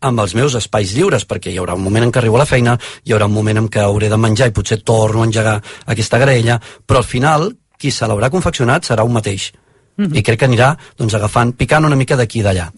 amb 0.06 0.22
els 0.22 0.36
meus 0.38 0.56
espais 0.58 0.93
lliures, 0.93 1.26
perquè 1.26 1.51
hi 1.51 1.60
haurà 1.62 1.76
un 1.78 1.84
moment 1.84 2.06
en 2.06 2.12
què 2.14 2.22
arribo 2.22 2.38
a 2.38 2.43
la 2.43 2.49
feina, 2.49 2.76
hi 3.06 3.14
haurà 3.14 3.30
un 3.30 3.34
moment 3.34 3.64
en 3.64 3.70
què 3.70 3.82
hauré 3.86 4.10
de 4.10 4.18
menjar 4.18 4.49
i 4.49 4.56
potser 4.56 4.82
torno 4.84 5.22
a 5.22 5.30
engegar 5.30 5.60
aquesta 5.86 6.20
graella, 6.22 6.60
però 6.86 7.01
al 7.01 7.10
final 7.10 7.51
qui 7.78 7.91
se 7.91 8.08
l'haurà 8.08 8.30
confeccionat 8.34 8.86
serà 8.86 9.06
un 9.06 9.14
mateix. 9.14 9.51
Mm 9.97 10.06
-hmm. 10.06 10.18
I 10.18 10.24
crec 10.24 10.39
que 10.39 10.47
anirà 10.47 10.76
doncs, 10.97 11.14
agafant, 11.14 11.56
picant 11.56 11.86
una 11.86 11.95
mica 11.95 12.16
d'aquí 12.16 12.39
i 12.39 12.43
d'allà. 12.43 12.72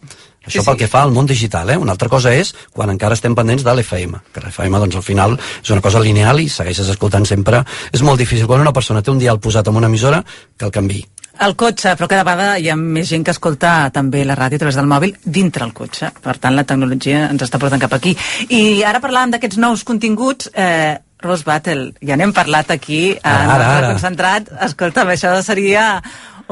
Això 0.47 0.61
sí, 0.63 0.65
pel 0.65 0.77
que 0.79 0.87
fa 0.87 1.03
al 1.03 1.11
món 1.11 1.27
digital, 1.27 1.69
eh? 1.73 1.77
Una 1.77 1.93
altra 1.97 2.09
cosa 2.09 2.31
és 2.33 2.53
quan 2.73 2.89
encara 2.93 3.17
estem 3.17 3.35
pendents 3.35 3.65
de 3.67 3.73
l'FM, 3.75 4.17
que 4.33 4.41
l'FM, 4.41 4.79
doncs, 4.79 4.95
al 4.95 5.03
final 5.05 5.37
és 5.63 5.69
una 5.75 5.83
cosa 5.83 5.99
lineal 6.03 6.39
i 6.39 6.47
segueixes 6.49 6.89
escoltant 6.95 7.27
sempre. 7.27 7.63
És 7.91 8.01
molt 8.01 8.19
difícil 8.19 8.47
quan 8.47 8.63
una 8.63 8.73
persona 8.73 9.03
té 9.03 9.11
un 9.11 9.19
dial 9.19 9.39
posat 9.43 9.67
en 9.67 9.75
una 9.75 9.91
emissora 9.91 10.23
que 10.57 10.65
el 10.65 10.71
canvi. 10.71 11.03
El 11.45 11.53
cotxe, 11.55 11.91
però 11.93 12.07
cada 12.09 12.23
vegada 12.25 12.55
hi 12.57 12.69
ha 12.71 12.75
més 12.75 13.09
gent 13.11 13.21
que 13.27 13.29
escolta 13.35 13.91
també 13.93 14.23
la 14.25 14.33
ràdio 14.39 14.57
a 14.57 14.61
través 14.63 14.77
del 14.79 14.87
mòbil 14.89 15.11
dintre 15.23 15.67
el 15.67 15.73
cotxe. 15.77 16.09
Per 16.23 16.33
tant, 16.41 16.55
la 16.57 16.63
tecnologia 16.65 17.27
ens 17.29 17.43
està 17.45 17.59
portant 17.61 17.83
cap 17.83 17.93
aquí. 17.93 18.15
I 18.49 18.81
ara 18.87 19.03
parlàvem 19.03 19.35
d'aquests 19.35 19.59
nous 19.61 19.83
continguts, 19.85 20.49
eh, 20.55 20.95
Rose 21.21 21.45
Battle, 21.45 21.91
ja 22.01 22.15
n'hem 22.17 22.33
parlat 22.33 22.71
aquí, 22.71 23.11
eh, 23.11 23.19
Ara, 23.23 23.53
ara, 23.53 23.69
ara. 23.77 23.91
concentrat. 23.91 24.49
Escolta'm, 24.65 25.09
això 25.13 25.35
seria 25.45 26.01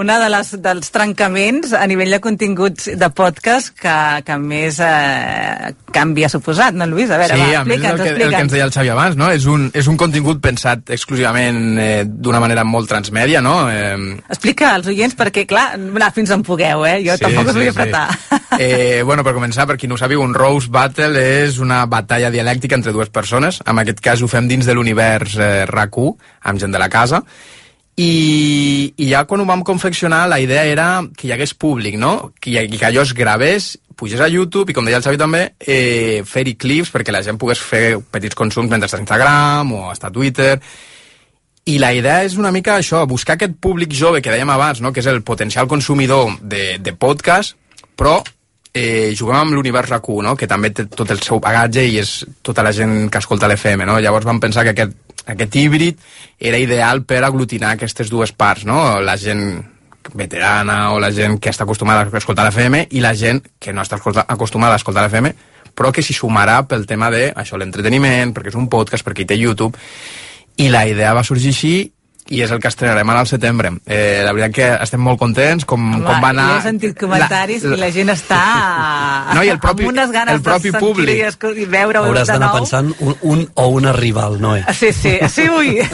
una 0.01 0.17
de 0.19 0.29
les, 0.29 0.51
dels 0.61 0.91
trencaments 0.91 1.73
a 1.77 1.85
nivell 1.87 2.11
de 2.11 2.19
continguts 2.23 2.89
de 2.99 3.09
podcast 3.15 3.71
que, 3.79 3.95
que 4.27 4.37
més 4.41 4.79
eh, 4.83 5.71
canvi 5.95 6.25
ha 6.25 6.29
suposat, 6.31 6.75
no, 6.75 6.87
Lluís? 6.89 7.11
A 7.13 7.19
veure, 7.21 7.37
sí, 7.37 7.41
va, 7.41 7.61
a 7.61 7.63
més 7.67 7.79
explica'ns, 7.79 8.01
el 8.01 8.17
que, 8.17 8.27
el 8.27 8.35
que 8.35 8.41
ens 8.45 8.55
deia 8.55 8.67
el 8.67 8.73
Xavi 8.75 8.91
abans, 8.91 9.17
no? 9.19 9.29
És 9.31 9.47
un, 9.51 9.69
és 9.73 9.87
un 9.91 9.99
contingut 9.99 10.41
pensat 10.43 10.91
exclusivament 10.95 11.79
eh, 11.79 12.03
d'una 12.05 12.41
manera 12.43 12.65
molt 12.67 12.91
transmèdia, 12.91 13.41
no? 13.45 13.55
Eh, 13.71 14.19
Explica 14.27 14.73
als 14.75 14.91
oients 14.91 15.15
perquè, 15.17 15.45
clar, 15.49 15.71
anar 15.79 16.11
fins 16.15 16.33
on 16.35 16.43
pugueu, 16.45 16.85
eh? 16.89 16.97
Jo 17.05 17.15
Sí, 17.15 17.25
tampoc 17.27 17.51
us 17.51 17.55
sí, 17.55 17.61
vull 17.61 17.69
sí. 17.71 17.75
apretar. 17.75 18.07
Eh, 18.55 19.01
bueno, 19.03 19.19
per 19.27 19.33
començar, 19.35 19.65
per 19.67 19.75
qui 19.75 19.87
no 19.91 19.97
ho 19.97 19.99
sàpiga, 19.99 20.23
un 20.23 20.31
Rose 20.31 20.69
Battle 20.71 21.19
és 21.19 21.57
una 21.59 21.81
batalla 21.91 22.29
dialèctica 22.31 22.77
entre 22.77 22.93
dues 22.95 23.09
persones. 23.11 23.57
En 23.67 23.81
aquest 23.81 23.99
cas 23.99 24.23
ho 24.23 24.29
fem 24.31 24.47
dins 24.47 24.63
de 24.63 24.71
l'univers 24.77 25.35
eh, 25.35 25.65
RAC1, 25.67 26.13
amb 26.47 26.61
gent 26.63 26.71
de 26.71 26.79
la 26.79 26.87
casa. 26.87 27.19
I, 27.95 28.93
I 28.99 29.07
ja 29.07 29.23
quan 29.23 29.39
ho 29.39 29.45
vam 29.47 29.63
confeccionar, 29.63 30.25
la 30.27 30.41
idea 30.43 30.65
era 30.67 30.87
que 31.15 31.29
hi 31.29 31.31
hagués 31.31 31.53
públic, 31.55 31.95
no? 31.95 32.33
Que, 32.41 32.67
que 32.67 32.85
allò 32.85 33.05
es 33.05 33.13
gravés, 33.15 33.77
pugés 33.95 34.19
a 34.19 34.27
YouTube 34.27 34.71
i, 34.71 34.75
com 34.75 34.83
deia 34.85 34.99
el 34.99 35.05
Xavi 35.05 35.19
també, 35.19 35.45
eh, 35.59 36.21
fer-hi 36.27 36.57
clips 36.59 36.91
perquè 36.91 37.15
la 37.15 37.23
gent 37.23 37.39
pogués 37.39 37.61
fer 37.63 38.01
petits 38.11 38.35
consums 38.35 38.69
mentre 38.69 38.89
està 38.89 38.99
a 38.99 39.05
Instagram 39.05 39.71
o 39.71 39.81
està 39.93 40.11
a 40.11 40.15
Twitter. 40.15 40.59
I 41.65 41.79
la 41.81 41.93
idea 41.95 42.25
és 42.27 42.35
una 42.37 42.51
mica 42.53 42.75
això, 42.77 43.05
buscar 43.09 43.39
aquest 43.39 43.55
públic 43.63 43.95
jove 43.95 44.21
que 44.21 44.33
dèiem 44.33 44.51
abans, 44.53 44.83
no? 44.83 44.91
que 44.93 44.99
és 44.99 45.07
el 45.09 45.23
potencial 45.23 45.67
consumidor 45.67 46.35
de, 46.41 46.75
de 46.77 46.93
podcast, 46.93 47.55
però 47.95 48.19
eh, 48.75 49.15
juguem 49.15 49.39
amb 49.39 49.55
l'univers 49.55 49.89
RAC1, 49.89 50.21
no? 50.27 50.35
que 50.35 50.51
també 50.51 50.69
té 50.75 50.85
tot 50.91 51.09
el 51.15 51.23
seu 51.23 51.39
bagatge 51.39 51.87
i 51.87 51.97
és 52.03 52.19
tota 52.43 52.61
la 52.61 52.75
gent 52.75 53.07
que 53.09 53.23
escolta 53.23 53.49
l'FM. 53.49 53.87
No? 53.87 53.97
Llavors 54.03 54.27
vam 54.27 54.43
pensar 54.43 54.67
que 54.67 54.75
aquest, 54.75 54.93
aquest 55.25 55.55
híbrid 55.55 56.01
era 56.39 56.59
ideal 56.61 57.03
per 57.03 57.23
aglutinar 57.23 57.75
aquestes 57.75 58.09
dues 58.09 58.31
parts, 58.31 58.65
no? 58.65 58.99
la 59.01 59.17
gent 59.17 59.63
veterana 60.13 60.93
o 60.93 60.99
la 61.01 61.09
gent 61.11 61.39
que 61.41 61.49
està 61.49 61.65
acostumada 61.65 62.05
a 62.05 62.17
escoltar 62.19 62.45
l'FM 62.45 62.85
i 62.91 63.01
la 63.01 63.15
gent 63.17 63.41
que 63.59 63.73
no 63.73 63.81
està 63.81 63.97
acostumada 63.97 64.75
a 64.75 64.81
escoltar 64.81 65.07
l'FM 65.07 65.33
però 65.75 65.91
que 65.91 66.03
s'hi 66.05 66.15
sumarà 66.15 66.61
pel 66.69 66.85
tema 66.87 67.09
de 67.11 67.27
això 67.35 67.59
l'entreteniment, 67.59 68.31
perquè 68.33 68.53
és 68.53 68.57
un 68.59 68.69
podcast, 68.71 69.03
perquè 69.03 69.25
hi 69.25 69.29
té 69.33 69.37
YouTube 69.37 69.77
i 70.61 70.69
la 70.71 70.85
idea 70.87 71.13
va 71.13 71.25
sorgir 71.27 71.51
així 71.51 71.73
i 72.33 72.39
és 72.41 72.49
el 72.49 72.57
que 72.59 72.67
estrenarem 72.71 73.09
ara 73.13 73.19
al 73.21 73.27
setembre. 73.29 73.69
Eh, 73.85 74.23
la 74.25 74.31
veritat 74.33 74.53
que 74.55 74.69
estem 74.83 75.01
molt 75.05 75.19
contents 75.21 75.65
com, 75.69 75.83
Home, 75.93 76.01
com 76.07 76.23
va 76.23 76.31
anar... 76.33 76.45
Jo 76.49 76.57
he 76.57 76.63
sentit 76.65 76.95
comentaris 76.97 77.65
la, 77.67 77.75
i 77.75 77.79
la 77.83 77.89
gent 77.93 78.09
està 78.15 78.39
No, 79.35 79.43
i 79.45 79.51
el 79.53 79.59
propi- 79.61 79.85
amb 79.85 79.91
unes 79.93 80.11
ganes 80.15 80.39
el 80.39 80.41
propi 80.41 80.71
de 80.71 80.79
sentir 80.79 80.81
públic. 80.87 81.21
i, 81.21 81.61
i 81.61 81.67
veure-ho 81.69 82.07
Hauràs 82.09 82.25
de 82.25 82.33
d'anar 82.33 82.51
pensant 82.55 82.89
un, 82.99 83.13
un 83.21 83.45
o 83.61 83.67
una 83.77 83.93
rival, 83.93 84.39
Noé. 84.41 84.63
Sí, 84.73 84.89
sí, 84.93 85.17
sí, 85.29 85.45
ui. 85.49 85.77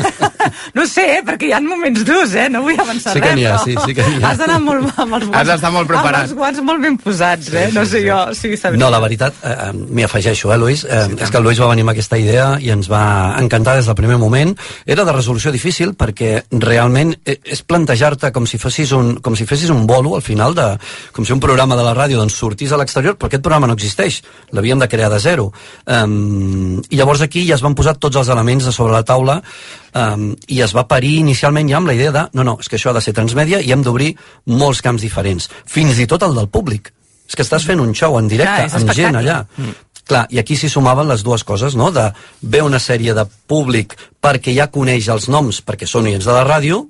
No 0.73 0.85
sé, 0.89 1.03
eh, 1.17 1.21
perquè 1.25 1.49
hi 1.49 1.51
ha 1.53 1.59
moments 1.61 2.01
durs, 2.07 2.31
eh? 2.35 2.47
No 2.49 2.63
vull 2.65 2.79
avançar 2.79 3.11
Sí 3.13 3.21
que 3.21 3.33
n'hi 3.37 3.43
ha, 3.45 3.57
però 3.59 3.65
sí, 3.67 3.75
sí 3.85 3.93
que 3.97 4.05
n'hi 4.07 4.17
ha. 4.23 4.31
Has 4.31 4.39
d'anar 4.39 4.57
molt 4.63 4.87
amb 4.99 5.17
els 5.19 5.27
guants. 5.27 5.37
Has 5.37 5.47
d'estar 5.51 5.69
molt 5.75 5.87
preparat. 5.89 6.23
Amb 6.23 6.31
els 6.31 6.33
guants 6.39 6.61
molt 6.65 6.81
ben 6.81 6.97
posats, 7.01 7.51
eh? 7.53 7.67
No 7.75 7.83
sé 7.85 8.01
jo, 8.07 8.17
sí, 8.37 8.55
sabria. 8.57 8.81
No, 8.81 8.89
la 8.93 8.99
veritat, 9.03 9.37
eh, 9.45 9.69
m'hi 9.77 10.05
afegeixo, 10.07 10.51
eh, 10.51 10.57
Lluís? 10.61 10.83
Eh, 10.89 11.03
és 11.21 11.29
que 11.31 11.37
el 11.39 11.45
Lluís 11.45 11.61
va 11.61 11.69
venir 11.71 11.85
amb 11.85 11.93
aquesta 11.93 12.17
idea 12.19 12.47
i 12.59 12.71
ens 12.73 12.89
va 12.91 13.03
encantar 13.39 13.75
des 13.77 13.85
del 13.91 13.97
primer 13.99 14.17
moment. 14.21 14.55
Era 14.85 15.05
de 15.07 15.13
resolució 15.15 15.53
difícil 15.53 15.93
perquè 15.93 16.20
realment 16.51 17.13
eh, 17.25 17.37
és 17.43 17.63
plantejar-te 17.67 18.31
com 18.35 18.45
si 18.49 18.59
fessis 18.61 18.93
un, 18.97 19.15
com 19.23 19.35
si 19.37 19.47
fessis 19.49 19.71
un 19.73 19.85
bolo 19.89 20.15
al 20.17 20.23
final 20.25 20.55
de, 20.57 20.67
com 21.15 21.25
si 21.27 21.33
un 21.35 21.41
programa 21.43 21.77
de 21.79 21.85
la 21.85 21.95
ràdio 21.97 22.19
doncs, 22.19 22.37
sortís 22.37 22.71
a 22.71 22.79
l'exterior, 22.79 23.17
però 23.17 23.31
aquest 23.31 23.43
programa 23.45 23.69
no 23.69 23.77
existeix. 23.77 24.21
L'havíem 24.55 24.81
de 24.81 24.89
crear 24.91 25.11
de 25.13 25.19
zero. 25.23 25.49
Um, 25.85 26.79
I 26.89 26.99
llavors 26.99 27.23
aquí 27.25 27.45
ja 27.47 27.57
es 27.57 27.65
van 27.65 27.75
posar 27.77 27.97
tots 27.99 28.21
els 28.21 28.31
elements 28.33 28.67
a 28.67 28.75
sobre 28.75 28.95
la 28.95 29.03
taula 29.07 29.41
um, 29.41 30.31
i 30.47 30.61
es 30.63 30.75
va 30.77 30.87
parir 30.89 31.17
inicialment 31.19 31.69
ja 31.69 31.81
amb 31.81 31.91
la 31.91 31.97
idea 31.97 32.15
de 32.15 32.25
no, 32.37 32.45
no, 32.47 32.57
és 32.61 32.69
que 32.71 32.79
això 32.79 32.91
ha 32.91 32.97
de 32.97 33.03
ser 33.03 33.15
transmèdia 33.17 33.61
i 33.61 33.73
hem 33.73 33.85
d'obrir 33.85 34.13
molts 34.51 34.81
camps 34.85 35.03
diferents, 35.03 35.49
fins 35.65 35.99
i 35.99 36.09
tot 36.09 36.23
el 36.27 36.37
del 36.37 36.49
públic. 36.51 36.93
És 37.31 37.37
que 37.39 37.45
estàs 37.45 37.63
fent 37.63 37.79
un 37.79 37.93
show 37.95 38.17
en 38.19 38.27
directe, 38.27 38.67
Clar, 38.67 38.81
amb 38.81 38.91
gent 38.97 39.15
allà. 39.15 39.37
Mm. 39.55 39.75
Clar, 40.07 40.25
i 40.33 40.39
aquí 40.41 40.57
s'hi 40.57 40.69
sumaven 40.71 41.09
les 41.11 41.23
dues 41.23 41.43
coses, 41.47 41.75
no? 41.77 41.91
De 41.93 42.07
ve 42.41 42.61
una 42.65 42.79
sèrie 42.79 43.13
de 43.17 43.25
públic 43.47 43.95
perquè 44.21 44.53
ja 44.55 44.71
coneix 44.73 45.09
els 45.13 45.29
noms, 45.29 45.61
perquè 45.65 45.87
són 45.87 46.09
oients 46.09 46.25
de 46.25 46.35
la 46.35 46.45
ràdio, 46.47 46.85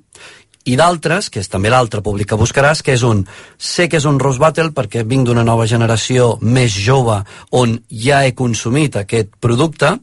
i 0.64 0.76
d'altres, 0.78 1.28
que 1.32 1.40
és 1.42 1.50
també 1.50 1.72
l'altre 1.72 2.02
públic 2.06 2.28
que 2.30 2.38
buscaràs, 2.38 2.84
que 2.86 2.94
és 2.94 3.02
un... 3.06 3.24
Sé 3.58 3.88
que 3.90 3.98
és 3.98 4.06
un 4.06 4.20
Rose 4.22 4.38
Battle 4.38 4.70
perquè 4.76 5.02
vinc 5.08 5.26
d'una 5.26 5.42
nova 5.46 5.66
generació 5.66 6.36
més 6.42 6.74
jove 6.74 7.18
on 7.58 7.76
ja 7.90 8.22
he 8.22 8.34
consumit 8.38 8.96
aquest 9.00 9.34
producte, 9.42 9.96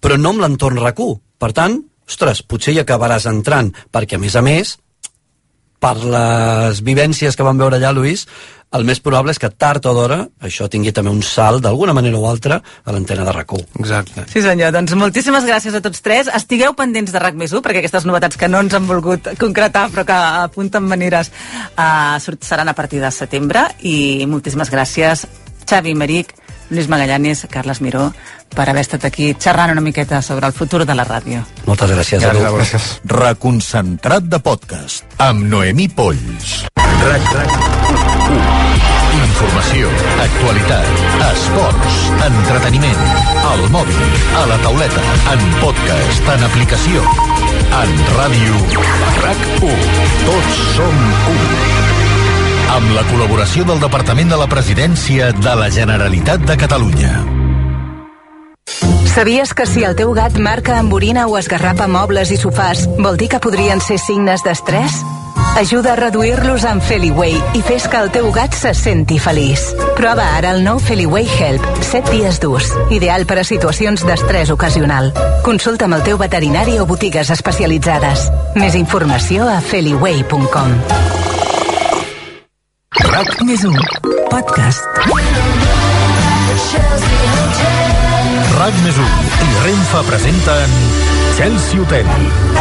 però 0.00 0.18
no 0.20 0.34
amb 0.34 0.44
l'entorn 0.44 0.78
RAC1. 0.78 1.20
Per 1.42 1.52
tant, 1.52 1.80
ostres, 2.06 2.44
potser 2.46 2.76
hi 2.76 2.82
acabaràs 2.84 3.26
entrant, 3.30 3.72
perquè 3.92 4.16
a 4.16 4.22
més 4.22 4.38
a 4.38 4.44
més, 4.46 4.76
per 5.82 5.96
les 6.00 6.80
vivències 6.86 7.36
que 7.36 7.44
vam 7.44 7.58
veure 7.58 7.76
allà, 7.76 7.92
Lluís, 7.92 8.24
el 8.74 8.84
més 8.84 8.98
probable 9.00 9.32
és 9.32 9.38
que 9.40 9.50
tard 9.50 9.86
o 9.86 9.92
d'hora 9.94 10.18
això 10.42 10.66
tingui 10.70 10.92
també 10.94 11.12
un 11.12 11.22
salt, 11.22 11.62
d'alguna 11.64 11.94
manera 11.96 12.18
o 12.18 12.26
altra, 12.28 12.58
a 12.58 12.94
l'antena 12.94 13.24
de 13.24 13.32
rac 13.32 13.54
Exacte. 13.78 14.24
Sí 14.32 14.42
senyor, 14.42 14.72
doncs 14.74 14.94
moltíssimes 14.98 15.46
gràcies 15.46 15.74
a 15.74 15.80
tots 15.80 16.02
tres. 16.02 16.28
Estigueu 16.34 16.74
pendents 16.74 17.12
de 17.12 17.22
RAC 17.22 17.38
més 17.38 17.52
1, 17.54 17.62
perquè 17.62 17.78
aquestes 17.78 18.06
novetats 18.08 18.36
que 18.36 18.48
no 18.48 18.60
ens 18.64 18.74
han 18.74 18.88
volgut 18.88 19.30
concretar, 19.38 19.86
però 19.94 20.04
que 20.04 20.16
apunten 20.42 20.82
maneres, 20.82 21.30
uh, 21.78 22.18
seran 22.18 22.68
a 22.68 22.74
partir 22.74 23.00
de 23.00 23.10
setembre. 23.14 23.68
I 23.86 24.26
moltíssimes 24.26 24.70
gràcies, 24.72 25.26
Xavi 25.66 25.94
Meric, 25.94 26.34
Lluís 26.70 26.88
Magallanes, 26.88 27.46
Carles 27.50 27.80
Miró, 27.80 28.12
per 28.54 28.68
haver 28.68 28.82
estat 28.82 29.04
aquí 29.06 29.34
xerrant 29.38 29.70
una 29.72 29.80
miqueta 29.84 30.20
sobre 30.22 30.46
el 30.46 30.52
futur 30.52 30.84
de 30.86 30.94
la 30.94 31.04
ràdio. 31.06 31.44
Moltes 31.66 31.90
gràcies, 31.90 32.22
Gràcies 32.22 32.44
a 32.44 32.48
tu. 32.48 32.56
vosaltres. 32.56 33.00
Reconcentrat 33.04 34.22
de 34.24 34.38
podcast 34.40 35.04
amb 35.18 35.44
Noemí 35.46 35.88
Polls. 35.88 36.64
RAC, 36.76 37.32
RAC 37.32 37.52
Informació, 39.16 39.88
actualitat, 40.22 40.86
esports, 41.30 41.96
entreteniment, 42.26 43.02
al 43.50 43.62
mòbil, 43.70 44.02
a 44.40 44.44
la 44.50 44.58
tauleta, 44.64 45.02
en 45.32 45.44
podcast, 45.62 46.30
en 46.36 46.44
aplicació, 46.48 47.04
en 47.82 47.94
ràdio, 48.16 48.60
RAC1. 49.22 50.00
Tots 50.26 50.64
som 50.76 51.04
un. 51.34 51.95
Amb 52.66 52.90
la 52.92 53.02
col·laboració 53.06 53.64
del 53.68 53.78
Departament 53.80 54.32
de 54.32 54.38
la 54.40 54.48
Presidència 54.50 55.30
de 55.32 55.52
la 55.58 55.68
Generalitat 55.70 56.42
de 56.48 56.56
Catalunya. 56.58 57.12
Sabies 59.14 59.54
que 59.56 59.64
si 59.70 59.84
el 59.86 59.94
teu 59.96 60.10
gat 60.12 60.34
marca 60.36 60.74
amb 60.76 60.92
orina 60.92 61.28
o 61.30 61.38
esgarrapa 61.38 61.86
mobles 61.88 62.34
i 62.34 62.36
sofàs, 62.36 62.84
vol 62.98 63.16
dir 63.16 63.30
que 63.32 63.40
podrien 63.40 63.80
ser 63.80 63.96
signes 64.02 64.42
d'estrès? 64.44 64.98
Ajuda 65.56 65.94
a 65.94 65.96
reduir-los 65.96 66.66
amb 66.68 66.84
Feliway 66.84 67.38
i 67.56 67.62
fes 67.64 67.86
que 67.88 67.96
el 68.02 68.10
teu 68.12 68.28
gat 68.34 68.52
se 68.52 68.74
senti 68.76 69.16
feliç. 69.16 69.70
Prova 69.96 70.26
ara 70.36 70.52
el 70.52 70.60
nou 70.66 70.82
Feliway 70.82 71.24
Help, 71.38 71.64
7 71.80 72.12
dies 72.12 72.42
d'ús. 72.42 72.68
Ideal 72.92 73.24
per 73.30 73.38
a 73.40 73.46
situacions 73.48 74.04
d'estrès 74.04 74.52
ocasional. 74.52 75.14
Consulta 75.46 75.88
amb 75.88 75.96
el 75.96 76.04
teu 76.04 76.20
veterinari 76.20 76.76
o 76.82 76.84
botigues 76.84 77.32
especialitzades. 77.32 78.28
Més 78.58 78.76
informació 78.76 79.48
a 79.48 79.62
feliway.com. 79.64 81.35
RAC 83.16 83.30
més 83.48 83.62
1. 83.64 83.76
Podcast. 84.28 84.84
RAC 88.58 88.82
més 88.84 88.98
1 89.06 89.46
i 89.46 89.54
Renfa 89.62 90.02
presenten 90.10 90.74
Chelsea 91.36 91.78
Hotel. 91.78 92.06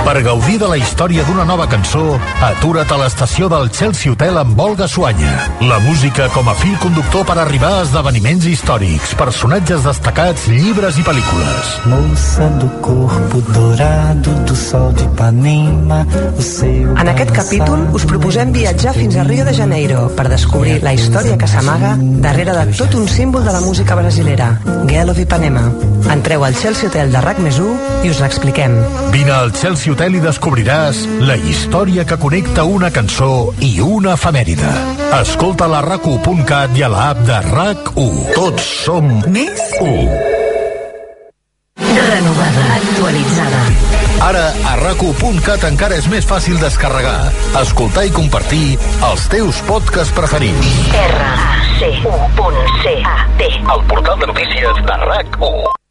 Per 0.03 0.21
gaudir 0.21 0.57
de 0.59 0.67
la 0.67 0.75
història 0.75 1.23
d'una 1.23 1.45
nova 1.47 1.63
cançó, 1.71 2.17
atura't 2.43 2.89
a 2.91 2.97
l'estació 2.99 3.47
del 3.49 3.69
Chelsea 3.71 4.11
Hotel 4.11 4.35
amb 4.37 4.59
Olga 4.59 4.85
Suanya. 4.91 5.31
La 5.63 5.77
música 5.79 6.27
com 6.33 6.49
a 6.51 6.55
fil 6.59 6.75
conductor 6.83 7.23
per 7.25 7.37
arribar 7.39 7.71
a 7.77 7.85
esdeveniments 7.85 8.45
històrics, 8.51 9.15
personatges 9.15 9.87
destacats, 9.87 10.49
llibres 10.51 10.99
i 10.99 11.05
pel·lícules. 11.07 11.71
Moça 11.87 12.49
do 12.59 12.67
corpo 12.83 13.39
dourado 13.55 14.35
do 14.43 14.57
sol 14.59 14.91
de 14.91 15.07
Ipanema, 15.07 16.01
o 16.35 16.43
seu 16.43 16.91
En 16.99 17.13
aquest 17.13 17.31
capítol 17.31 17.87
us 17.95 18.03
proposem 18.05 18.51
viatjar 18.51 18.93
fins 18.93 19.15
a 19.15 19.23
Rio 19.23 19.47
de 19.47 19.55
Janeiro 19.55 20.09
per 20.19 20.27
descobrir 20.27 20.81
la 20.83 20.93
història 20.93 21.39
que 21.39 21.47
s'amaga 21.47 21.95
darrere 22.27 22.51
de 22.59 22.67
tot 22.75 22.93
un 22.99 23.07
símbol 23.07 23.47
de 23.47 23.55
la 23.55 23.63
música 23.63 23.95
brasilera, 23.95 24.51
Girl 24.85 25.15
of 25.15 25.23
Ipanema. 25.23 25.69
Entreu 26.11 26.43
al 26.43 26.59
Chelsea 26.59 26.89
Hotel 26.91 27.15
de 27.15 27.23
RAC 27.23 27.39
més 27.39 27.57
1 27.63 28.03
i 28.05 28.11
us 28.11 28.19
l'expliquem. 28.65 29.11
Vine 29.11 29.31
al 29.31 29.51
Chelsea 29.53 29.93
Hotel 29.93 30.15
i 30.15 30.19
descobriràs 30.23 31.05
la 31.23 31.35
història 31.35 32.05
que 32.05 32.17
connecta 32.17 32.63
una 32.63 32.91
cançó 32.91 33.53
i 33.59 33.79
una 33.81 34.13
efemèride. 34.13 34.71
Escolta 35.21 35.67
la 35.67 35.81
rac1.cat 35.85 36.77
i 36.77 36.83
a 36.83 36.89
l'app 36.89 37.19
de 37.27 37.39
RAC1. 37.49 38.33
Tots 38.35 38.63
som 38.85 39.21
Més 39.27 39.61
1. 39.81 40.09
Renovada. 41.95 42.63
Actualitzada. 42.75 43.61
Ara, 44.25 44.45
a 44.71 44.75
rac1.cat 44.79 45.63
encara 45.69 45.95
és 45.99 46.07
més 46.09 46.25
fàcil 46.25 46.59
descarregar, 46.59 47.31
escoltar 47.61 48.05
i 48.07 48.11
compartir 48.15 48.77
els 49.11 49.27
teus 49.31 49.61
podcasts 49.67 50.15
preferits. 50.15 50.67
R-A-C-U.C-A-T 51.05 51.81
El 53.75 53.81
portal 53.91 54.19
de 54.19 54.27
notícies 54.31 54.75
de 54.87 54.95
RAC1. 55.05 55.84